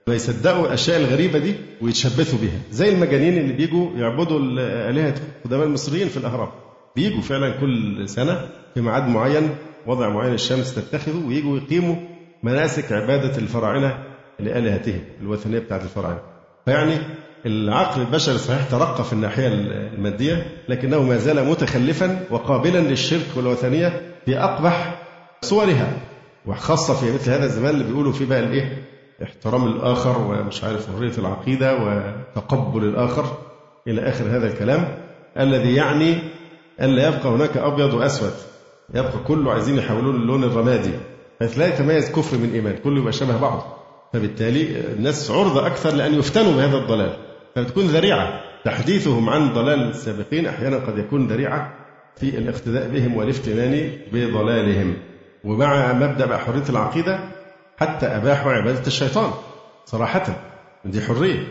فيصدقوا 0.07 0.67
الأشياء 0.67 1.01
الغريبة 1.01 1.39
دي 1.39 1.55
ويتشبثوا 1.81 2.39
بها 2.39 2.59
زي 2.71 2.89
المجانين 2.89 3.39
اللي 3.39 3.53
بيجوا 3.53 3.91
يعبدوا 3.97 4.39
الهه 4.91 5.15
قدماء 5.45 5.67
المصريين 5.67 6.09
في 6.09 6.17
الأهرام. 6.17 6.49
بيجوا 6.97 7.21
فعلا 7.21 7.51
كل 7.61 8.09
سنة 8.09 8.49
في 8.75 8.81
ميعاد 8.81 9.09
معين 9.09 9.51
وضع 9.87 10.09
معين 10.09 10.35
الشمس 10.35 10.75
تتخذه 10.75 11.27
ويجوا 11.27 11.57
يقيموا 11.59 11.97
مناسك 12.43 12.93
عبادة 12.93 13.39
الفراعنة 13.39 13.99
لآلهتهم 14.41 15.01
الوثنية 15.21 15.59
بتاعت 15.59 15.83
الفراعنة. 15.83 16.21
فيعني 16.65 16.95
العقل 17.47 18.01
البشري 18.01 18.39
صحيح 18.39 18.65
ترقى 18.71 19.05
في 19.05 19.13
الناحية 19.13 19.49
المادية 19.95 20.47
لكنه 20.69 21.03
ما 21.03 21.17
زال 21.17 21.45
متخلفا 21.49 22.25
وقابلا 22.31 22.79
للشرك 22.79 23.27
والوثنية 23.37 24.01
في 24.27 24.39
أقبح 24.39 25.02
صورها 25.43 25.93
وخاصة 26.47 26.95
في 26.95 27.15
مثل 27.15 27.31
هذا 27.31 27.45
الزمان 27.45 27.75
اللي 27.75 27.85
بيقولوا 27.85 28.13
فيه 28.13 28.27
بقى 28.27 28.41
الإيه؟ 28.41 28.83
احترام 29.23 29.67
الآخر 29.67 30.19
ومش 30.19 30.65
عارف 30.65 30.87
حرية 30.97 31.19
العقيدة 31.19 31.75
وتقبل 31.77 32.85
الآخر 32.85 33.25
إلى 33.89 34.09
آخر 34.09 34.25
هذا 34.25 34.53
الكلام 34.53 34.89
الذي 35.39 35.75
يعني 35.75 36.19
ألا 36.81 37.09
يبقى 37.09 37.29
هناك 37.29 37.57
أبيض 37.57 37.95
وأسود. 37.95 38.33
يبقى 38.95 39.19
كله 39.27 39.53
عايزين 39.53 39.79
يحولوه 39.79 40.13
للون 40.13 40.45
الرمادي. 40.45 40.91
بحيث 41.41 41.59
لا 41.59 41.67
يتميز 41.67 42.11
كفر 42.11 42.37
من 42.37 42.53
إيمان 42.55 42.77
كله 42.85 43.01
يبقى 43.01 43.13
شبه 43.13 43.37
بعض. 43.41 43.79
فبالتالي 44.13 44.81
الناس 44.93 45.31
عرضة 45.31 45.67
أكثر 45.67 45.95
لأن 45.95 46.15
يفتنوا 46.15 46.53
بهذا 46.57 46.77
الضلال. 46.77 47.17
فبتكون 47.55 47.85
ذريعة. 47.85 48.41
تحديثهم 48.65 49.29
عن 49.29 49.53
ضلال 49.53 49.91
السابقين 49.91 50.47
أحيانا 50.47 50.77
قد 50.77 50.99
يكون 50.99 51.27
ذريعة 51.27 51.73
في 52.17 52.39
الاقتداء 52.39 52.89
بهم 52.89 53.17
والافتنان 53.17 53.91
بضلالهم. 54.13 54.95
ومع 55.45 55.93
مبدأ 55.93 56.37
حرية 56.37 56.69
العقيدة 56.69 57.21
حتى 57.77 58.07
أباحوا 58.07 58.53
عبادة 58.53 58.87
الشيطان 58.87 59.31
صراحة. 59.85 60.27
دي 60.85 61.01
حرية. 61.01 61.47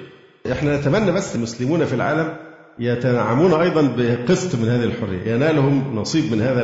إحنا 0.52 0.78
نتمنى 0.78 1.12
بس 1.12 1.36
المسلمون 1.36 1.86
في 1.86 1.96
العالم 1.96 2.38
يتنعمون 2.80 3.54
أيضا 3.54 3.94
بقسط 3.98 4.56
من 4.56 4.70
هذه 4.70 4.84
الحرية 4.84 5.32
ينالهم 5.34 5.96
نصيب 5.96 6.32
من 6.32 6.42
هذا 6.42 6.64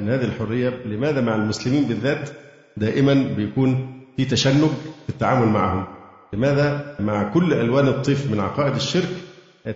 من 0.00 0.08
هذه 0.08 0.24
الحرية. 0.24 0.68
لماذا 0.84 1.20
مع 1.20 1.34
المسلمين 1.34 1.84
بالذات؟ 1.84 2.30
دائما 2.76 3.14
بيكون 3.36 4.00
في 4.16 4.24
تشنج 4.24 4.70
في 5.06 5.08
التعامل 5.08 5.46
معهم. 5.48 5.84
لماذا؟ 6.32 6.96
مع 7.00 7.22
كل 7.22 7.52
ألوان 7.52 7.88
الطيف 7.88 8.30
من 8.30 8.40
عقائد 8.40 8.74
الشرك 8.74 9.08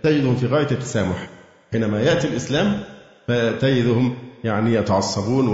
تجدهم 0.03 0.37
في 0.37 0.47
غاية 0.47 0.71
التسامح. 0.71 1.29
حينما 1.73 2.03
يأتي 2.03 2.29
الإسلام 2.29 2.81
فتجدهم 3.29 4.15
يعني 4.45 4.75
يتعصبون 4.75 5.49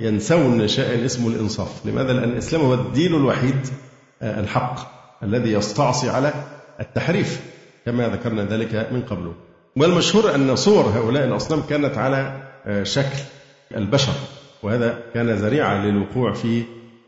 وينسون 0.00 0.68
شيئا 0.68 1.04
اسمه 1.04 1.28
الإنصاف. 1.28 1.86
لماذا؟ 1.86 2.12
لأن 2.12 2.28
الإسلام 2.28 2.62
هو 2.62 2.74
الدين 2.74 3.14
الوحيد 3.14 3.66
آه، 4.22 4.40
الحق 4.40 4.76
الذي 5.22 5.52
يستعصي 5.52 6.10
على 6.10 6.32
التحريف 6.80 7.40
كما 7.86 8.08
ذكرنا 8.08 8.44
ذلك 8.44 8.88
من 8.92 9.02
قبل. 9.02 9.32
والمشهور 9.76 10.34
أن 10.34 10.56
صور 10.56 10.84
هؤلاء 10.84 11.24
الأصنام 11.24 11.62
كانت 11.70 11.98
على 11.98 12.42
آه، 12.66 12.82
شكل 12.82 13.18
البشر 13.76 14.12
وهذا 14.62 14.98
كان 15.14 15.30
ذريعة 15.30 15.84
للوقوع 15.84 16.32
في 16.32 16.62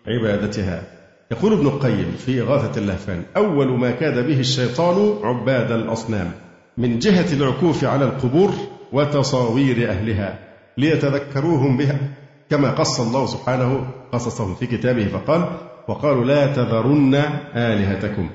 عبادتها. 0.07 0.83
يقول 1.31 1.53
ابن 1.53 1.67
القيم 1.67 2.17
في 2.27 2.41
إغاثة 2.41 2.81
اللهفان 2.81 3.23
أول 3.37 3.69
ما 3.79 3.91
كاد 3.91 4.27
به 4.27 4.41
الشيطان 4.41 5.19
عباد 5.23 5.73
الأصنام 5.73 6.33
من 6.79 6.99
جهة 6.99 7.33
العكوف 7.33 7.85
على 7.85 8.05
القبور 8.05 8.51
وتصاوير 8.93 9.91
أهلها 9.91 10.39
ليتذكروهم 10.79 11.77
بها. 11.77 11.99
كما 12.51 12.71
قص 12.71 13.01
الله 13.01 13.27
سبحانه 13.27 13.87
قصصهم 14.13 14.55
في 14.55 14.67
كتابه 14.67 15.07
فقال 15.09 15.45
وقالوا 15.89 16.25
لا 16.25 16.47
تذرن 16.47 17.15
آلهتكم. 17.55 18.31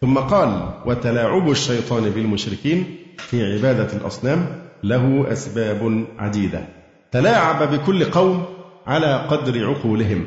ثم 0.00 0.18
قال 0.18 0.70
وتلاعب 0.86 1.50
الشيطان 1.50 2.10
بالمشركين 2.10 2.96
في 3.16 3.52
عبادة 3.52 3.92
الأصنام 3.92 4.46
له 4.84 5.32
أسباب 5.32 6.04
عديدة. 6.18 6.64
تلاعب 7.12 7.70
بكل 7.70 8.04
قوم 8.04 8.44
على 8.86 9.26
قدر 9.30 9.66
عقولهم 9.66 10.24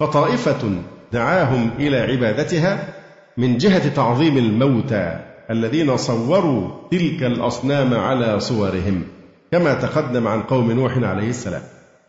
فطائفة 0.00 0.82
دعاهم 1.12 1.70
إلى 1.78 1.96
عبادتها 2.00 2.88
من 3.36 3.58
جهة 3.58 3.88
تعظيم 3.88 4.38
الموتى 4.38 5.20
الذين 5.50 5.96
صوروا 5.96 6.68
تلك 6.90 7.22
الأصنام 7.22 7.94
على 7.94 8.40
صورهم 8.40 9.02
كما 9.52 9.74
تقدم 9.74 10.28
عن 10.28 10.42
قوم 10.42 10.72
نوح 10.72 10.98
عليه 10.98 11.28
السلام. 11.28 11.62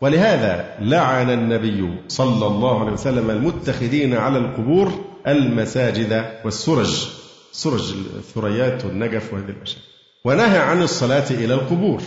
ولهذا 0.04 0.76
لعن 0.80 1.30
النبي 1.30 1.94
صلى 2.08 2.46
الله 2.46 2.80
عليه 2.80 2.92
وسلم 2.92 3.30
المتخذين 3.30 4.14
على 4.14 4.38
القبور 4.38 4.92
المساجد 5.26 6.24
والسرج. 6.44 7.08
سرج 7.52 7.94
الثريات 8.16 8.84
والنجف 8.84 9.32
وهذه 9.32 9.44
الأشياء. 9.48 9.82
ونهى 10.24 10.58
عن 10.58 10.82
الصلاة 10.82 11.30
إلى 11.30 11.54
القبور. 11.54 12.02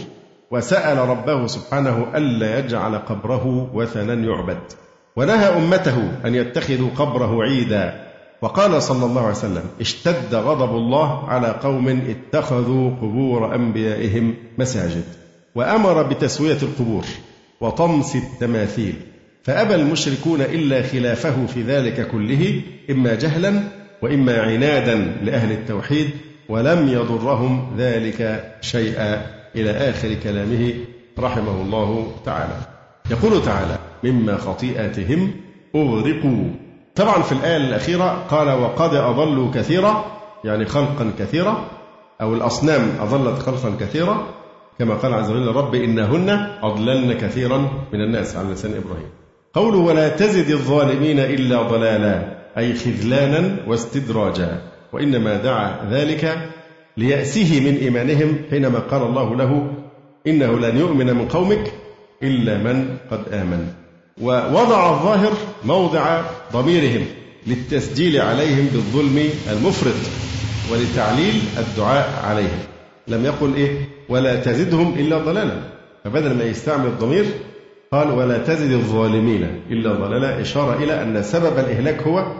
وسأل 0.51 0.97
ربه 0.97 1.47
سبحانه 1.47 2.07
ألا 2.15 2.59
يجعل 2.59 2.95
قبره 2.95 3.69
وثنا 3.73 4.13
يعبد. 4.13 4.63
ونهى 5.15 5.57
أمته 5.57 6.11
أن 6.25 6.35
يتخذوا 6.35 6.89
قبره 6.97 7.43
عيدا. 7.43 8.07
وقال 8.41 8.83
صلى 8.83 9.05
الله 9.05 9.21
عليه 9.21 9.31
وسلم 9.31 9.63
اشتد 9.81 10.35
غضب 10.35 10.75
الله 10.75 11.29
على 11.29 11.47
قوم 11.47 11.87
اتخذوا 11.87 12.89
قبور 12.89 13.55
أنبيائهم 13.55 14.35
مساجد. 14.57 15.03
وأمر 15.55 16.03
بتسوية 16.03 16.57
القبور. 16.63 17.03
وطمس 17.61 18.15
التماثيل. 18.15 18.95
فأبى 19.43 19.75
المشركون 19.75 20.41
إلا 20.41 20.81
خلافه 20.81 21.45
في 21.45 21.61
ذلك 21.61 22.07
كله 22.07 22.61
إما 22.89 23.15
جهلا 23.15 23.63
وإما 24.01 24.41
عنادا 24.41 24.95
لأهل 25.23 25.51
التوحيد 25.51 26.09
ولم 26.49 26.87
يضرهم 26.87 27.75
ذلك 27.77 28.51
شيئا 28.61 29.21
إلى 29.55 29.71
آخر 29.71 30.13
كلامه 30.13 30.73
رحمه 31.19 31.61
الله 31.61 32.11
تعالى. 32.25 32.57
يقول 33.11 33.43
تعالى 33.45 33.77
مما 34.03 34.37
خطيئاتهم 34.37 35.31
أغرقوا. 35.75 36.43
طبعا 36.95 37.21
في 37.21 37.31
الآية 37.31 37.57
الأخيرة 37.57 38.25
قال 38.29 38.49
وقد 38.49 38.93
أضلوا 38.93 39.51
كثيرا 39.51 40.05
يعني 40.43 40.65
خلقا 40.65 41.11
كثيرا 41.19 41.65
أو 42.21 42.33
الأصنام 42.33 42.89
أضلت 42.99 43.39
خلقا 43.39 43.75
كثيرا 43.79 44.27
كما 44.79 44.95
قال 44.95 45.13
عز 45.13 45.31
وجل 45.31 45.47
رب 45.47 45.75
إنهن 45.75 46.29
أضللن 46.63 47.13
كثيرا 47.13 47.57
من 47.93 48.01
الناس 48.01 48.35
على 48.35 48.49
لسان 48.49 48.71
إبراهيم. 48.71 49.09
قوله 49.53 49.77
ولا 49.77 50.09
تزد 50.09 50.51
الظالمين 50.51 51.19
إلا 51.19 51.61
ضلالا 51.61 52.37
أي 52.57 52.73
خذلانا 52.73 53.57
واستدراجا 53.67 54.61
وإنما 54.93 55.37
دعا 55.37 55.89
ذلك 55.91 56.37
ليأسه 56.97 57.59
من 57.59 57.77
إيمانهم 57.77 58.37
حينما 58.49 58.79
قال 58.79 59.01
الله 59.01 59.35
له 59.35 59.73
إنه 60.27 60.59
لن 60.59 60.77
يؤمن 60.77 61.15
من 61.15 61.27
قومك 61.27 61.71
إلا 62.23 62.57
من 62.57 62.97
قد 63.11 63.33
آمن. 63.33 63.67
ووضع 64.21 64.89
الظاهر 64.89 65.33
موضع 65.65 66.21
ضميرهم 66.53 67.05
للتسجيل 67.47 68.21
عليهم 68.21 68.67
بالظلم 68.73 69.29
المفرط 69.51 70.01
ولتعليل 70.71 71.41
الدعاء 71.57 72.23
عليهم. 72.25 72.59
لم 73.07 73.25
يقل 73.25 73.55
إيه؟ 73.55 73.96
ولا 74.09 74.35
تزدهم 74.35 74.93
إلا 74.99 75.17
ضلالا. 75.17 75.61
فبدل 76.03 76.33
ما 76.37 76.43
يستعمل 76.43 76.85
الضمير 76.85 77.25
قال 77.91 78.11
ولا 78.11 78.37
تزد 78.37 78.71
الظالمين 78.71 79.61
إلا 79.69 79.93
ضلالا 79.93 80.41
إشارة 80.41 80.83
إلى 80.83 81.01
أن 81.03 81.23
سبب 81.23 81.59
الإهلاك 81.59 82.01
هو 82.01 82.33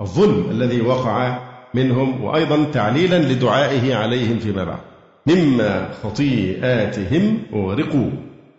الظلم 0.00 0.50
الذي 0.50 0.80
وقع 0.80 1.38
منهم 1.74 2.24
وأيضا 2.24 2.64
تعليلا 2.72 3.18
لدعائه 3.18 3.94
عليهم 3.94 4.38
فيما 4.38 4.64
بعد. 4.64 4.78
مما 5.26 5.88
خطيئاتهم 6.02 7.38
أغرقوا 7.54 8.10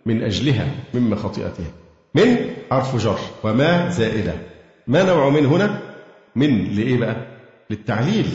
من 0.06 0.22
أجلها 0.22 0.66
مما 0.94 1.16
خطيئتهم 1.16 1.70
من 2.14 2.36
حرف 2.70 3.04
جر 3.04 3.18
وما 3.44 3.88
زائدة. 3.90 4.32
ما 4.86 5.02
نوع 5.02 5.28
من 5.28 5.46
هنا؟ 5.46 5.78
من 6.36 6.64
لإيه 6.74 6.98
بقى؟ 6.98 7.16
للتعليل 7.70 8.26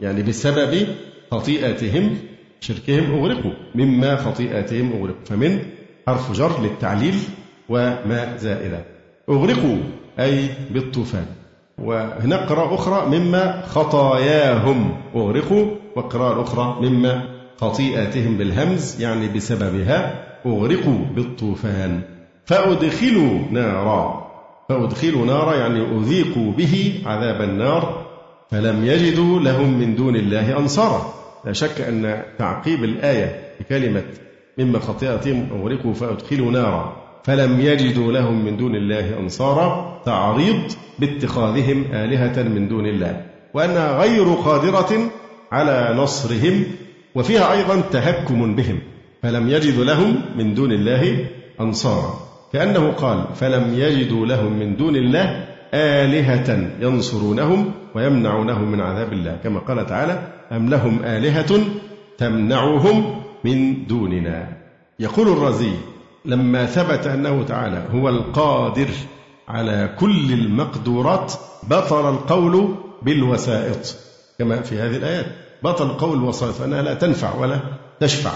يعني 0.00 0.22
بسبب 0.22 0.86
خطيئاتهم 1.30 2.16
شركهم 2.60 3.14
أغرقوا 3.14 3.52
مما 3.74 4.16
خطيئاتهم 4.16 4.92
أغرقوا. 4.92 5.24
فمن 5.24 5.58
حرف 6.06 6.32
جر 6.32 6.62
للتعليل 6.62 7.14
وما 7.68 8.36
زائدة 8.36 8.84
أغرقوا 9.28 9.76
أي 10.18 10.48
بالطوفان. 10.70 11.26
وهناك 11.78 12.40
قراءة 12.48 12.74
أخرى 12.74 13.18
مما 13.18 13.62
خطاياهم. 13.66 14.96
أغرقوا 15.16 15.66
وقراءة 15.96 16.42
أخرى 16.42 16.76
مما 16.80 17.22
خطيئاتهم 17.56 18.36
بالهمز 18.36 19.00
يعني 19.00 19.28
بسببها. 19.28 20.24
أغرقوا 20.46 20.98
بالطوفان. 21.14 22.00
فأدخلوا 22.44 23.38
نارا. 23.50 24.26
فأدخلوا 24.68 25.26
نارا 25.26 25.54
يعني 25.54 25.98
أذيقوا 25.98 26.52
به 26.52 27.02
عذاب 27.06 27.42
النار. 27.42 28.06
فلم 28.50 28.84
يجدوا 28.84 29.40
لهم 29.40 29.78
من 29.78 29.96
دون 29.96 30.16
الله 30.16 30.58
أنصارا. 30.58 31.25
لا 31.46 31.52
شك 31.52 31.80
أن 31.80 32.22
تعقيب 32.38 32.84
الآية 32.84 33.40
بكلمة 33.60 34.02
مما 34.58 34.78
خطيئتهم 34.78 35.48
أغرقوا 35.52 35.94
فأدخلوا 35.94 36.50
نارا 36.50 36.96
فلم 37.24 37.60
يجدوا 37.60 38.12
لهم 38.12 38.44
من 38.44 38.56
دون 38.56 38.74
الله 38.74 39.18
أنصارا 39.18 40.02
تعريض 40.06 40.62
باتخاذهم 40.98 41.84
آلهة 41.92 42.42
من 42.42 42.68
دون 42.68 42.86
الله 42.86 43.22
وأنها 43.54 44.00
غير 44.02 44.24
قادرة 44.24 45.10
على 45.52 45.94
نصرهم 45.96 46.64
وفيها 47.14 47.52
أيضا 47.52 47.80
تهكم 47.80 48.56
بهم 48.56 48.78
فلم 49.22 49.50
يجدوا 49.50 49.84
لهم 49.84 50.20
من 50.36 50.54
دون 50.54 50.72
الله 50.72 51.26
أنصارا 51.60 52.14
كأنه 52.52 52.92
قال 52.92 53.24
فلم 53.34 53.74
يجدوا 53.74 54.26
لهم 54.26 54.52
من 54.52 54.76
دون 54.76 54.96
الله 54.96 55.46
آلهة 55.74 56.70
ينصرونهم 56.80 57.72
ويمنعونهم 57.94 58.72
من 58.72 58.80
عذاب 58.80 59.12
الله. 59.12 59.38
كما 59.44 59.60
قال 59.60 59.86
تعالى 59.86 60.35
أم 60.52 60.68
لهم 60.68 61.04
آلهة 61.04 61.60
تمنعهم 62.18 63.22
من 63.44 63.86
دوننا؟ 63.86 64.48
يقول 65.00 65.28
الرازي 65.28 65.72
لما 66.24 66.66
ثبت 66.66 67.06
أنه 67.06 67.42
تعالى 67.42 67.82
هو 67.92 68.08
القادر 68.08 68.88
على 69.48 69.94
كل 69.98 70.32
المقدورات 70.32 71.32
بطل 71.62 72.08
القول 72.08 72.74
بالوسائط. 73.02 73.96
كما 74.38 74.62
في 74.62 74.78
هذه 74.78 74.96
الآيات 74.96 75.26
بطل 75.62 75.86
القول 75.86 76.18
بالوسائط 76.18 76.54
فأنها 76.54 76.82
لا 76.82 76.94
تنفع 76.94 77.34
ولا 77.34 77.60
تشفع. 78.00 78.30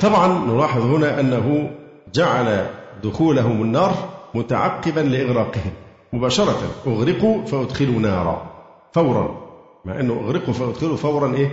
طبعا 0.00 0.44
نلاحظ 0.46 0.82
هنا 0.82 1.20
أنه 1.20 1.70
جعل 2.14 2.66
دخولهم 3.04 3.62
النار 3.62 3.94
متعقبا 4.34 5.00
لإغراقهم 5.00 5.72
مباشرة 6.12 6.58
أغرقوا 6.86 7.44
فأدخلوا 7.44 8.00
نارا 8.00 8.50
فورا. 8.92 9.45
مع 9.86 10.00
أنه 10.00 10.12
أغرقوا 10.12 10.54
فأدخلوا 10.54 10.96
فورا 10.96 11.34
إيه؟ 11.34 11.50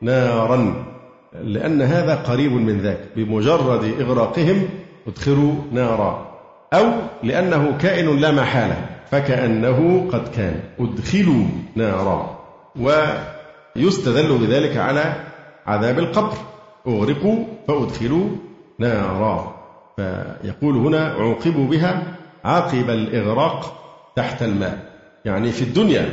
نارا. 0.00 0.84
لأن 1.42 1.82
هذا 1.82 2.14
قريب 2.14 2.52
من 2.52 2.80
ذاك. 2.80 3.00
بمجرد 3.16 3.94
إغراقهم 4.00 4.68
ادخلوا 5.06 5.54
نارا. 5.72 6.34
أو 6.72 6.84
لأنه 7.22 7.78
كائن 7.78 8.20
لا 8.20 8.30
محالة. 8.30 8.86
فكأنه 9.10 10.08
قد 10.12 10.28
كان. 10.28 10.60
ادخلوا 10.80 11.44
نارا. 11.76 12.38
ويستدل 13.76 14.38
بذلك 14.38 14.76
على 14.76 15.14
عذاب 15.66 15.98
القبر. 15.98 16.36
أغرقوا 16.86 17.44
فأدخلوا 17.68 18.28
نارا. 18.78 19.54
فيقول 19.96 20.76
هنا 20.76 21.08
عوقبوا 21.08 21.66
بها 21.66 22.02
عقب 22.44 22.90
الإغراق 22.90 23.80
تحت 24.16 24.42
الماء. 24.42 24.78
يعني 25.24 25.52
في 25.52 25.62
الدنيا 25.62 26.08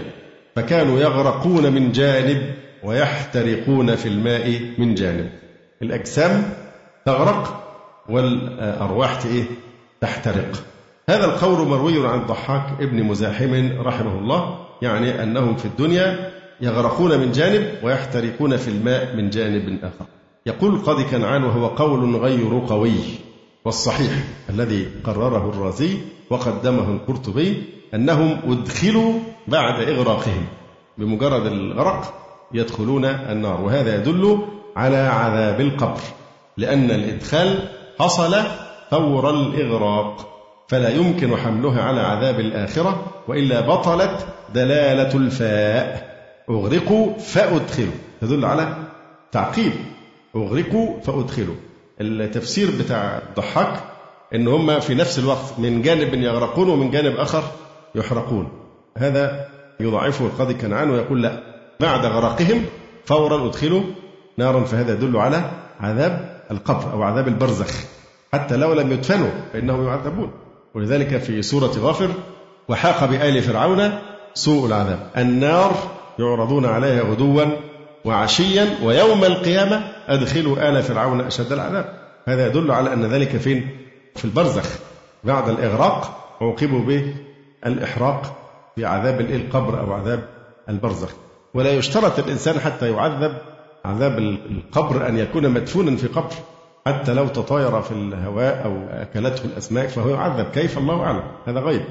فكانوا 0.61 0.99
يغرقون 0.99 1.73
من 1.73 1.91
جانب 1.91 2.53
ويحترقون 2.83 3.95
في 3.95 4.07
الماء 4.07 4.61
من 4.77 4.95
جانب. 4.95 5.29
الأجسام 5.81 6.53
تغرق 7.05 7.63
والأرواح 8.09 9.25
إيه؟ 9.25 9.43
تحترق. 10.01 10.63
هذا 11.09 11.25
القول 11.25 11.67
مروي 11.67 12.07
عن 12.07 12.19
الضحاك 12.19 12.81
ابن 12.81 13.03
مزاحم 13.03 13.71
رحمه 13.79 14.19
الله 14.19 14.57
يعني 14.81 15.23
أنهم 15.23 15.55
في 15.55 15.65
الدنيا 15.65 16.31
يغرقون 16.61 17.19
من 17.19 17.31
جانب 17.31 17.67
ويحترقون 17.83 18.57
في 18.57 18.67
الماء 18.67 19.15
من 19.15 19.29
جانب 19.29 19.79
آخر. 19.83 20.05
يقول 20.45 20.73
القاضي 20.73 21.03
كنعان 21.03 21.43
وهو 21.43 21.67
قول 21.67 22.15
غير 22.15 22.61
قوي 22.69 22.95
والصحيح 23.65 24.11
الذي 24.49 24.87
قرره 25.03 25.49
الرازي 25.49 25.97
وقدمه 26.29 26.89
القرطبي 26.89 27.63
أنهم 27.93 28.39
أدخلوا 28.47 29.13
بعد 29.47 29.89
إغراقهم. 29.89 30.45
بمجرد 30.97 31.45
الغرق 31.45 32.13
يدخلون 32.53 33.05
النار. 33.05 33.61
وهذا 33.61 33.95
يدل 33.95 34.39
على 34.75 34.97
عذاب 34.97 35.61
القبر 35.61 36.01
لأن 36.57 36.91
الإدخال 36.91 37.69
حصل 37.99 38.35
فور 38.91 39.29
الإغراق. 39.29 40.27
فلا 40.67 40.89
يمكن 40.89 41.37
حملها 41.37 41.83
على 41.83 42.01
عذاب 42.01 42.39
الآخرة 42.39 43.05
وإلا 43.27 43.61
بطلت 43.61 44.25
دلالة 44.53 45.15
الفاء. 45.15 46.11
أغرقوا 46.49 47.17
فأدخلوا. 47.17 47.93
تدل 48.21 48.45
على 48.45 48.75
تعقيب. 49.31 49.73
أغرقوا 50.35 50.99
فأدخلوا. 50.99 51.55
التفسير 52.01 52.69
بتاع 52.79 53.21
الضحاك 53.29 53.83
إن 54.35 54.47
هم 54.47 54.79
في 54.79 54.95
نفس 54.95 55.19
الوقت 55.19 55.53
من 55.57 55.81
جانب 55.81 56.13
يغرقون 56.13 56.69
ومن 56.69 56.91
جانب 56.91 57.15
آخر 57.15 57.43
يحرقون. 57.95 58.47
هذا 58.97 59.47
يضعفه 59.79 60.25
القاضي 60.25 60.53
كنعان 60.53 60.89
ويقول 60.89 61.21
لا 61.21 61.43
بعد 61.79 62.05
غرقهم 62.05 62.65
فورا 63.05 63.47
أدخلوا 63.47 63.83
نارا 64.37 64.63
فهذا 64.63 64.93
يدل 64.93 65.17
على 65.17 65.51
عذاب 65.79 66.41
القبر 66.51 66.93
أو 66.93 67.03
عذاب 67.03 67.27
البرزخ. 67.27 67.85
حتى 68.33 68.57
لو 68.57 68.73
لم 68.73 68.91
يدفنوا 68.91 69.29
فإنهم 69.53 69.87
يعذبون. 69.87 70.31
ولذلك 70.75 71.17
في 71.17 71.41
سورة 71.41 71.71
غافر 71.79 72.09
وحاق 72.67 73.05
بآل 73.05 73.41
فرعون 73.41 73.91
سوء 74.33 74.67
العذاب. 74.67 74.99
النار 75.17 75.73
يعرضون 76.19 76.65
عليها 76.65 77.01
غدوا 77.01 77.45
وعشيا 78.05 78.77
ويوم 78.83 79.23
القيامة 79.23 79.83
أدخلوا 80.07 80.69
آل 80.69 80.83
فرعون 80.83 81.21
أشد 81.21 81.51
العذاب. 81.51 81.85
هذا 82.25 82.47
يدل 82.47 82.71
على 82.71 82.93
أن 82.93 83.05
ذلك 83.05 83.37
فين؟ 83.37 83.69
في 84.15 84.25
البرزخ. 84.25 84.69
بعد 85.23 85.49
الإغراق 85.49 86.27
عوقبوا 86.41 86.81
بالإحراق 87.63 88.37
في 88.75 88.85
عذاب 88.85 89.21
القبر 89.21 89.79
أو 89.79 89.93
عذاب 89.93 90.23
البرزخ. 90.69 91.13
ولا 91.53 91.71
يشترط 91.71 92.19
الإنسان 92.19 92.59
حتى 92.59 92.91
يعذب 92.91 93.33
عذاب 93.85 94.17
القبر 94.19 95.07
أن 95.07 95.17
يكون 95.17 95.49
مدفونا 95.49 95.95
في 95.95 96.07
قبر. 96.07 96.33
حتى 96.87 97.13
لو 97.13 97.27
تطاير 97.27 97.81
في 97.81 97.91
الهواء 97.91 98.65
أو 98.65 99.01
أكلته 99.01 99.45
الأسماك 99.45 99.87
فهو 99.87 100.09
يعذب 100.09 100.45
كيف؟ 100.51 100.77
الله 100.77 101.03
أعلم. 101.03 101.23
هذا 101.45 101.59
غيب. 101.59 101.81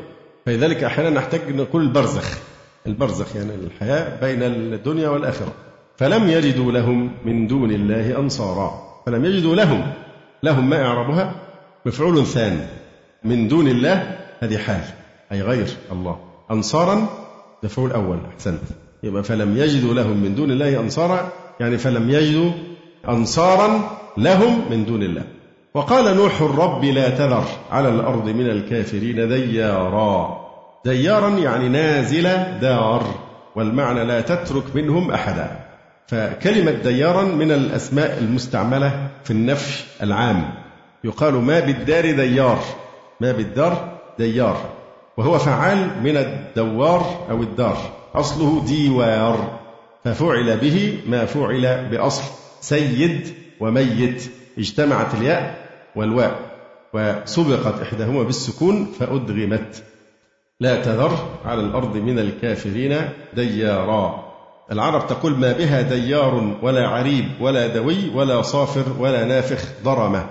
فلذلك 0.46 0.84
أحيانا 0.84 1.10
نحتاج 1.10 1.40
نقول 1.54 1.82
البرزخ. 1.82 2.38
البرزخ 2.86 3.36
يعني 3.36 3.54
الحياة 3.54 4.20
بين 4.20 4.42
الدنيا 4.42 5.08
والآخرة. 5.08 5.52
فلم 5.96 6.28
يجدوا 6.30 6.72
لهم 6.72 7.10
من 7.24 7.46
دون 7.46 7.70
الله 7.70 8.18
أنصارا. 8.18 9.02
فلم 9.06 9.24
يجدوا 9.24 9.56
لهم. 9.56 9.92
لهم 10.42 10.70
ما 10.70 10.86
إعرابها 10.86 11.34
مفعول 11.86 12.26
ثان 12.26 12.66
من 13.24 13.48
دون 13.48 13.68
الله 13.68 14.18
هذه 14.40 14.58
حال. 14.58 14.99
أي 15.32 15.42
غير 15.42 15.66
الله. 15.92 16.18
أنصارا 16.50 17.06
مفعول 17.62 17.92
أول 17.92 18.18
أحسنت 18.34 18.62
يبقى 19.02 19.24
فلم 19.24 19.56
يجدوا 19.56 19.94
لهم 19.94 20.16
من 20.16 20.34
دون 20.34 20.50
الله 20.50 20.80
أنصارا 20.80 21.28
يعني 21.60 21.78
فلم 21.78 22.10
يجدوا 22.10 22.50
أنصارا 23.08 23.80
لهم 24.16 24.70
من 24.70 24.84
دون 24.84 25.02
الله. 25.02 25.24
وقال 25.74 26.16
نوح 26.16 26.40
الرب 26.40 26.84
لا 26.84 27.08
تذر 27.08 27.44
على 27.70 27.88
الأرض 27.88 28.28
من 28.28 28.50
الكافرين 28.50 29.28
ديارا. 29.28 30.40
ديارا 30.84 31.28
يعني 31.28 31.68
نازل 31.68 32.22
دار 32.60 33.04
والمعنى 33.56 34.04
لا 34.04 34.20
تترك 34.20 34.64
منهم 34.74 35.10
أحدا. 35.10 35.50
فكلمة 36.06 36.70
ديارا 36.70 37.22
من 37.22 37.52
الأسماء 37.52 38.18
المستعملة 38.18 39.08
في 39.24 39.30
النفي 39.30 39.84
العام. 40.02 40.50
يقال 41.04 41.34
ما 41.34 41.60
بالدار 41.60 42.10
ديار. 42.10 42.58
ما 43.20 43.32
بالدار 43.32 43.98
ديار. 44.18 44.79
وهو 45.16 45.38
فعال 45.38 46.02
من 46.02 46.16
الدوار 46.16 47.26
أو 47.30 47.42
الدار. 47.42 47.76
أصله 48.14 48.64
ديوار 48.66 49.60
ففعل 50.04 50.56
به 50.56 50.98
ما 51.06 51.24
فعل 51.24 51.88
بأصل. 51.90 52.22
سيد 52.60 53.34
وميت 53.60 54.30
اجتمعت 54.58 55.14
الياء 55.14 55.68
والواء 55.96 56.40
وسبقت 56.92 57.80
إحداهما 57.82 58.22
بالسكون 58.22 58.92
فأدغمت. 58.98 59.84
لا 60.60 60.82
تذر 60.82 61.18
على 61.44 61.60
الأرض 61.60 61.96
من 61.96 62.18
الكافرين 62.18 62.96
ديارا. 63.34 64.30
العرب 64.72 65.06
تقول 65.06 65.32
ما 65.32 65.52
بها 65.52 65.80
ديار 65.82 66.54
ولا 66.62 66.88
عريب 66.88 67.24
ولا 67.40 67.66
دوي 67.66 68.10
ولا 68.14 68.42
صافر 68.42 68.84
ولا 68.98 69.24
نافخ 69.24 69.64
ضرمة. 69.84 70.26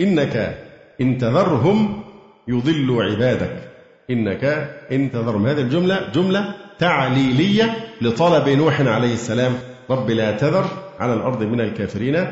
إنك 0.00 0.58
إن 1.00 1.18
تذرهم 1.18 2.02
يضلوا 2.48 3.04
عبادك. 3.04 3.71
إنك 4.10 4.44
إن 4.92 5.10
تذرهم 5.10 5.46
هذه 5.46 5.60
الجملة 5.60 6.08
جملة 6.14 6.54
تعليلية 6.78 7.76
لطلب 8.00 8.48
نوح 8.48 8.80
عليه 8.80 9.12
السلام. 9.12 9.52
رب 9.90 10.10
لا 10.10 10.32
تذر 10.36 10.64
على 11.00 11.14
الأرض 11.14 11.42
من 11.42 11.60
الكافرين 11.60 12.26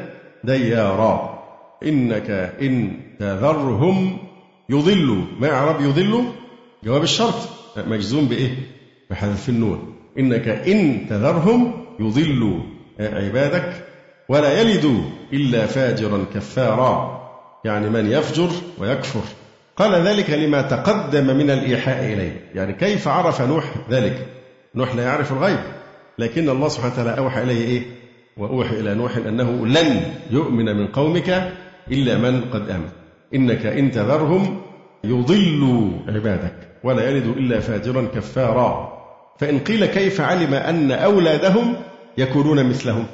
ديارا. 0.44 1.40
إنك 1.86 2.30
إن 2.62 3.00
تذرهم 3.18 4.18
يضلوا. 4.68 5.24
ما 5.40 5.50
إعراب 5.50 5.80
يضلوا؟ 5.80 6.24
جواب 6.84 7.02
الشرط. 7.02 7.48
مجزوم 7.76 8.28
بإيه؟ 8.28 8.54
بحذف 9.10 9.48
النون. 9.48 9.94
إنك 10.18 10.48
إن 10.48 11.06
تذرهم 11.10 11.84
يضلوا. 12.00 12.60
عبادك 13.00 13.86
ولا 14.28 14.60
يلدوا 14.60 15.00
إلا 15.32 15.66
فاجرا 15.66 16.24
كفارا. 16.34 17.20
يعني 17.64 17.90
من 17.90 18.10
يفجر 18.10 18.50
ويكفر. 18.78 19.39
قال 19.80 19.94
ذلك 19.94 20.30
لما 20.30 20.62
تقدم 20.62 21.36
من 21.36 21.50
الإيحاء 21.50 22.12
إليه. 22.12 22.50
يعني 22.54 22.72
كيف 22.72 23.08
عرف 23.08 23.42
نوح 23.42 23.64
ذلك؟ 23.90 24.26
نوح 24.74 24.94
لا 24.94 25.02
يعرف 25.02 25.32
الغيب. 25.32 25.58
لكن 26.18 26.48
الله 26.48 26.68
سبحانه 26.68 26.92
وتعالى 26.92 27.18
أوحى 27.18 27.42
إليه 27.42 27.64
إيه؟ 27.64 27.82
وأوحي 28.36 28.80
إلى 28.80 28.94
نوح 28.94 29.16
أنه 29.16 29.66
لن 29.66 30.00
يؤمن 30.30 30.76
من 30.76 30.86
قومك 30.86 31.52
إلا 31.90 32.18
من 32.18 32.40
قد 32.40 32.70
آمن. 32.70 32.88
إنك 33.34 33.66
إن 33.66 33.90
تذرهم 33.90 34.62
يضلوا 35.04 35.90
عبادك 36.08 36.54
ولا 36.84 37.10
يلدوا 37.10 37.34
إلا 37.34 37.60
فاجرا 37.60 38.08
كفارا. 38.14 39.00
فإن 39.38 39.58
قيل 39.58 39.86
كيف 39.86 40.20
علم 40.20 40.54
أن 40.54 40.92
أولادهم 40.92 41.76
يكونون 42.18 42.64
مثلهم؟ 42.64 43.06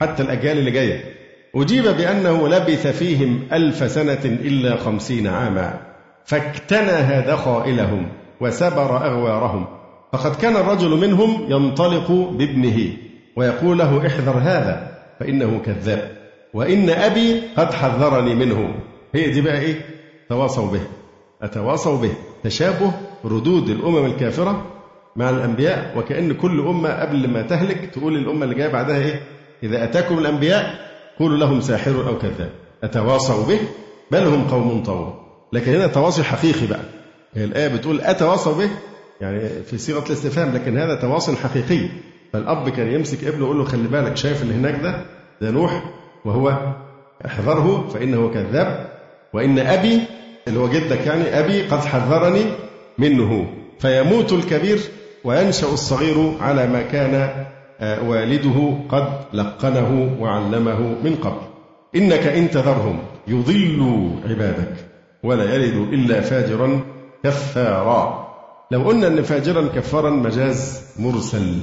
حتى 0.00 0.22
الأجيال 0.22 0.58
اللي 0.58 0.70
جاية. 0.70 1.21
أجيب 1.56 1.84
بأنه 1.84 2.48
لبث 2.48 2.86
فيهم 2.86 3.40
ألف 3.52 3.90
سنة 3.90 4.20
إلا 4.24 4.76
خمسين 4.76 5.26
عاما 5.26 5.80
فاكتنى 6.24 7.20
دخائلهم 7.20 8.08
وسبر 8.40 9.06
أغوارهم. 9.06 9.66
فقد 10.12 10.36
كان 10.36 10.56
الرجل 10.56 10.88
منهم 10.90 11.46
ينطلق 11.48 12.10
بابنه 12.12 12.92
ويقول 13.36 13.78
له 13.78 14.06
احذر 14.06 14.38
هذا 14.38 14.98
فإنه 15.20 15.60
كذاب. 15.66 16.10
وإن 16.54 16.90
أبي 16.90 17.40
قد 17.56 17.74
حذرني 17.74 18.34
منه. 18.34 18.74
هي 19.14 19.30
دي 19.30 19.40
بقى 19.40 19.58
إيه؟ 19.60 19.80
تواصوا 20.28 20.70
به. 20.72 20.80
أتواصوا 21.42 21.98
به. 21.98 22.12
تشابه 22.44 22.92
ردود 23.24 23.68
الأمم 23.68 24.06
الكافرة 24.06 24.66
مع 25.16 25.30
الأنبياء 25.30 25.98
وكأن 25.98 26.32
كل 26.32 26.60
أمة 26.60 26.88
قبل 27.00 27.28
ما 27.28 27.42
تهلك 27.42 27.90
تقول 27.94 28.16
الأمة 28.16 28.44
اللي 28.44 28.54
جاية 28.54 28.68
بعدها 28.68 28.96
إيه؟ 28.96 29.20
إذا 29.62 29.84
أتاكم 29.84 30.18
الأنبياء 30.18 30.91
قولوا 31.18 31.38
لهم 31.38 31.60
ساحر 31.60 32.08
أو 32.08 32.18
كذاب. 32.18 32.50
أتواصوا 32.84 33.46
به؟ 33.46 33.58
بل 34.10 34.26
هم 34.26 34.48
قوم 34.48 34.82
طاغون 34.82 35.14
لكن 35.52 35.74
هنا 35.74 35.86
تواصي 35.86 36.22
حقيقي 36.22 36.66
بقى. 36.66 36.80
هي 37.34 37.44
الآية 37.44 37.68
بتقول 37.68 38.00
أتواصوا 38.00 38.54
به؟ 38.54 38.70
يعني 39.20 39.48
في 39.62 39.78
صيغة 39.78 40.06
الاستفهام 40.06 40.54
لكن 40.54 40.78
هذا 40.78 40.94
تواصل 40.94 41.36
حقيقي. 41.36 41.88
فالأب 42.32 42.68
كان 42.68 42.92
يمسك 42.92 43.24
ابنه 43.24 43.42
ويقول 43.44 43.58
له 43.58 43.64
خلي 43.64 43.88
بالك 43.88 44.16
شايف 44.16 44.42
اللي 44.42 44.54
هناك 44.54 44.80
ده؟ 44.82 45.04
ده 45.40 45.50
نوح 45.50 45.82
وهو 46.24 46.74
احذره 47.26 47.88
فإنه 47.88 48.30
كذاب. 48.34 48.86
وإن 49.32 49.58
أبي 49.58 50.00
اللي 50.48 50.58
هو 50.60 50.68
جدك 50.68 51.06
يعني 51.06 51.38
أبي 51.38 51.62
قد 51.62 51.84
حذرني 51.84 52.44
منه. 52.98 53.46
فيموت 53.78 54.32
الكبير 54.32 54.80
وينشأ 55.24 55.66
الصغير 55.66 56.32
على 56.40 56.66
ما 56.66 56.82
كان 56.82 57.44
والده 57.82 58.74
قد 58.88 59.08
لقنه 59.32 60.16
وعلمه 60.20 60.80
من 61.04 61.14
قبل. 61.14 61.40
إنك 61.96 62.26
إن 62.26 62.50
تذرهم 62.50 62.98
يضلوا 63.28 64.10
عبادك 64.28 64.74
ولا 65.22 65.54
يلد 65.54 65.76
إلا 65.92 66.20
فاجرا 66.20 66.80
كفارا. 67.24 68.28
لو 68.70 68.82
قلنا 68.82 69.06
أن 69.06 69.22
فاجرا 69.22 69.68
كفارا 69.68 70.10
مجاز 70.10 70.82
مرسل. 70.98 71.54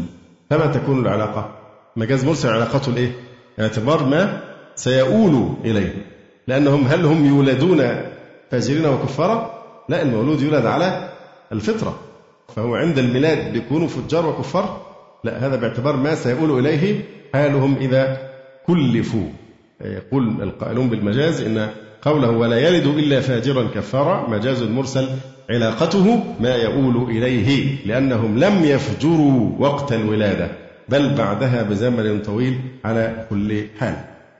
فما 0.49 0.65
تكون 0.65 0.99
العلاقة؟ 0.99 1.49
مجاز 1.95 2.25
مرسل 2.25 2.49
علاقته 2.49 2.89
الإيه؟ 2.89 3.11
اعتبار 3.59 4.05
ما 4.05 4.41
سيؤول 4.75 5.49
إليه. 5.65 6.05
لأنهم 6.47 6.87
هل 6.87 7.05
هم 7.05 7.25
يولدون 7.25 7.81
فاجرين 8.51 8.85
وكفارا؟ 8.85 9.63
لا 9.89 10.01
المولود 10.01 10.41
يولد 10.41 10.65
على 10.65 11.09
الفطرة. 11.51 11.99
فهو 12.55 12.75
عند 12.75 12.97
الميلاد 12.97 13.53
بيكونوا 13.53 13.87
فجار 13.87 14.25
وكفار؟ 14.25 14.88
لا 15.23 15.47
هذا 15.47 15.55
باعتبار 15.55 15.95
ما 15.95 16.15
سيؤول 16.15 16.59
إليه 16.59 17.01
حالهم 17.33 17.75
إذا 17.75 18.17
كلفوا. 18.67 19.27
يقول 19.81 20.43
القائلون 20.43 20.89
بالمجاز 20.89 21.41
إن 21.41 21.67
قوله 22.01 22.29
ولا 22.29 22.57
يلد 22.57 22.87
إلا 22.87 23.21
فاجرا 23.21 23.67
كفارا 23.75 24.29
مجاز 24.29 24.63
مرسل 24.63 25.07
علاقته 25.49 26.23
ما 26.39 26.55
يؤول 26.55 27.09
إليه 27.09 27.75
لأنهم 27.85 28.39
لم 28.39 28.63
يفجروا 28.63 29.51
وقت 29.59 29.93
الولادة 29.93 30.47
بل 30.89 31.15
بعدها 31.15 31.63
بزمن 31.63 32.21
طويل 32.21 32.59
على 32.85 33.25
كل 33.29 33.65
حال. 33.79 33.95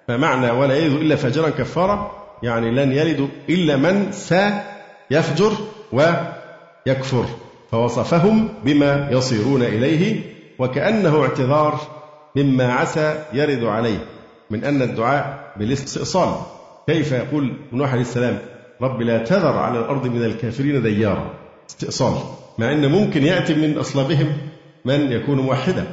فمعنى 0.07 0.51
ولا 0.51 0.75
يلد 0.75 0.93
إلا 0.93 1.15
فاجرا 1.15 1.49
كفارا 1.49 2.11
يعني 2.43 2.71
لن 2.71 2.91
يلد 2.91 3.29
إلا 3.49 3.77
من 3.77 4.11
سيفجر 4.11 5.51
ويكفر 5.91 7.25
فوصفهم 7.71 8.49
بما 8.65 9.09
يصيرون 9.11 9.61
إليه 9.61 10.21
وكأنه 10.59 11.21
اعتذار 11.21 11.79
مما 12.35 12.73
عسى 12.73 13.23
يرد 13.33 13.63
عليه 13.63 14.05
من 14.49 14.63
أن 14.63 14.81
الدعاء 14.81 15.53
بالاستئصال. 15.57 16.35
كيف 16.87 17.11
يقول 17.11 17.53
نوح 17.73 17.91
عليه 17.91 18.01
السلام 18.01 18.37
رب 18.81 19.01
لا 19.01 19.17
تذر 19.23 19.57
على 19.57 19.79
الأرض 19.79 20.07
من 20.07 20.25
الكافرين 20.25 20.83
ديارا. 20.83 21.33
استئصال. 21.69 22.13
مع 22.57 22.71
أن 22.71 22.91
ممكن 22.91 23.23
يأتي 23.23 23.53
من 23.55 23.77
أصلابهم 23.77 24.37
من 24.85 25.11
يكون 25.11 25.39
موحدا. 25.39 25.85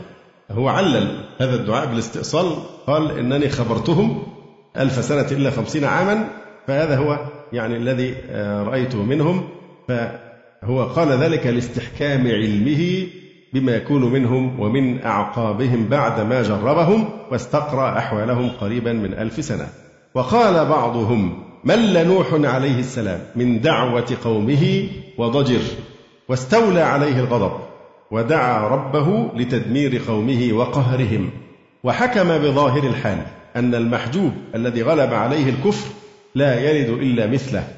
هو 0.50 0.68
علل 0.68 1.24
هذا 1.38 1.54
الدعاء 1.54 1.86
بالاستئصال 1.86 2.56
قال 2.86 3.18
إنني 3.18 3.48
خبرتهم 3.48 4.22
ألف 4.76 5.04
سنة 5.04 5.26
إلا 5.30 5.50
خمسين 5.50 5.84
عاما 5.84 6.28
فهذا 6.66 6.96
هو 6.96 7.18
يعني 7.52 7.76
الذي 7.76 8.14
آه، 8.30 8.62
رأيته 8.62 9.02
منهم. 9.02 9.48
فهو 9.88 10.84
قال 10.84 11.08
ذلك 11.08 11.46
لاستحكام 11.46 12.26
علمه 12.26 13.06
بما 13.53 13.72
يكون 13.76 14.12
منهم 14.12 14.61
ومن 14.61 15.03
أعقابهم 15.03 15.88
بعد 15.88 16.20
ما 16.20 16.42
جربهم 16.42 17.09
واستقرأ 17.30 17.99
أحوالهم 17.99 18.51
قريبا 18.61 18.92
من 18.92 19.14
ألف 19.14 19.44
سنة. 19.44 19.68
وقال 20.14 20.66
بعضهم 20.68 21.42
مل 21.64 22.07
نوح 22.07 22.26
عليه 22.32 22.78
السلام 22.78 23.20
من 23.36 23.61
دعوة 23.61 24.16
قومه 24.24 24.88
وضجر 25.18 25.62
واستولى 26.28 26.80
عليه 26.80 27.20
الغضب 27.20 27.53
ودعا 28.11 28.68
ربه 28.68 29.30
لتدمير 29.36 30.03
قومه 30.09 30.49
وقهرهم 30.53 31.30
وحكم 31.84 32.38
بظاهر 32.38 32.86
الحال 32.86 33.18
أن 33.57 33.74
المحجوب 33.74 34.32
الذي 34.55 34.82
غلب 34.82 35.14
عليه 35.14 35.51
الكفر 35.51 35.88
لا 36.34 36.61
يلد 36.61 36.88
إلا 36.88 37.26
مثله 37.26 37.68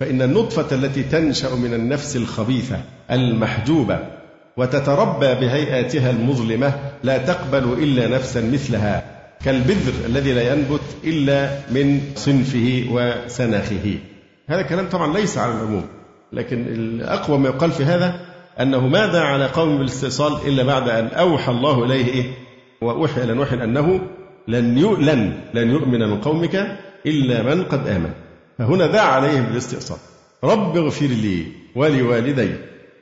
فإن 0.00 0.22
النطفة 0.22 0.76
التي 0.76 1.02
تنشأ 1.02 1.54
من 1.54 1.74
النفس 1.74 2.16
الخبيثة 2.16 2.80
المحجوبة 3.10 3.98
وتتربى 4.56 5.34
بهيئاتها 5.34 6.10
المظلمة 6.10 6.74
لا 7.02 7.18
تقبل 7.18 7.72
إلا 7.82 8.08
نفسا 8.08 8.40
مثلها 8.40 9.04
كالبذر 9.44 10.06
الذي 10.06 10.32
لا 10.32 10.52
ينبت 10.52 10.80
إلا 11.04 11.50
من 11.70 12.00
صنفه 12.14 12.86
وسنخه 12.90 13.98
هذا 14.46 14.60
الكلام 14.60 14.88
طبعا 14.88 15.12
ليس 15.12 15.38
على 15.38 15.52
العموم 15.52 15.84
لكن 16.32 16.66
الأقوى 16.66 17.38
ما 17.38 17.48
يقال 17.48 17.72
في 17.72 17.84
هذا 17.84 18.20
أنه 18.60 18.86
ماذا 18.86 19.20
على 19.20 19.46
قوم 19.46 19.78
بالاستئصال 19.78 20.48
إلا 20.48 20.62
بعد 20.62 20.88
أن 20.88 21.06
أوحى 21.06 21.52
الله 21.52 21.84
إليه 21.84 22.06
إيه؟ 22.06 22.24
وأوحي 22.80 23.24
إلى 23.24 23.34
نوح 23.34 23.52
أنه 23.52 24.00
لن 24.48 24.74
لن 24.78 25.32
لن 25.54 25.70
يؤمن 25.70 26.00
من 26.00 26.20
قومك 26.20 26.78
إلا 27.06 27.42
من 27.42 27.64
قد 27.64 27.88
آمن. 27.88 28.10
فهنا 28.58 28.86
دعا 28.86 29.06
عليهم 29.06 29.44
بالاستئصال. 29.44 29.98
رب 30.44 30.76
اغفر 30.76 31.06
لي 31.06 31.46
ولوالدي. 31.76 32.50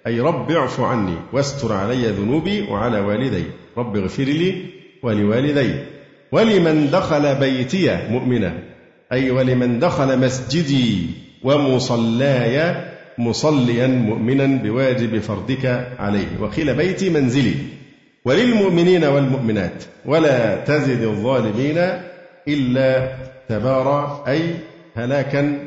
أي 0.06 0.20
رب 0.20 0.50
اعف 0.50 0.80
عني 0.80 1.14
واستر 1.32 1.72
علي 1.72 2.06
ذنوبي 2.06 2.62
وعلى 2.62 3.00
والدي. 3.00 3.44
رب 3.78 3.96
اغفر 3.96 4.22
لي 4.22 4.54
ولوالدي. 5.02 5.74
ولمن 6.32 6.90
دخل 6.90 7.34
بيتي 7.34 7.98
مؤمنا 8.10 8.52
أي 9.12 9.30
ولمن 9.30 9.78
دخل 9.78 10.18
مسجدي 10.18 11.06
ومصلاي 11.42 12.74
مصليا 13.18 13.86
مؤمنا 13.86 14.46
بواجب 14.62 15.18
فرضك 15.18 15.88
عليه. 15.98 16.26
وقيل 16.40 16.74
بيتي 16.74 17.10
منزلي. 17.10 17.54
وللمؤمنين 18.24 19.04
والمؤمنات. 19.04 19.84
ولا 20.06 20.64
تزد 20.64 21.02
الظالمين 21.02 21.78
إلا 22.48 23.16
تبارى 23.48 24.24
أي 24.28 24.54
هلاكا 24.96 25.58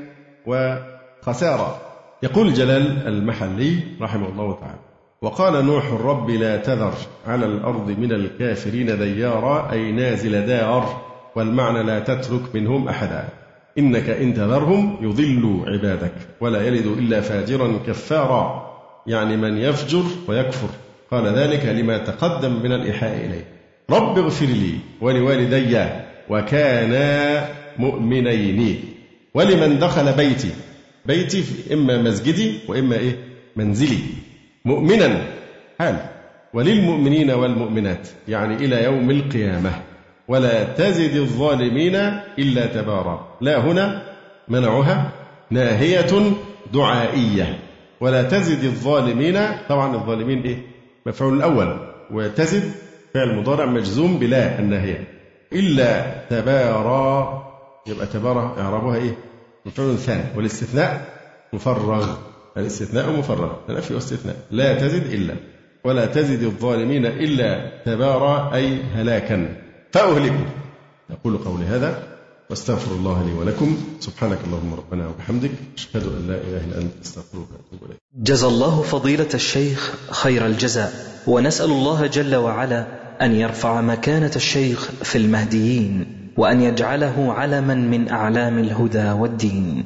وخسارة 0.45 1.86
يقول 2.23 2.53
جلال 2.53 3.07
المحلي 3.07 3.79
رحمه 4.01 4.29
الله 4.29 4.57
تعالى 4.59 4.79
وقال 5.21 5.65
نوح 5.65 5.85
الرب 5.85 6.29
لا 6.29 6.57
تذر 6.57 6.93
على 7.27 7.45
الأرض 7.45 7.89
من 7.99 8.11
الكافرين 8.11 8.97
ديارا 8.99 9.71
أي 9.71 9.91
نازل 9.91 10.45
دار 10.45 11.01
والمعنى 11.35 11.83
لا 11.83 11.99
تترك 11.99 12.41
منهم 12.53 12.87
أحدا. 12.87 13.29
إنك 13.77 14.09
إن 14.09 14.33
تذرهم 14.33 14.97
يضلوا 15.01 15.65
عبادك 15.69 16.13
ولا 16.41 16.61
يلد 16.67 16.85
إلا 16.85 17.21
فاجرا 17.21 17.79
كفارا 17.87 18.71
يعني 19.07 19.37
من 19.37 19.57
يفجر 19.57 20.03
ويكفر. 20.27 20.69
قال 21.11 21.27
ذلك 21.27 21.65
لما 21.65 21.97
تقدم 21.97 22.63
من 22.63 22.71
الإيحاء 22.71 23.15
إليه. 23.25 23.45
رب 23.89 24.17
اغفر 24.17 24.45
لي 24.45 24.73
ولوالدي 25.01 25.85
وكانا 26.29 27.45
مؤمنين. 27.77 28.83
ولمن 29.33 29.79
دخل 29.79 30.13
بيتي 30.13 30.51
بيتي 31.07 31.43
إما 31.73 32.01
مسجدي 32.01 32.59
وإما 32.67 32.95
إيه؟ 32.95 33.15
منزلي. 33.55 33.99
مؤمنا. 34.65 35.27
حال 35.79 35.97
وللمؤمنين 36.53 37.31
والمؤمنات. 37.31 38.07
يعني 38.27 38.55
إلى 38.55 38.83
يوم 38.83 39.11
القيامة. 39.11 39.71
ولا 40.27 40.63
تزد 40.63 41.15
الظالمين 41.15 41.95
إلا 42.39 42.65
تبارا. 42.65 43.37
لا 43.41 43.57
هنا 43.59 44.01
منعها 44.47 45.11
ناهية 45.51 46.31
دعائية. 46.73 47.59
ولا 47.99 48.23
تزد 48.23 48.63
الظالمين. 48.63 49.39
طبعا 49.69 49.95
الظالمين 49.95 50.41
إيه؟ 50.41 50.57
مفعول 51.05 51.37
الأول. 51.37 51.79
وتزد 52.11 52.71
فعل 53.13 53.35
مضارع 53.35 53.65
مجزوم 53.65 54.19
بلا 54.19 54.59
الناهية. 54.59 55.07
إلا 55.53 56.01
تبارا. 56.29 57.43
يبقى 57.87 58.05
تبارا 58.05 58.55
إعرابها 58.59 58.95
إيه؟ 58.95 59.17
مفعول 59.67 59.97
ثاني 59.97 60.23
والاستثناء 60.35 61.13
مفرغ. 61.53 62.15
الاستثناء 62.57 63.11
مفرغ. 63.11 63.51
النفي 63.69 63.93
واستثناء 63.93 64.35
لا 64.51 64.87
تزد 64.87 65.05
إلا 65.13 65.35
ولا 65.83 66.05
تزد 66.05 66.43
الظالمين 66.43 67.05
إلا 67.05 67.71
تبارى 67.85 68.51
أي 68.53 68.83
هلاكا. 68.83 69.55
فأهلكوا. 69.91 70.45
أقول 71.11 71.37
قولي 71.37 71.65
هذا 71.65 72.03
واستغفر 72.49 72.91
الله 72.91 73.23
لي 73.25 73.33
ولكم. 73.33 73.77
سبحانك 73.99 74.37
اللهم 74.45 74.73
ربنا 74.73 75.07
وبحمدك 75.07 75.51
أشهد 75.77 76.03
أن 76.03 76.27
لا 76.27 76.35
إله 76.35 76.65
إلا 76.65 76.81
أنت 76.81 76.91
أستغفرك 77.05 77.33
وأتوب 77.33 77.89
إليك. 77.89 77.97
جزى 78.15 78.47
الله 78.47 78.81
فضيلة 78.81 79.29
الشيخ 79.33 79.95
خير 80.11 80.45
الجزاء. 80.45 80.93
ونسأل 81.27 81.71
الله 81.71 82.07
جل 82.07 82.35
وعلا 82.35 82.87
أن 83.21 83.35
يرفع 83.35 83.81
مكانة 83.81 84.31
الشيخ 84.35 84.91
في 85.03 85.17
المهديين. 85.17 86.16
وأن 86.37 86.61
يجعله 86.61 87.33
علما 87.33 87.75
من 87.75 88.09
أعلام 88.09 88.59
الهدى 88.59 89.11
والدين. 89.11 89.83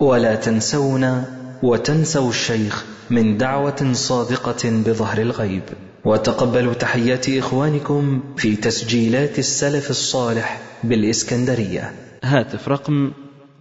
ولا 0.00 0.34
تنسونا 0.34 1.24
وتنسوا 1.62 2.30
الشيخ 2.30 2.84
من 3.10 3.36
دعوة 3.36 3.92
صادقة 3.92 4.70
بظهر 4.86 5.18
الغيب. 5.18 5.62
وتقبلوا 6.04 6.74
تحيات 6.74 7.28
إخوانكم 7.28 8.22
في 8.36 8.56
تسجيلات 8.56 9.38
السلف 9.38 9.90
الصالح 9.90 10.60
بالإسكندرية. 10.84 11.92
هاتف 12.24 12.68
رقم 12.68 13.12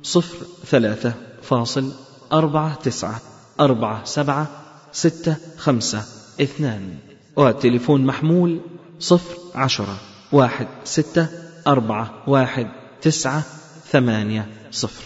صفر 0.04 0.46
ثلاثة 0.66 1.14
فاصل 1.42 1.92
أربعة 2.34 2.76
تسعة 2.76 3.22
أربعة 3.60 4.06
سبعة 4.06 4.48
ستة 4.92 5.36
خمسة 5.58 6.04
اثنان. 6.42 6.82
وتليفون 7.36 8.06
محمول 8.06 8.62
صفر 9.00 9.38
عشرة 9.56 9.98
واحد 10.32 10.68
ستة 10.84 11.28
أربعة 11.68 12.30
واحد 12.30 12.68
تسعة 13.02 13.42
ثمانية 13.92 14.70
صفر. 14.72 15.04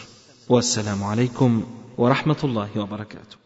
والسلام 0.49 1.03
عليكم 1.03 1.77
ورحمة 1.97 2.37
الله 2.43 2.79
وبركاته. 2.81 3.37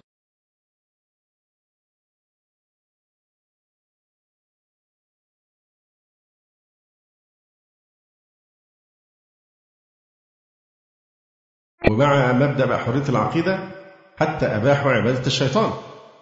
ومع 11.91 12.31
مبدأ 12.31 12.77
حرية 12.77 13.09
العقيدة 13.09 13.69
حتى 14.17 14.45
أباحوا 14.45 14.91
عبادة 14.91 15.27
الشيطان. 15.27 15.73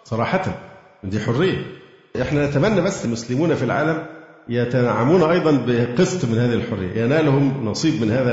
صراحة 0.04 0.44
دي 1.04 1.20
حرية. 1.20 1.80
إحنا 2.22 2.50
نتمنى 2.50 2.80
بس 2.80 3.04
المسلمون 3.04 3.54
في 3.54 3.64
العالم 3.64 4.23
يتنعمون 4.48 5.22
أيضا 5.22 5.64
بقسط 5.66 6.24
من 6.24 6.38
هذه 6.38 6.54
الحرية، 6.54 7.02
ينالهم 7.02 7.64
نصيب 7.64 8.02
من 8.02 8.10
هذا 8.10 8.32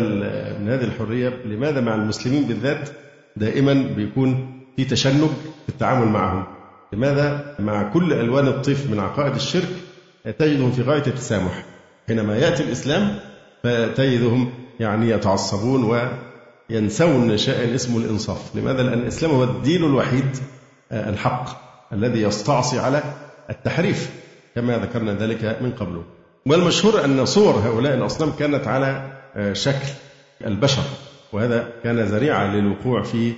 من 0.60 0.70
هذه 0.70 0.84
الحرية، 0.84 1.30
لماذا 1.46 1.82
مع 1.82 1.96
المسلمين 1.96 2.44
بالذات 2.44 2.90
دائما 3.36 3.74
بيكون 3.74 4.62
في 4.78 4.86
تشنج 4.86 5.30
في 5.64 5.70
التعامل 5.70 6.08
معهم؟ 6.08 6.44
لماذا 6.94 7.56
مع 7.60 7.84
كل 7.84 8.14
ألوان 8.14 8.48
الطيف 8.48 8.92
من 8.92 9.00
عقائد 9.00 9.36
الشرك 9.36 9.70
تجدهم 10.40 10.72
في 10.72 10.82
غاية 10.82 11.08
التسامح، 11.08 11.66
حينما 12.08 12.38
يأتي 12.38 12.64
الإسلام 12.64 13.16
فتجدهم 13.64 14.52
يعني 14.80 15.10
يتعصبون 15.10 16.08
وينسون 16.70 17.38
شيئا 17.38 17.76
اسمه 17.76 17.98
الإنصاف، 17.98 18.56
لماذا؟ 18.56 18.84
لأن 18.84 19.00
الإسلام 19.00 19.32
هو 19.32 19.44
الدين 19.44 19.84
الوحيد 19.84 20.38
الحق 20.92 21.50
الذي 21.94 22.22
يستعصي 22.22 22.80
على 22.80 23.04
التحريف 23.50 24.21
كما 24.56 24.78
ذكرنا 24.78 25.14
ذلك 25.14 25.58
من 25.62 25.72
قبل. 25.72 26.02
والمشهور 26.46 27.06
أن 27.06 27.26
صور 27.26 27.54
هؤلاء 27.54 27.94
الأصنام 27.94 28.32
كانت 28.40 28.68
على 28.68 29.12
آه، 29.36 29.54
شكل 29.54 29.88
البشر 30.46 30.84
وهذا 31.34 31.68
كان 31.84 32.00
ذريعة 32.00 32.56
للوقوع 32.56 33.04
في 33.04 33.34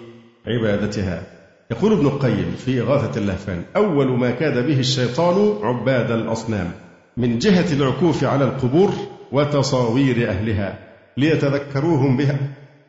عبادتها. 0.48 1.24
يقول 1.72 1.92
ابن 1.94 2.06
القيم 2.06 2.56
في 2.66 2.82
إغاثة 2.82 3.20
اللهفان 3.20 3.64
أول 3.76 4.20
ما 4.20 4.32
كاد 4.32 4.68
به 4.68 4.80
الشيطان 4.80 5.60
عباد 5.64 6.12
الأصنام 6.12 6.72
من 7.18 7.40
جهة 7.40 7.74
العكوف 7.74 8.24
على 8.24 8.46
القبور 8.46 8.92
وتصاوير 9.32 10.30
أهلها 10.30 10.80
ليتذكروهم 11.18 12.18
بها. 12.18 12.38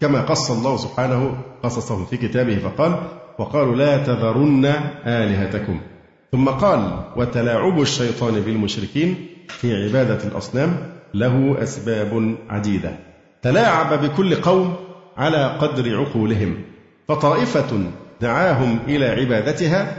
كما 0.00 0.20
قص 0.20 0.50
الله 0.50 0.76
سبحانه 0.76 1.36
قصصهم 1.62 2.04
في 2.04 2.16
كتابه 2.16 2.58
فقال 2.58 2.98
وقالوا 3.38 3.76
لا 3.76 4.04
تذرن 4.04 4.64
آلهتكم. 5.06 5.80
ثم 6.32 6.48
قال 6.48 7.00
وتلاعب 7.16 7.80
الشيطان 7.80 8.40
بالمشركين 8.40 9.26
في 9.48 9.84
عبادة 9.84 10.24
الأصنام 10.24 10.76
له 11.14 11.62
أسباب 11.62 12.36
عديدة. 12.48 12.96
تلاعب 13.42 14.02
بكل 14.02 14.34
قوم 14.34 14.74
على 15.16 15.56
قدر 15.60 15.96
عقولهم 15.96 16.56
فطائفة 17.08 17.80
دعاهم 18.20 18.78
إلى 18.88 19.06
عبادتها 19.06 19.96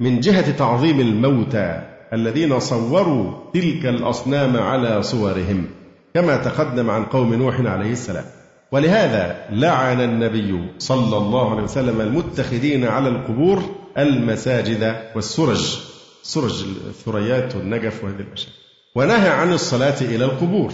من 0.00 0.20
جهة 0.20 0.50
تعظيم 0.50 1.00
الموتى 1.00 1.82
الذين 2.12 2.60
صوروا 2.60 3.32
تلك 3.54 3.86
الأصنام 3.86 4.56
على 4.56 5.02
صورهم 5.02 5.66
كما 6.14 6.36
تقدم 6.36 6.90
عن 6.90 7.04
قوم 7.04 7.34
نوح 7.34 7.60
عليه 7.60 7.92
السلام. 7.92 8.24
ولهذا 8.72 9.36
لعن 9.50 10.00
النبي 10.00 10.68
صلى 10.78 11.16
الله 11.16 11.50
عليه 11.50 11.62
وسلم 11.62 12.00
المتخذين 12.00 12.84
على 12.84 13.08
القبور 13.08 13.62
المساجد 13.98 14.96
والسرج. 15.14 15.78
سرج 16.22 16.64
الثريات 16.88 17.56
والنجف 17.56 18.04
وهذه 18.04 18.20
الأشياء. 18.20 18.52
ونهى 18.94 19.28
عن 19.28 19.52
الصلاة 19.52 20.00
إلى 20.00 20.24
القبور. 20.24 20.72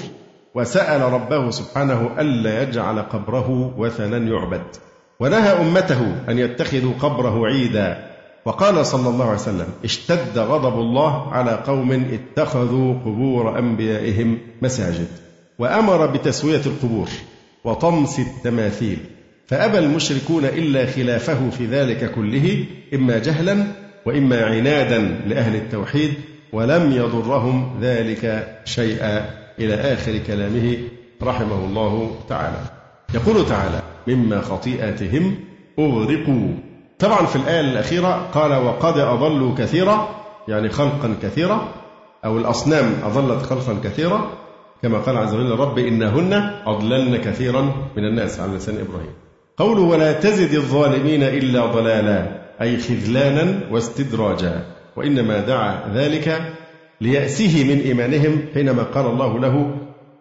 وسأل 0.54 1.00
ربه 1.00 1.50
سبحانه 1.50 2.10
ألا 2.18 2.62
يجعل 2.62 3.02
قبره 3.02 3.74
وثنا 3.78 4.16
يعبد. 4.16 4.62
ونهى 5.20 5.60
أمته 5.60 6.14
أن 6.28 6.38
يتخذوا 6.38 6.92
قبره 7.00 7.46
عيدا. 7.46 8.10
وقال 8.44 8.86
صلى 8.86 9.08
الله 9.08 9.24
عليه 9.24 9.34
وسلم 9.34 9.66
اشتد 9.84 10.38
غضب 10.38 10.78
الله 10.78 11.32
على 11.32 11.62
قوم 11.66 11.92
اتخذوا 11.92 12.94
قبور 12.94 13.58
أنبيائهم 13.58 14.38
مساجد. 14.62 15.08
وأمر 15.58 16.06
بتسوية 16.06 16.62
القبور 16.66 17.08
وطمس 17.64 18.18
التماثيل. 18.18 18.98
فأبى 19.46 19.78
المشركون 19.78 20.44
إلا 20.44 20.86
خلافه 20.86 21.50
في 21.50 21.66
ذلك 21.66 22.12
كله 22.12 22.64
إما 22.94 23.18
جهلا 23.18 23.66
وإما 24.06 24.44
عنادا 24.44 24.98
لأهل 25.26 25.56
التوحيد 25.56 26.14
ولم 26.52 26.92
يضرهم 26.92 27.80
ذلك 27.80 28.54
شيئا 28.64 29.30
إلى 29.58 29.74
آخر 29.74 30.18
كلامه 30.18 30.78
رحمه 31.22 31.64
الله 31.64 32.16
تعالى. 32.28 32.60
يقول 33.14 33.46
تعالى 33.46 33.82
مما 34.06 34.40
خطيئاتهم 34.40 35.34
أغرقوا. 35.78 36.48
طبعا 36.98 37.26
في 37.26 37.36
الآية 37.36 37.60
الأخيرة 37.60 38.30
قال 38.34 38.52
وقد 38.52 38.98
أضلوا 38.98 39.54
كثيرا 39.58 40.08
يعني 40.48 40.68
خلقا 40.68 41.14
كثيرا 41.22 41.68
أو 42.24 42.38
الأصنام 42.38 42.92
أضلت 43.04 43.42
خلقا 43.42 43.80
كثيرا 43.84 44.30
كما 44.82 44.98
قال 44.98 45.16
عز 45.16 45.34
وجل 45.34 45.50
رب 45.50 45.78
إنهن 45.78 46.32
أضللن 46.66 47.16
كثيرا 47.16 47.62
من 47.96 48.04
الناس 48.04 48.40
على 48.40 48.52
لسان 48.56 48.74
إبراهيم. 48.74 49.23
قوله 49.56 49.82
ولا 49.82 50.12
تزد 50.12 50.54
الظالمين 50.54 51.22
إلا 51.22 51.66
ضلالا 51.66 52.44
أي 52.62 52.78
خذلانا 52.78 53.60
واستدراجا 53.70 54.66
وإنما 54.96 55.40
دعا 55.40 55.94
ذلك 55.94 56.52
ليأسه 57.00 57.64
من 57.64 57.80
إيمانهم 57.80 58.42
حينما 58.54 58.82
قال 58.82 59.06
الله 59.06 59.38
له 59.40 59.76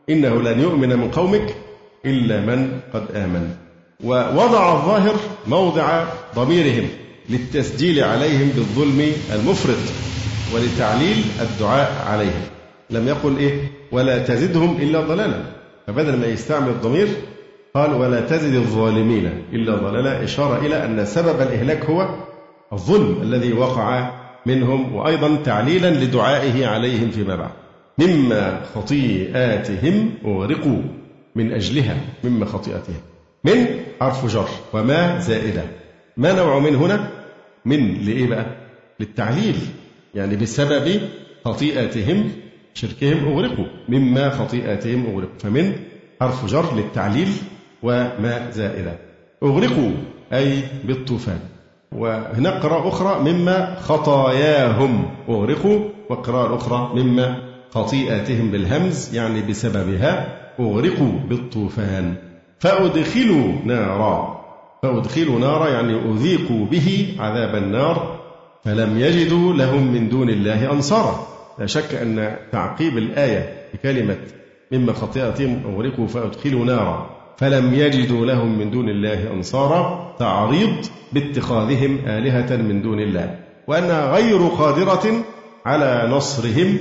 إنه 0.09 0.41
لن 0.41 0.59
يؤمن 0.59 0.89
من 0.89 1.11
قومك 1.11 1.55
إلا 2.05 2.39
من 2.41 2.79
قد 2.93 3.15
آمن. 3.15 3.49
ووضع 4.03 4.73
الظاهر 4.73 5.15
موضع 5.47 6.03
ضميرهم 6.35 6.87
للتسجيل 7.29 8.03
عليهم 8.03 8.49
بالظلم 8.55 9.11
المفرط 9.33 9.83
ولتعليل 10.55 11.23
الدعاء 11.41 12.05
عليهم. 12.07 12.41
لم 12.89 13.07
يقل 13.07 13.37
إيه؟ 13.37 13.71
ولا 13.91 14.17
تزدهم 14.17 14.77
إلا 14.81 15.01
ضلالا. 15.01 15.39
فبدل 15.87 16.17
ما 16.17 16.27
يستعمل 16.27 16.69
الضمير 16.69 17.07
قال 17.75 17.93
ولا 17.93 18.21
تزد 18.21 18.55
الظالمين 18.55 19.25
إلا 19.53 19.75
ضلالا 19.75 20.23
إشارة 20.23 20.65
إلى 20.65 20.85
أن 20.85 21.05
سبب 21.05 21.41
الإهلاك 21.41 21.85
هو 21.85 22.09
الظلم 22.73 23.21
الذي 23.21 23.53
وقع 23.53 24.11
منهم 24.45 24.95
وأيضا 24.95 25.35
تعليلا 25.35 25.89
لدعائه 25.89 26.67
عليهم 26.67 27.11
فيما 27.11 27.35
بعد. 27.35 27.49
مما 27.97 28.61
خطيئاتهم 28.75 30.09
أغرقوا 30.25 30.81
من 31.35 31.51
أجلها 31.51 31.97
مما 32.23 32.45
خطيئتهم 32.45 33.01
من 33.43 33.65
حرف 34.01 34.25
جر 34.33 34.47
وما 34.73 35.19
زائدة. 35.19 35.63
ما 36.17 36.33
نوع 36.33 36.59
من 36.59 36.75
هنا؟ 36.75 37.07
من 37.65 37.93
لإيه 37.93 38.27
بقى؟ 38.27 38.45
للتعليل. 38.99 39.55
يعني 40.15 40.35
بسبب 40.35 41.01
خطيئاتهم 41.45 42.31
شركهم 42.73 43.27
أغرقوا. 43.27 43.65
مما 43.89 44.29
خطيئاتهم 44.29 45.05
أغرقوا. 45.05 45.39
فمن 45.39 45.73
حرف 46.21 46.45
جر 46.45 46.75
للتعليل 46.75 47.29
وما 47.83 48.51
زائدة. 48.51 48.93
أغرقوا 49.43 49.91
أي 50.33 50.63
بالطوفان. 50.83 51.39
وهناك 51.91 52.53
قراءة 52.53 52.87
أخرى 52.87 53.33
مما 53.33 53.75
خطاياهم. 53.79 55.05
أغرقوا 55.29 55.79
وقراءة 56.09 56.55
أخرى 56.55 56.91
مما 56.95 57.37
خطيئاتهم 57.71 58.51
بالهمز 58.51 59.15
يعني 59.15 59.41
بسببها. 59.41 60.27
أغرقوا 60.59 61.11
بالطوفان. 61.29 62.15
فأدخلوا 62.59 63.53
نارا. 63.65 64.43
فأدخلوا 64.83 65.39
نارا 65.39 65.69
يعني 65.69 66.11
أذيقوا 66.11 66.65
به 66.65 67.15
عذاب 67.19 67.55
النار. 67.55 68.19
فلم 68.63 68.99
يجدوا 68.99 69.53
لهم 69.53 69.93
من 69.93 70.09
دون 70.09 70.29
الله 70.29 70.71
أنصارا. 70.71 71.27
لا 71.59 71.65
شك 71.65 71.95
أن 71.95 72.35
تعقيب 72.51 72.97
الآية 72.97 73.53
بكلمة 73.73 74.17
مما 74.71 74.93
خطيئتهم 74.93 75.61
أغرقوا 75.65 76.07
فأدخلوا 76.07 76.65
نارا. 76.65 77.22
فلم 77.37 77.73
يجدوا 77.73 78.25
لهم 78.25 78.59
من 78.59 78.71
دون 78.71 78.89
الله 78.89 79.33
أنصارا 79.33 80.15
تعريض 80.19 80.75
باتخاذهم 81.13 81.97
آلهة 82.07 82.55
من 82.55 82.81
دون 82.81 82.99
الله. 82.99 83.35
وأنها 83.67 84.11
غير 84.15 84.37
قادرة 84.37 85.23
على 85.65 86.09
نصرهم 86.11 86.77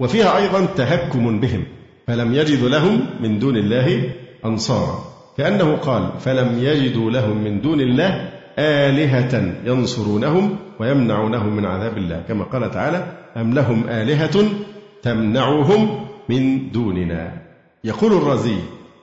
وفيها 0.00 0.36
أيضا 0.36 0.64
تهكم 0.64 1.40
بهم. 1.40 1.64
فلم 2.06 2.34
يجدوا 2.34 2.68
لهم 2.68 3.06
من 3.20 3.38
دون 3.38 3.56
الله 3.56 4.10
أنصارا. 4.44 4.98
كأنه 5.38 5.76
قال 5.76 6.10
فلم 6.20 6.58
يجدوا 6.58 7.10
لهم 7.10 7.44
من 7.44 7.60
دون 7.60 7.80
الله 7.80 8.30
آلهة 8.58 9.54
ينصرونهم 9.64 10.56
ويمنعونهم 10.80 11.56
من 11.56 11.64
عذاب 11.64 11.98
الله. 11.98 12.22
كما 12.28 12.44
قال 12.44 12.70
تعالى 12.70 13.06
أم 13.36 13.54
لهم 13.54 13.88
آلهة 13.88 14.44
تمنعهم 15.02 16.00
من 16.28 16.70
دوننا. 16.70 17.32
يقول 17.84 18.12
الرازي 18.12 18.56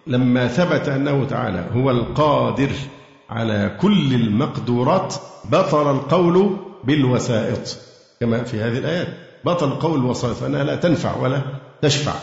لما 0.07 0.47
ثبت 0.47 0.89
أنه 0.89 1.25
تعالى 1.25 1.65
هو 1.73 1.91
القادر 1.91 2.69
على 3.29 3.77
كل 3.81 4.13
المقدورات 4.13 5.15
بطل 5.51 5.91
القول 5.91 6.57
بالوسائط 6.83 7.77
كما 8.19 8.43
في 8.43 8.59
هذه 8.59 8.77
الآيات. 8.77 9.07
بطل 9.45 9.67
القول 9.67 9.99
بالوسائط 9.99 10.35
فإنها 10.35 10.63
لا 10.63 10.75
تنفع 10.75 11.17
ولا 11.17 11.41
تشفع. 11.81 12.13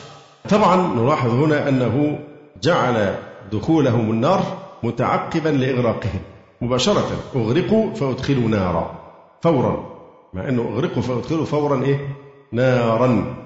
طبعا 0.48 0.94
نلاحظ 0.94 1.30
هنا 1.30 1.68
أنه 1.68 2.18
جعل 2.62 3.14
دخولهم 3.52 4.10
النار 4.10 4.42
متعقبا 4.82 5.48
لإغراقهم 5.48 6.20
مباشرة. 6.60 7.10
أغرقوا 7.36 7.94
فأدخلوا 7.94 8.48
نارا 8.48 8.98
فورا. 9.42 9.98
مع 10.34 10.48
أنه 10.48 10.62
أغرقوا 10.62 11.02
فأدخلوا 11.02 11.44
فورا 11.44 11.82
إيه؟ 11.82 12.16
نارا. 12.52 13.36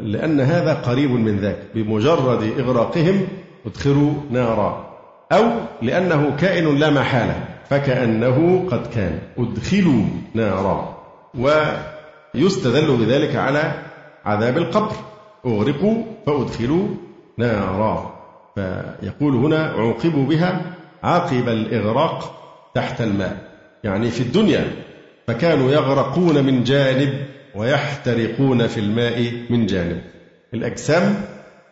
لأن 0.00 0.40
هذا 0.40 0.74
قريب 0.74 1.10
من 1.10 1.38
ذاك 1.38 1.58
بمجرد 1.74 2.52
إغراقهم 2.58 3.26
ادخلوا 3.66 4.12
نارا. 4.30 4.96
أو 5.32 5.50
لأنه 5.82 6.36
كائن 6.36 6.76
لا 6.78 6.90
محالة 6.90 7.44
فكأنه 7.70 8.68
قد 8.70 8.86
كان. 8.86 9.18
أدخلوا 9.38 10.04
نارا. 10.34 10.96
ويستدل 12.34 12.96
بذلك 12.96 13.36
على 13.36 13.82
عذاب 14.24 14.58
القبر. 14.58 14.92
أغرقوا 15.46 16.02
فأدخلوا 16.26 16.88
نارا. 17.38 18.16
فيقول 18.54 19.34
هنا 19.34 19.64
عوقبوا 19.64 20.26
بها 20.26 20.60
عقب 21.02 21.48
الإغراق 21.48 22.42
تحت 22.74 23.00
الماء. 23.00 23.36
يعني 23.84 24.10
في 24.10 24.20
الدنيا 24.20 24.72
فكانوا 25.26 25.70
يغرقون 25.70 26.44
من 26.44 26.64
جانب 26.64 27.26
ويحترقون 27.54 28.66
في 28.66 28.80
الماء 28.80 29.32
من 29.50 29.66
جانب. 29.66 30.00
الأجسام 30.54 31.14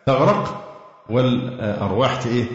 تغرق 0.05 0.64
والأرواح 1.09 2.25
إيه؟ 2.25 2.45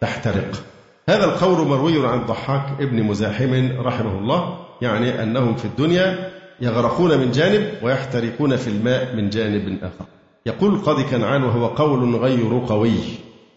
تحترق. 0.00 0.64
هذا 1.08 1.24
القول 1.24 1.68
مروي 1.68 2.06
عن 2.06 2.18
الضحاك 2.18 2.80
ابن 2.80 3.02
مزاحم 3.02 3.72
رحمه 3.80 4.18
الله 4.18 4.58
يعني 4.82 5.22
أنهم 5.22 5.54
في 5.54 5.64
الدنيا 5.64 6.30
يغرقون 6.60 7.18
من 7.18 7.30
جانب 7.30 7.70
ويحترقون 7.82 8.56
في 8.56 8.68
الماء 8.68 9.16
من 9.16 9.30
جانب 9.30 9.78
آخر. 9.82 10.04
يقول 10.46 10.78
قاضي 10.78 11.02
كنعان 11.02 11.42
وهو 11.42 11.66
قول 11.66 12.16
غير 12.16 12.62
قوي 12.68 12.98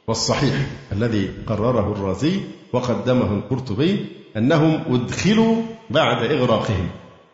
والصحيح 0.07 0.55
الذي 0.91 1.29
قرره 1.47 1.91
الرازي 1.91 2.39
وقدمه 2.73 3.33
القرطبي 3.33 4.05
أنهم 4.37 4.81
أدخلوا 4.89 5.55
بعد 5.89 6.31
إغراقهم. 6.31 6.87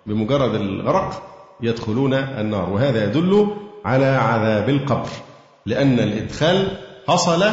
بمجرد 0.05 0.55
الغرق 0.55 1.23
يدخلون 1.61 2.13
النار 2.13 2.69
وهذا 2.69 3.03
يدل 3.03 3.47
على 3.85 4.05
عذاب 4.05 4.69
القبر 4.69 5.09
لأن 5.65 5.99
الإدخال 5.99 6.77
حصل 7.07 7.43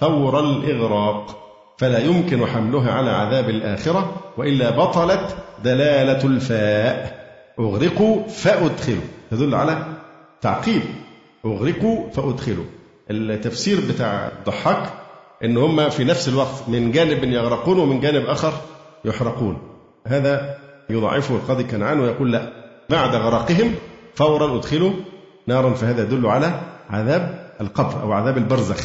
فور 0.00 0.40
الإغراق. 0.40 1.40
فلا 1.78 1.98
يمكن 1.98 2.46
حملها 2.46 2.92
على 2.92 3.10
عذاب 3.10 3.50
الآخرة 3.50 4.14
وإلا 4.36 4.70
بطلت 4.70 5.36
دلالة 5.64 6.26
الفاء. 6.26 7.24
أغرقوا 7.60 8.28
فأدخلوا. 8.28 9.02
تدل 9.30 9.54
على 9.54 9.86
تعقيب. 10.40 10.82
أغرقوا 11.46 12.10
فأدخلوا. 12.10 12.64
التفسير 13.10 13.78
بتاع 13.88 14.30
الضحاك 14.38 14.92
إن 15.44 15.56
هم 15.56 15.88
في 15.88 16.04
نفس 16.04 16.28
الوقت 16.28 16.68
من 16.68 16.92
جانب 16.92 17.24
يغرقون 17.24 17.78
ومن 17.78 18.00
جانب 18.00 18.26
آخر 18.26 18.52
يحرقون. 19.04 19.58
هذا 20.06 20.56
يضعفه 20.90 21.34
القاضي 21.34 21.64
كنعان 21.64 22.00
ويقول 22.00 22.32
لا 22.32 22.52
بعد 22.90 23.14
غرقهم 23.14 23.74
فورا 24.14 24.56
أدخلوا 24.56 24.90
نارا. 25.46 25.70
فهذا 25.70 26.02
يدل 26.02 26.26
على 26.26 26.60
عذاب 26.90 27.43
القبر 27.60 28.02
أو 28.02 28.12
عذاب 28.12 28.36
البرزخ. 28.36 28.80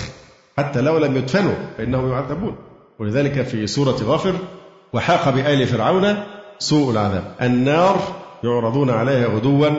حتى 0.57 0.81
لو 0.81 0.97
لم 0.97 1.17
يدفنوا 1.17 1.55
فإنهم 1.77 2.11
يعذبون. 2.11 2.55
ولذلك 2.99 3.41
في 3.41 3.67
سورة 3.67 3.97
غافر 4.03 4.35
وحاق 4.93 5.29
بآل 5.29 5.67
فرعون 5.67 6.23
سوء 6.59 6.91
العذاب. 6.91 7.23
النار 7.41 7.99
يعرضون 8.43 8.89
عليها 8.89 9.27
غدوا 9.27 9.69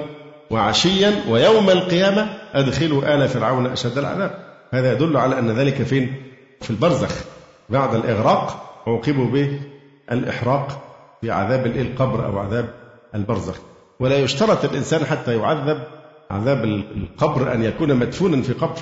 وعشيا 0.50 1.24
ويوم 1.28 1.70
القيامة 1.70 2.28
أدخلوا 2.54 3.14
آل 3.14 3.28
فرعون 3.28 3.66
أشد 3.66 3.98
العذاب. 3.98 4.30
هذا 4.70 4.92
يدل 4.92 5.16
على 5.16 5.38
أن 5.38 5.50
ذلك 5.50 5.82
فين؟ 5.82 6.22
في 6.60 6.70
البرزخ. 6.70 7.24
بعد 7.68 7.94
الإغراق 7.94 8.72
عوقبوا 8.86 9.26
بالإحراق 9.26 10.82
في 11.20 11.30
عذاب 11.30 11.66
القبر 11.66 12.26
أو 12.26 12.38
عذاب 12.38 12.68
البرزخ. 13.14 13.54
ولا 14.00 14.18
يشترط 14.18 14.64
الإنسان 14.64 15.04
حتى 15.04 15.36
يعذب 15.36 15.82
عذاب 16.30 16.64
القبر 16.64 17.54
أن 17.54 17.62
يكون 17.62 17.94
مدفونا 17.94 18.42
في 18.42 18.52
قبر 18.52 18.78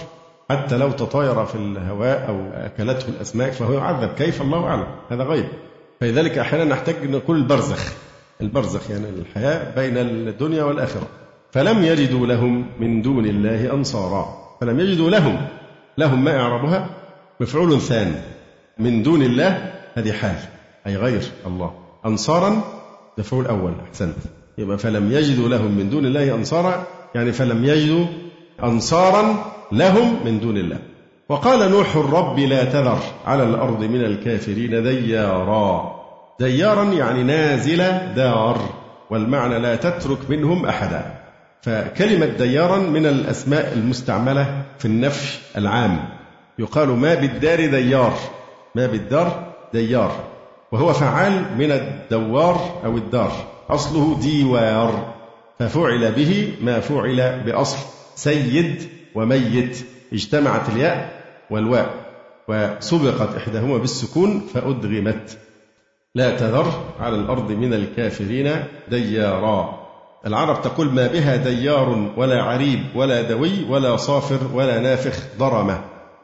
حتى 0.50 0.76
لو 0.76 0.90
تطاير 0.90 1.44
في 1.46 1.54
الهواء 1.54 2.28
أو 2.28 2.50
أكلته 2.52 3.08
الأسماك 3.08 3.52
فهو 3.52 3.72
يعذب 3.72 4.14
كيف؟ 4.14 4.42
الله 4.42 4.64
أعلم 4.64 4.86
هذا 5.10 5.24
غيب. 5.24 5.44
فلذلك 6.00 6.38
أحيانا 6.38 6.64
نحتاج 6.64 7.10
نقول 7.10 7.36
البرزخ 7.36 7.92
البرزخ 8.40 8.90
يعني 8.90 9.08
الحياة 9.08 9.74
بين 9.74 9.96
الدنيا 9.98 10.64
والآخرة. 10.64 11.06
فلم 11.52 11.84
يجدوا 11.84 12.26
لهم 12.26 12.66
من 12.80 13.02
دون 13.02 13.26
الله 13.26 13.74
أنصارا. 13.74 14.56
فلم 14.60 14.80
يجدوا 14.80 15.10
لهم 15.10 15.46
لهم 15.98 16.24
ما 16.24 16.40
إعرابها 16.40 16.90
مفعول 17.40 17.80
ثاني 17.80 18.16
من 18.78 19.02
دون 19.02 19.22
الله 19.22 19.72
هذه 19.94 20.12
حال 20.12 20.36
أي 20.86 20.96
غير 20.96 21.22
الله. 21.46 21.74
أنصارا 22.06 22.62
مفعول 23.18 23.46
أول 23.46 23.72
أحسنت. 23.88 24.16
يبقى 24.58 24.78
فلم 24.78 25.12
يجدوا 25.12 25.48
لهم 25.48 25.76
من 25.76 25.90
دون 25.90 26.06
الله 26.06 26.34
أنصارا 26.34 26.86
يعني 27.14 27.32
فلم 27.32 27.64
يجدوا 27.64 28.06
أنصارا 28.64 29.44
لهم 29.72 30.16
من 30.24 30.40
دون 30.40 30.56
الله. 30.56 30.78
وقال 31.28 31.70
نوح 31.70 31.96
الرب 31.96 32.38
لا 32.38 32.64
تذر 32.64 32.98
على 33.26 33.42
الأرض 33.42 33.84
من 33.84 34.04
الكافرين 34.04 34.82
ديارا. 34.82 35.98
ديارا 36.40 36.84
يعني 36.84 37.22
نازل 37.22 37.84
دار 38.16 38.58
والمعنى 39.10 39.58
لا 39.58 39.76
تترك 39.76 40.18
منهم 40.28 40.66
أحدا. 40.66 41.14
فكلمة 41.62 42.26
ديارا 42.26 42.76
من 42.76 43.06
الأسماء 43.06 43.72
المستعملة 43.72 44.62
في 44.78 44.84
النفي 44.84 45.38
العام. 45.56 45.98
يقال 46.58 46.88
ما 46.88 47.14
بالدار 47.14 47.66
ديار 47.66 48.14
ما 48.74 48.86
بالدار 48.86 49.52
ديار. 49.72 50.12
وهو 50.72 50.92
فعال 50.92 51.44
من 51.58 51.72
الدوار 51.72 52.80
أو 52.84 52.96
الدار 52.96 53.32
أصله 53.70 54.18
ديوار. 54.20 55.17
ففعل 55.58 56.12
به 56.12 56.52
ما 56.60 56.80
فعل 56.80 57.40
بأصل. 57.46 57.78
سيد 58.14 58.82
وميت. 59.14 59.78
اجتمعت 60.12 60.68
الياء 60.68 61.22
والواء 61.50 61.94
وسبقت 62.48 63.36
إحداهما 63.36 63.78
بالسكون 63.78 64.40
فأدغمت. 64.54 65.38
لا 66.14 66.36
تذر 66.36 66.72
على 67.00 67.16
الأرض 67.16 67.52
من 67.52 67.74
الكافرين 67.74 68.64
ديارا. 68.90 69.88
العرب 70.26 70.62
تقول 70.62 70.86
ما 70.92 71.06
بها 71.06 71.36
ديار 71.36 72.12
ولا 72.16 72.42
عريب 72.42 72.80
ولا 72.94 73.22
دوي 73.22 73.64
ولا 73.68 73.96
صافر 73.96 74.38
ولا 74.54 74.78
نافخ 74.78 75.18
ضرمة. 75.38 75.80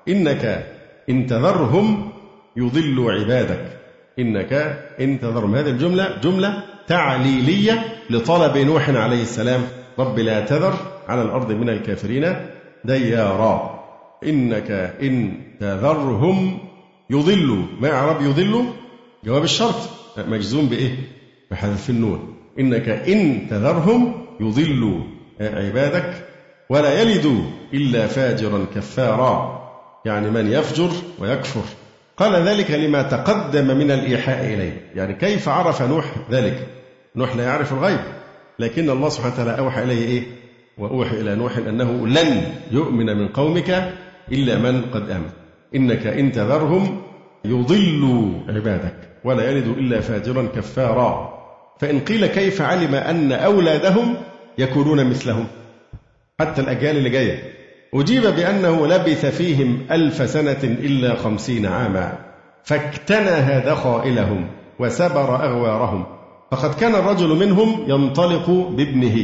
إنك 0.09 0.67
إن 1.11 1.27
تذرهم 1.27 2.13
يضلوا 2.57 3.13
عبادك. 3.13 3.81
إنك 4.19 4.53
إن 5.01 5.21
تذرهم. 5.21 5.55
هذه 5.55 5.71
الجملة 5.71 6.17
جملة 6.23 6.74
تعليلية 6.89 7.85
لطلب 8.11 8.59
نوح 8.59 8.89
عليه 8.91 9.23
السلام. 9.23 9.63
رب 9.99 10.19
لا 10.19 10.41
تذر 10.41 10.75
على 11.09 11.23
الأرض 11.23 11.53
من 11.53 11.69
الكافرين 11.69 12.37
ديارا. 12.85 13.85
إنك 14.25 14.71
إن 15.03 15.41
تذرهم 15.61 16.59
يضلوا 17.11 17.63
ما 17.81 17.91
إعراب 17.91 18.23
يضلوا 18.23 18.65
جواب 19.25 19.45
الشرط. 19.45 19.75
مجزوم 20.19 20.67
بإيه؟ 20.67 20.97
بحذف 21.51 21.91
النون. 21.91 22.35
إنك 22.59 22.89
إن 22.89 23.47
تذرهم 23.51 24.27
يضلوا 24.41 25.01
عبادك 25.41 26.13
ولا 26.71 27.01
يلدوا 27.01 27.43
إلا 27.75 28.07
فاجرا 28.07 28.67
كفارا. 28.75 29.65
يعني 30.05 30.31
من 30.31 30.53
يفجر 30.53 30.91
ويكفر. 31.19 31.65
قال 32.17 32.49
ذلك 32.49 32.71
لما 32.71 33.03
تقدم 33.03 33.77
من 33.79 33.91
الإيحاء 33.91 34.45
إليه. 34.45 34.91
يعني 34.95 35.15
كيف 35.15 35.49
عرف 35.49 35.83
نوح 35.83 36.05
ذلك؟ 36.31 36.67
نوح 37.17 37.37
لا 37.37 37.45
يعرف 37.45 37.73
الغيب. 37.73 38.01
لكن 38.59 38.91
الله 38.91 39.09
سبحانه 39.09 39.35
وتعالى 39.35 39.59
أوحى 39.59 39.83
إليه 39.83 40.07
إيه؟ 40.07 40.23
وأوحي 40.79 41.21
إلى 41.21 41.35
نوح 41.35 41.57
أنه 41.57 42.07
لن 42.07 42.53
يؤمن 42.71 43.17
من 43.17 43.29
قومك 43.29 43.93
إلا 44.33 44.59
من 44.59 44.83
قد 44.83 45.11
آمن. 45.11 45.31
إنك 45.75 46.07
إن 46.07 46.33
تذرهم 46.33 47.03
يضلوا 47.45 48.31
عبادك 48.49 48.97
ولا 49.25 49.51
يلدوا 49.51 49.75
إلا 49.75 50.01
فاجرا 50.01 50.49
كفارا. 50.57 51.35
فإن 51.81 52.01
قيل 52.01 52.27
كيف 52.27 52.63
علم 52.63 52.95
أن 52.95 53.33
أولادهم 53.33 54.17
يكونون 54.59 55.05
مثلهم؟ 55.05 55.47
حتى 56.41 56.61
الأجيال 56.61 56.97
اللي 56.97 57.11
جاية. 57.11 57.55
أجيب 57.95 58.23
بأنه 58.23 58.87
لبث 58.87 59.27
فيهم 59.27 59.87
ألف 59.91 60.31
سنة 60.31 60.59
إلا 60.63 61.15
خمسين 61.15 61.67
عاما 61.67 62.19
فاكتنى 62.65 63.61
دخائلهم 63.61 64.47
وسبر 64.79 65.45
أغوارهم. 65.45 66.07
فقد 66.51 66.75
كان 66.75 66.95
الرجل 66.95 67.29
منهم 67.29 67.85
ينطلق 67.91 68.51
بابنه 68.51 69.17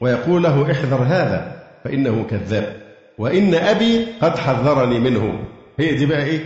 ويقول 0.00 0.42
له 0.42 0.70
احذر 0.72 1.02
هذا 1.02 1.62
فإنه 1.84 2.24
كذاب. 2.30 2.76
وإن 3.18 3.54
أبي 3.54 4.06
قد 4.22 4.38
حذرني 4.38 4.98
منه. 4.98 5.38
هي 5.78 5.94
دي 5.94 6.06
بقى 6.06 6.24
إيه؟ 6.24 6.40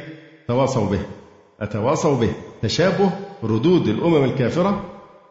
تواصوا 0.48 0.90
به. 0.90 1.00
أتواصوا 1.60 2.16
به. 2.20 2.30
تشابه 2.62 3.10
ردود 3.44 3.88
الأمم 3.88 4.24
الكافرة 4.24 4.84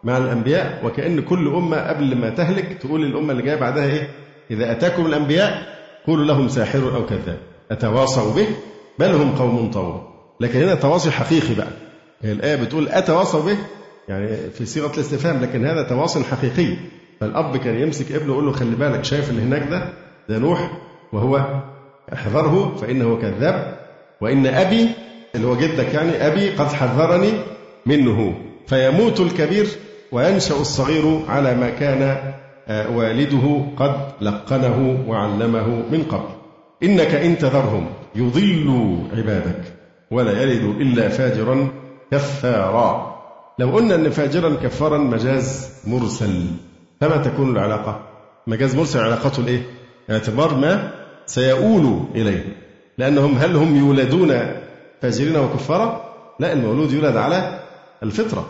مع 0.03 0.18
الأنبياء 0.18 0.86
وكأن 0.86 1.22
كل 1.22 1.48
أمة 1.48 1.78
قبل 1.78 2.15
ما 2.18 2.30
تهلك 2.30 2.78
تقول 2.82 3.06
للأمة 3.06 3.32
اللي 3.32 3.44
جاية 3.44 3.56
بعدها 3.60 3.86
إيه؟ 3.86 4.07
إذا 4.52 4.72
أتاكم 4.72 5.06
الأنبياء 5.06 5.73
قولوا 6.07 6.25
لهم 6.25 6.47
ساحر 6.47 6.95
أو 6.95 7.05
كذاب. 7.05 7.38
أتواصوا 7.71 8.34
به؟ 8.34 8.47
بل 8.99 9.11
هم 9.11 9.35
قوم 9.35 9.71
طاغون 9.71 10.03
لكن 10.39 10.61
هنا 10.61 10.75
تواصي 10.75 11.11
حقيقي 11.11 11.53
بقى. 11.55 11.67
هي 12.21 12.31
الآية 12.31 12.55
بتقول 12.55 12.88
أتواصوا 12.89 13.41
به؟ 13.41 13.57
يعني 14.09 14.27
في 14.49 14.65
صيغة 14.65 14.93
الاستفهام 14.93 15.41
لكن 15.41 15.65
هذا 15.65 15.81
تواصل 15.84 16.23
حقيقي. 16.23 16.77
فالأب 17.19 17.57
كان 17.57 17.80
يمسك 17.80 18.11
ابنه 18.11 18.30
ويقول 18.30 18.45
له 18.45 18.51
خلي 18.51 18.75
بالك 18.75 19.03
شايف 19.03 19.30
اللي 19.30 19.41
هناك 19.41 19.69
ده؟ 19.69 19.89
ده 20.30 20.38
نوح 20.38 20.71
وهو 21.13 21.61
احذره 22.13 22.75
فإنه 22.81 23.17
كذاب. 23.21 23.77
وإن 24.21 24.47
أبي 24.47 24.89
اللي 25.35 25.47
هو 25.47 25.55
جدك 25.55 25.93
يعني 25.93 26.27
أبي 26.27 26.49
قد 26.49 26.67
حذرني 26.67 27.31
منه. 27.85 28.35
فيموت 28.67 29.19
الكبير 29.19 29.67
وينشأ 30.11 30.55
الصغير 30.55 31.19
على 31.27 31.55
ما 31.55 31.69
كان 31.69 32.34
والده 32.69 33.65
قد 33.77 33.95
لقنه 34.22 35.03
وعلمه 35.07 35.68
من 35.68 36.03
قبل. 36.10 36.30
إنك 36.84 37.15
إن 37.15 37.38
تذرهم 37.38 37.88
يضلوا 38.15 38.98
عبادك 39.18 39.61
ولا 40.11 40.41
يلد 40.41 40.64
إلا 40.81 41.10
فاجرا 41.10 41.68
كفارا. 42.11 43.14
لو 43.60 43.69
قلنا 43.69 43.95
أن 43.95 44.10
فاجرا 44.10 44.56
كفارا 44.56 44.98
مجاز 44.98 45.69
مرسل. 45.88 46.45
فما 47.02 47.18
تكون 47.18 47.52
العلاقة؟ 47.52 47.99
مجاز 48.48 48.76
مرسل 48.76 48.99
علاقته 48.99 49.40
الإيه؟ 49.40 49.61
اعتبار 50.10 50.56
ما 50.56 50.91
سيؤول 51.26 51.99
إليه. 52.15 52.44
لأنهم 52.98 53.38
هل 53.38 53.56
هم 53.56 53.76
يولدون 53.76 54.40
فاجرين 55.02 55.35
وكفارا 55.35 56.14
لا 56.40 56.53
المولود 56.53 56.91
يولد 56.91 57.18
على 57.18 57.60
الفطرة. 58.03 58.49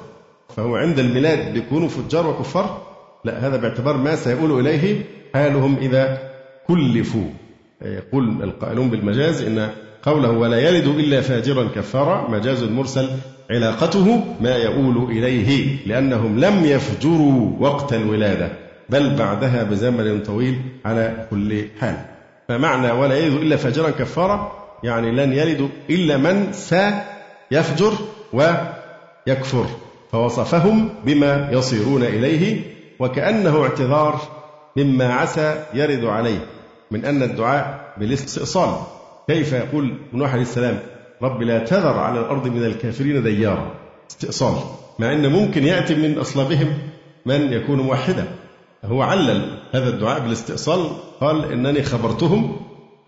فهو 0.55 0.75
عند 0.75 0.99
الميلاد 0.99 1.53
بيكونوا 1.53 1.87
فجار 1.87 2.27
وكفار. 2.27 2.92
لا 3.25 3.47
هذا 3.47 3.57
باعتبار 3.57 3.97
ما 3.97 4.15
سيؤول 4.15 4.59
إليه 4.59 5.01
حالهم 5.33 5.77
إذا 5.81 6.17
كلفوا. 6.67 7.29
يقول 7.81 8.43
القائلون 8.43 8.89
بالمجاز 8.89 9.41
إن 9.41 9.69
قوله 10.03 10.31
ولا 10.31 10.59
يلد 10.59 10.87
إلا 10.87 11.21
فاجرا 11.21 11.69
كفارا 11.75 12.29
مجاز 12.29 12.63
مرسل 12.63 13.09
علاقته 13.51 14.23
ما 14.41 14.55
يؤول 14.55 15.11
إليه 15.11 15.77
لأنهم 15.85 16.39
لم 16.39 16.65
يفجروا 16.65 17.51
وقت 17.59 17.93
الولادة 17.93 18.49
بل 18.89 19.15
بعدها 19.15 19.63
بزمن 19.63 20.23
طويل 20.23 20.61
على 20.85 21.27
كل 21.29 21.65
حال. 21.79 21.95
فمعنى 22.47 22.91
ولا 22.91 23.17
يلد 23.17 23.33
إلا 23.33 23.55
فاجرا 23.55 23.89
كفارا 23.89 24.51
يعني 24.83 25.11
لن 25.11 25.33
يلد 25.33 25.69
إلا 25.89 26.17
من 26.17 26.53
سيفجر 26.53 27.93
ويكفر 28.33 29.65
فوصفهم 30.11 30.89
بما 31.05 31.49
يصيرون 31.51 32.03
إليه 32.03 32.61
وكأنه 32.99 33.63
اعتذار 33.63 34.21
مما 34.77 35.13
عسى 35.13 35.65
يرد 35.73 36.05
عليه 36.05 36.45
من 36.91 37.05
أن 37.05 37.23
الدعاء 37.23 37.93
بالاستئصال. 37.97 38.75
كيف 39.27 39.53
يقول 39.53 39.97
نوح 40.13 40.31
عليه 40.31 40.41
السلام 40.41 40.79
رب 41.21 41.41
لا 41.41 41.59
تذر 41.59 41.97
على 41.97 42.19
الأرض 42.19 42.47
من 42.47 42.65
الكافرين 42.65 43.23
ديارا. 43.23 43.71
استئصال. 44.11 44.55
مع 44.99 45.11
أن 45.13 45.31
ممكن 45.31 45.63
يأتي 45.63 45.95
من 45.95 46.17
أصلابهم 46.17 46.77
من 47.25 47.53
يكون 47.53 47.79
موحدا. 47.79 48.27
هو 48.85 49.01
علل 49.01 49.59
هذا 49.71 49.89
الدعاء 49.89 50.19
بالاستئصال 50.19 50.89
قال 51.21 51.51
إنني 51.51 51.83
خبرتهم 51.83 52.55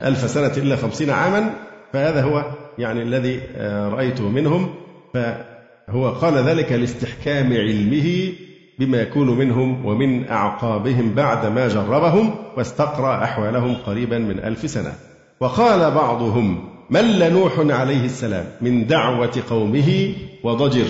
ألف 0.04 0.30
سنة 0.30 0.52
إلا 0.58 0.76
خمسين 0.76 1.10
عاما 1.10 1.54
فهذا 1.94 2.24
هو 2.24 2.46
يعني 2.78 3.02
الذي 3.02 3.42
آه، 3.56 3.90
رأيته 3.90 4.30
منهم. 4.30 4.76
فهو 5.14 6.10
قال 6.10 6.34
ذلك 6.34 6.72
لاستحكام 6.72 7.54
علمه 7.54 8.34
بما 8.80 9.02
يكون 9.02 9.38
منهم 9.38 9.86
ومن 9.86 10.30
أعقابهم 10.30 11.14
بعد 11.14 11.46
ما 11.46 11.68
جربهم 11.68 12.36
واستقرأ 12.58 13.24
أحوالهم 13.24 13.76
قريبا 13.76 14.18
من 14.18 14.40
ألف 14.40 14.70
سنة. 14.70 14.94
وقال 15.40 15.92
بعضهم 15.92 16.70
مل 16.90 17.34
نوح 17.34 17.52
عليه 17.60 18.06
السلام 18.06 18.46
من 18.62 18.88
دعوة 18.88 19.44
قومه 19.50 20.14
وضجر 20.44 20.88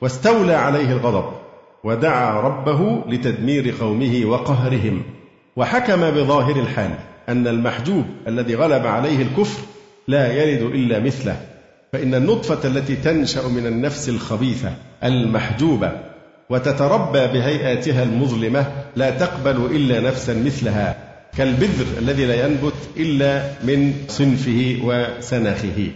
واستولى 0.00 0.54
عليه 0.54 0.92
الغضب 0.92 1.24
ودعا 1.84 2.40
ربه 2.40 3.04
لتدمير 3.08 3.74
قومه 3.80 4.22
وقهرهم 4.24 5.02
وحكم 5.56 6.10
بظاهر 6.10 6.56
الحال 6.56 6.90
أن 7.28 7.46
المحجوب 7.46 8.04
الذي 8.26 8.54
غلب 8.54 8.86
عليه 8.86 9.22
الكفر 9.22 9.60
لا 10.08 10.32
يلد 10.32 10.62
إلا 10.62 11.00
مثله 11.00 11.36
فإن 11.92 12.14
النطفة 12.14 12.68
التي 12.68 12.96
تنشأ 12.96 13.48
من 13.48 13.66
النفس 13.66 14.08
الخبيثة 14.08 14.72
المحجوبة 15.04 15.92
وتتربى 16.50 17.26
بهيئاتها 17.26 18.02
المظلمة 18.02 18.66
لا 18.96 19.10
تقبل 19.10 19.56
إلا 19.76 20.00
نفسا 20.00 20.34
مثلها 20.34 20.96
كالبذر 21.36 21.98
الذي 21.98 22.26
لا 22.26 22.46
ينبت 22.46 22.74
إلا 22.96 23.42
من 23.64 23.92
صنفه 24.08 24.78
وسنخه 24.84 25.90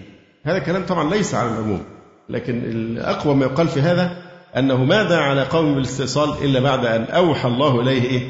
هذا 0.45 0.57
الكلام 0.57 0.87
طبعا 0.87 1.11
ليس 1.11 1.35
على 1.35 1.49
العموم 1.49 1.83
لكن 2.29 2.59
الأقوى 2.65 3.35
ما 3.35 3.45
يقال 3.45 3.69
في 3.69 3.81
هذا 3.81 4.17
أنه 4.57 4.85
ماذا 4.85 5.17
على 5.17 5.43
قوم 5.43 5.75
بالاستئصال 5.75 6.45
إلا 6.45 6.61
بعد 6.61 6.87
أن 6.87 7.03
أوحى 7.03 7.49
الله 7.49 7.81
إليه 7.81 8.03
إيه؟ 8.03 8.21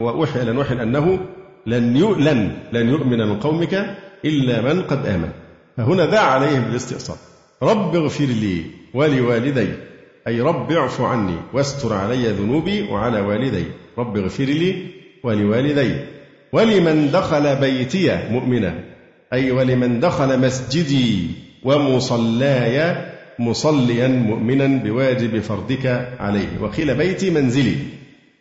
وأوحي 0.00 0.42
إلى 0.42 0.52
نوح 0.52 0.70
أنه 0.70 1.18
لن 1.66 1.96
لن 2.18 2.52
لن 2.72 2.88
يؤمن 2.88 3.18
من 3.18 3.40
قومك 3.40 3.96
إلا 4.24 4.60
من 4.60 4.82
قد 4.82 5.06
آمن 5.06 5.30
فهنا 5.76 6.06
دعا 6.06 6.24
عليهم 6.24 6.62
بالاستئصال 6.62 7.16
رب 7.62 7.96
اغفر 7.96 8.24
لي 8.24 8.64
ولوالدي 8.94 9.68
أي 10.28 10.40
رب 10.40 10.72
اعف 10.72 11.00
عني 11.00 11.36
واستر 11.52 11.94
علي 11.94 12.28
ذنوبي 12.28 12.82
وعلى 12.82 13.20
والدي. 13.20 13.64
رب 13.98 14.16
اغفر 14.16 14.44
لي 14.44 14.86
ولوالدي. 15.24 15.96
ولمن 16.52 17.10
دخل 17.10 17.56
بيتي 17.56 18.28
مؤمنا. 18.30 18.74
أي 19.32 19.50
ولمن 19.50 20.00
دخل 20.00 20.40
مسجدي 20.40 21.30
ومصلاي 21.64 22.96
مصليا 23.38 24.08
مؤمنا 24.08 24.66
بواجب 24.84 25.40
فرضك 25.40 26.08
عليه. 26.20 26.48
وقيل 26.60 26.94
بيتي 26.94 27.30
منزلي. 27.30 27.76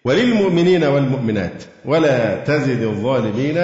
وللمؤمنين 0.05 0.84
والمؤمنات. 0.84 1.64
ولا 1.85 2.43
تزد 2.43 2.81
الظالمين 2.81 3.57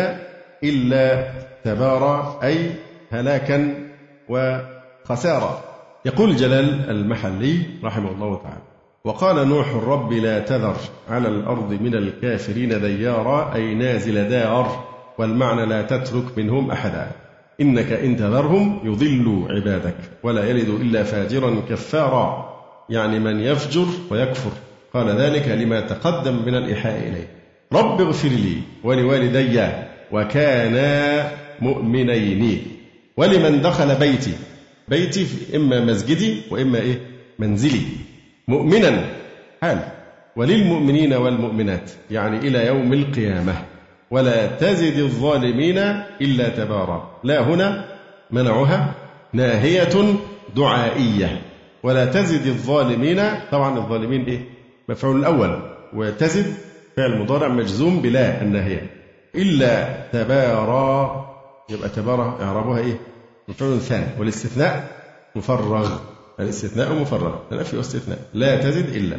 إلا 0.63 1.31
تبارى 1.63 2.39
أي 2.43 2.69
هلاكا 3.11 3.73
وخسارة 4.29 5.72
يقول 6.05 6.35
جلال 6.35 6.89
المحلي 6.89 7.59
رحمه 7.83 8.11
الله 8.11 8.41
تعالى 8.43 8.61
وقال 9.05 9.47
نوح 9.47 9.73
رب 9.75 10.13
لا 10.13 10.39
تذر 10.39 10.75
على 11.09 11.27
الأرض 11.27 11.73
من 11.81 11.95
الكافرين 11.95 12.81
ديارا 12.81 13.55
أي 13.55 13.75
نازل 13.75 14.29
دار 14.29 14.83
والمعنى 15.17 15.65
لا 15.65 15.81
تترك 15.81 16.37
منهم 16.37 16.71
أحدا. 16.71 17.11
إنك 17.61 17.91
إن 17.91 18.17
تذرهم 18.17 18.79
يضلوا 18.83 19.47
عبادك 19.49 19.95
ولا 20.23 20.49
يلد 20.49 20.69
إلا 20.69 21.03
فاجرا 21.03 21.61
كفارا 21.69 22.53
يعني 22.89 23.19
من 23.19 23.39
يفجر 23.39 23.85
ويكفر. 24.09 24.51
قال 24.93 25.09
ذلك 25.09 25.47
لما 25.47 25.81
تقدم 25.81 26.45
من 26.45 26.55
الإيحاء 26.55 26.97
إليه. 26.97 27.27
رب 27.73 28.01
اغفر 28.01 28.29
لي 28.29 28.57
ولوالدي 28.83 29.67
وكانا 30.11 31.31
مؤمنين 31.61 32.61
ولمن 33.17 33.61
دخل 33.61 33.95
بيتي 33.95 34.33
بيتي 34.87 35.27
إما 35.55 35.85
مسجدي 35.85 36.41
وإما 36.51 36.79
إيه؟ 36.79 36.99
منزلي. 37.39 37.81
مؤمنا. 38.47 39.05
حال 39.61 39.79
وللمؤمنين 40.35 41.13
والمؤمنات. 41.13 41.91
يعني 42.11 42.37
إلى 42.37 42.67
يوم 42.67 42.93
القيامة. 42.93 43.55
ولا 44.11 44.47
تزد 44.47 44.97
الظالمين 44.97 45.77
إلا 46.21 46.49
تبارا. 46.49 47.19
لا 47.23 47.41
هنا 47.41 47.85
منعها. 48.31 48.93
ناهية 49.33 50.15
دعائية. 50.55 51.41
ولا 51.83 52.05
تزد 52.05 52.47
الظالمين. 52.47 53.21
طبعا 53.51 53.77
الظالمين 53.77 54.25
إيه؟ 54.25 54.41
مفعول 54.89 55.19
الأول. 55.19 55.59
وتزد 55.93 56.53
فعل 56.97 57.17
مضارع 57.19 57.47
مجزوم 57.47 58.01
بلا 58.01 58.41
الناهية. 58.41 58.89
إلا 59.35 59.97
تبارا. 60.13 61.25
يبقى 61.69 61.89
تبارا 61.89 62.37
إعرابها 62.41 62.77
إيه؟ 62.79 63.12
مفعول 63.47 63.79
ثاني 63.79 64.05
والاستثناء 64.19 64.87
مفرغ. 65.35 65.99
الاستثناء 66.39 66.93
مفرغ. 66.93 67.35
النفي 67.51 67.77
واستثناء 67.77 68.19
لا 68.33 68.61
تزد 68.61 68.95
إلا 68.95 69.17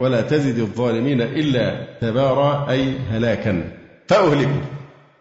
ولا 0.00 0.20
تزد 0.20 0.58
الظالمين 0.58 1.20
إلا 1.20 1.86
تبارى 2.00 2.70
أي 2.70 2.98
هلاكا. 2.98 3.72
فأهلكوا. 4.08 4.60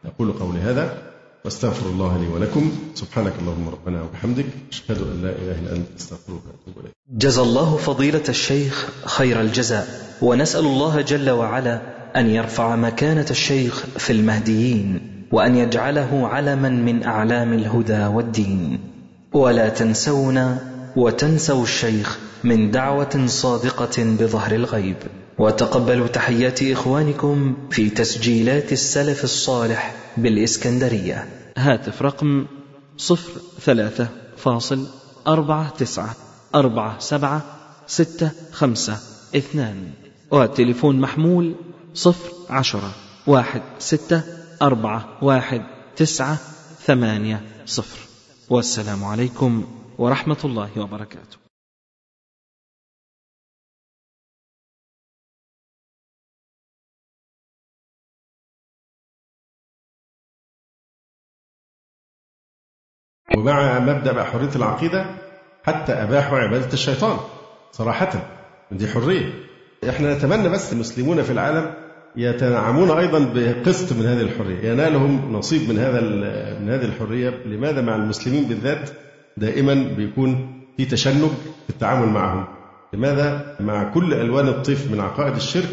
أقول 0.05 0.31
قولي 0.31 0.59
هذا 0.59 0.97
واستغفر 1.45 1.89
الله 1.89 2.17
لي 2.17 2.27
ولكم. 2.27 2.71
سبحانك 2.93 3.33
اللهم 3.41 3.69
ربنا 3.69 4.01
وبحمدك 4.03 4.45
أشهد 4.71 4.97
أن 5.01 5.21
لا 5.23 5.29
إله 5.29 5.59
إلا 5.59 5.75
أنت 5.75 5.87
أستغفرك 5.97 6.29
وأتوب 6.29 6.83
إليك. 6.83 6.93
جزى 7.09 7.41
الله 7.41 7.77
فضيلة 7.77 8.23
الشيخ 8.29 8.89
خير 9.05 9.41
الجزاء. 9.41 9.87
ونسأل 10.21 10.65
الله 10.65 11.01
جل 11.01 11.29
وعلا 11.29 11.81
أن 12.15 12.29
يرفع 12.29 12.75
مكانة 12.75 13.25
الشيخ 13.31 13.85
في 13.97 14.13
المهديين. 14.13 15.14
وأن 15.35 15.55
يجعله 15.55 16.27
علما 16.27 16.69
من 16.69 17.03
أعلام 17.03 17.53
الهدى 17.53 18.05
والدين. 18.05 18.79
ولا 19.33 19.69
تنسونا 19.69 20.57
وتنسوا 20.95 21.63
الشيخ 21.63 22.19
من 22.43 22.71
دعوة 22.71 23.25
صادقة 23.25 24.03
بظهر 24.19 24.55
الغيب. 24.55 24.95
وتقبلوا 25.39 26.07
تحيات 26.07 26.63
إخوانكم 26.63 27.55
في 27.71 27.89
تسجيلات 27.89 28.71
السلف 28.71 29.23
الصالح 29.23 29.95
بالإسكندرية. 30.17 31.27
هاتف 31.57 32.01
رقم 32.01 32.45
صفر 32.97 33.31
ثلاثة 33.61 34.07
فاصل 34.37 34.87
أربعة 35.27 35.69
تسعة 35.69 36.15
أربعة 36.55 36.99
سبعة 36.99 37.41
ستة 37.87 38.31
خمسة 38.51 38.97
اثنان. 39.35 39.75
والتليفون 40.31 40.99
محمول 40.99 41.55
صفر 41.93 42.31
عشرة 42.49 42.91
واحد 43.27 43.61
ستة 43.79 44.34
أربعة 44.61 45.23
واحد 45.23 45.61
تسعة 45.95 46.35
ثمانية 46.85 47.65
صفر. 47.65 47.99
والسلام 48.49 49.03
عليكم 49.03 49.81
ورحمة 49.97 50.37
الله 50.45 50.79
وبركاته. 50.81 51.37
ومع 63.37 63.79
مبدأ 63.79 64.23
حرية 64.23 64.55
العقيدة 64.55 65.15
حتى 65.63 65.93
أباحوا 65.93 66.37
عبادة 66.37 66.73
الشيطان. 66.73 67.19
صراحة 67.71 68.11
دي 68.71 68.87
حرية. 68.87 69.45
إحنا 69.89 70.17
نتمنى 70.17 70.49
بس 70.49 70.73
المسلمون 70.73 71.23
في 71.23 71.31
العالم 71.31 71.84
يتنعمون 72.17 72.91
أيضا 72.91 73.19
بقسط 73.35 73.93
من 73.93 74.05
هذه 74.05 74.21
الحرية، 74.21 74.71
ينالهم 74.71 75.33
نصيب 75.33 75.69
من 75.69 75.79
هذا 75.79 76.01
من 76.59 76.69
هذه 76.69 76.85
الحرية، 76.85 77.29
لماذا 77.45 77.81
مع 77.81 77.95
المسلمين 77.95 78.43
بالذات 78.43 78.89
دائما 79.37 79.73
بيكون 79.73 80.61
في 80.77 80.85
تشنج 80.85 81.29
في 81.67 81.69
التعامل 81.69 82.07
معهم؟ 82.07 82.45
لماذا 82.93 83.55
مع 83.59 83.83
كل 83.83 84.13
ألوان 84.13 84.47
الطيف 84.47 84.91
من 84.91 84.99
عقائد 84.99 85.35
الشرك 85.35 85.69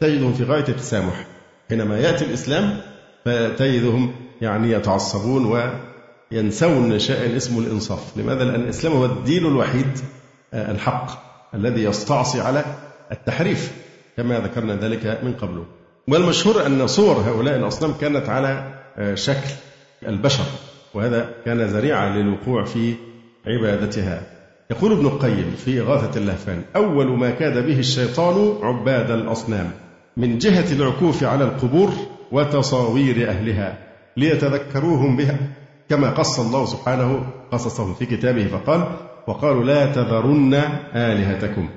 تجدهم 0.00 0.32
في 0.32 0.44
غاية 0.44 0.68
التسامح؟ 0.68 1.26
حينما 1.68 1.98
يأتي 1.98 2.24
الإسلام 2.24 2.76
فتجدهم 3.24 4.12
يعني 4.42 4.70
يتعصبون 4.70 5.70
وينسون 6.32 6.98
شيئا 6.98 7.36
اسمه 7.36 7.60
الإنصاف، 7.60 8.16
لماذا؟ 8.16 8.44
لأن 8.44 8.60
الإسلام 8.60 8.92
هو 8.92 9.04
الدين 9.04 9.46
الوحيد 9.46 9.98
الحق 10.54 11.10
الذي 11.54 11.84
يستعصي 11.84 12.40
على 12.40 12.64
التحريف 13.12 13.85
كما 14.16 14.38
ذكرنا 14.38 14.74
ذلك 14.76 15.20
من 15.22 15.32
قبل. 15.32 15.64
والمشهور 16.08 16.66
أن 16.66 16.86
صور 16.86 17.14
هؤلاء 17.14 17.56
الأصنام 17.56 17.92
كانت 18.00 18.28
على 18.28 18.74
آه، 18.98 19.14
شكل 19.14 19.50
البشر 20.06 20.44
وهذا 20.94 21.28
كان 21.44 21.60
ذريعة 21.62 22.16
للوقوع 22.16 22.64
في 22.64 22.94
عبادتها. 23.46 24.22
يقول 24.70 24.92
ابن 24.92 25.06
القيم 25.06 25.54
في 25.64 25.80
إغاثة 25.80 26.20
اللهفان 26.20 26.62
أول 26.76 27.18
ما 27.18 27.30
كاد 27.30 27.66
به 27.66 27.78
الشيطان 27.78 28.58
عباد 28.62 29.10
الأصنام 29.10 29.70
من 30.16 30.38
جهة 30.38 30.72
العكوف 30.72 31.24
على 31.24 31.44
القبور 31.44 31.90
وتصاوير 32.32 33.30
أهلها 33.30 33.78
ليتذكروهم 34.16 35.16
بها. 35.16 35.38
كما 35.88 36.10
قص 36.10 36.40
الله 36.40 36.66
سبحانه 36.66 37.26
قصصهم 37.52 37.94
في 37.94 38.06
كتابه 38.06 38.46
فقال 38.46 38.88
وقالوا 39.26 39.64
لا 39.64 39.92
تذرن 39.92 40.54
آلهتكم. 40.94 41.68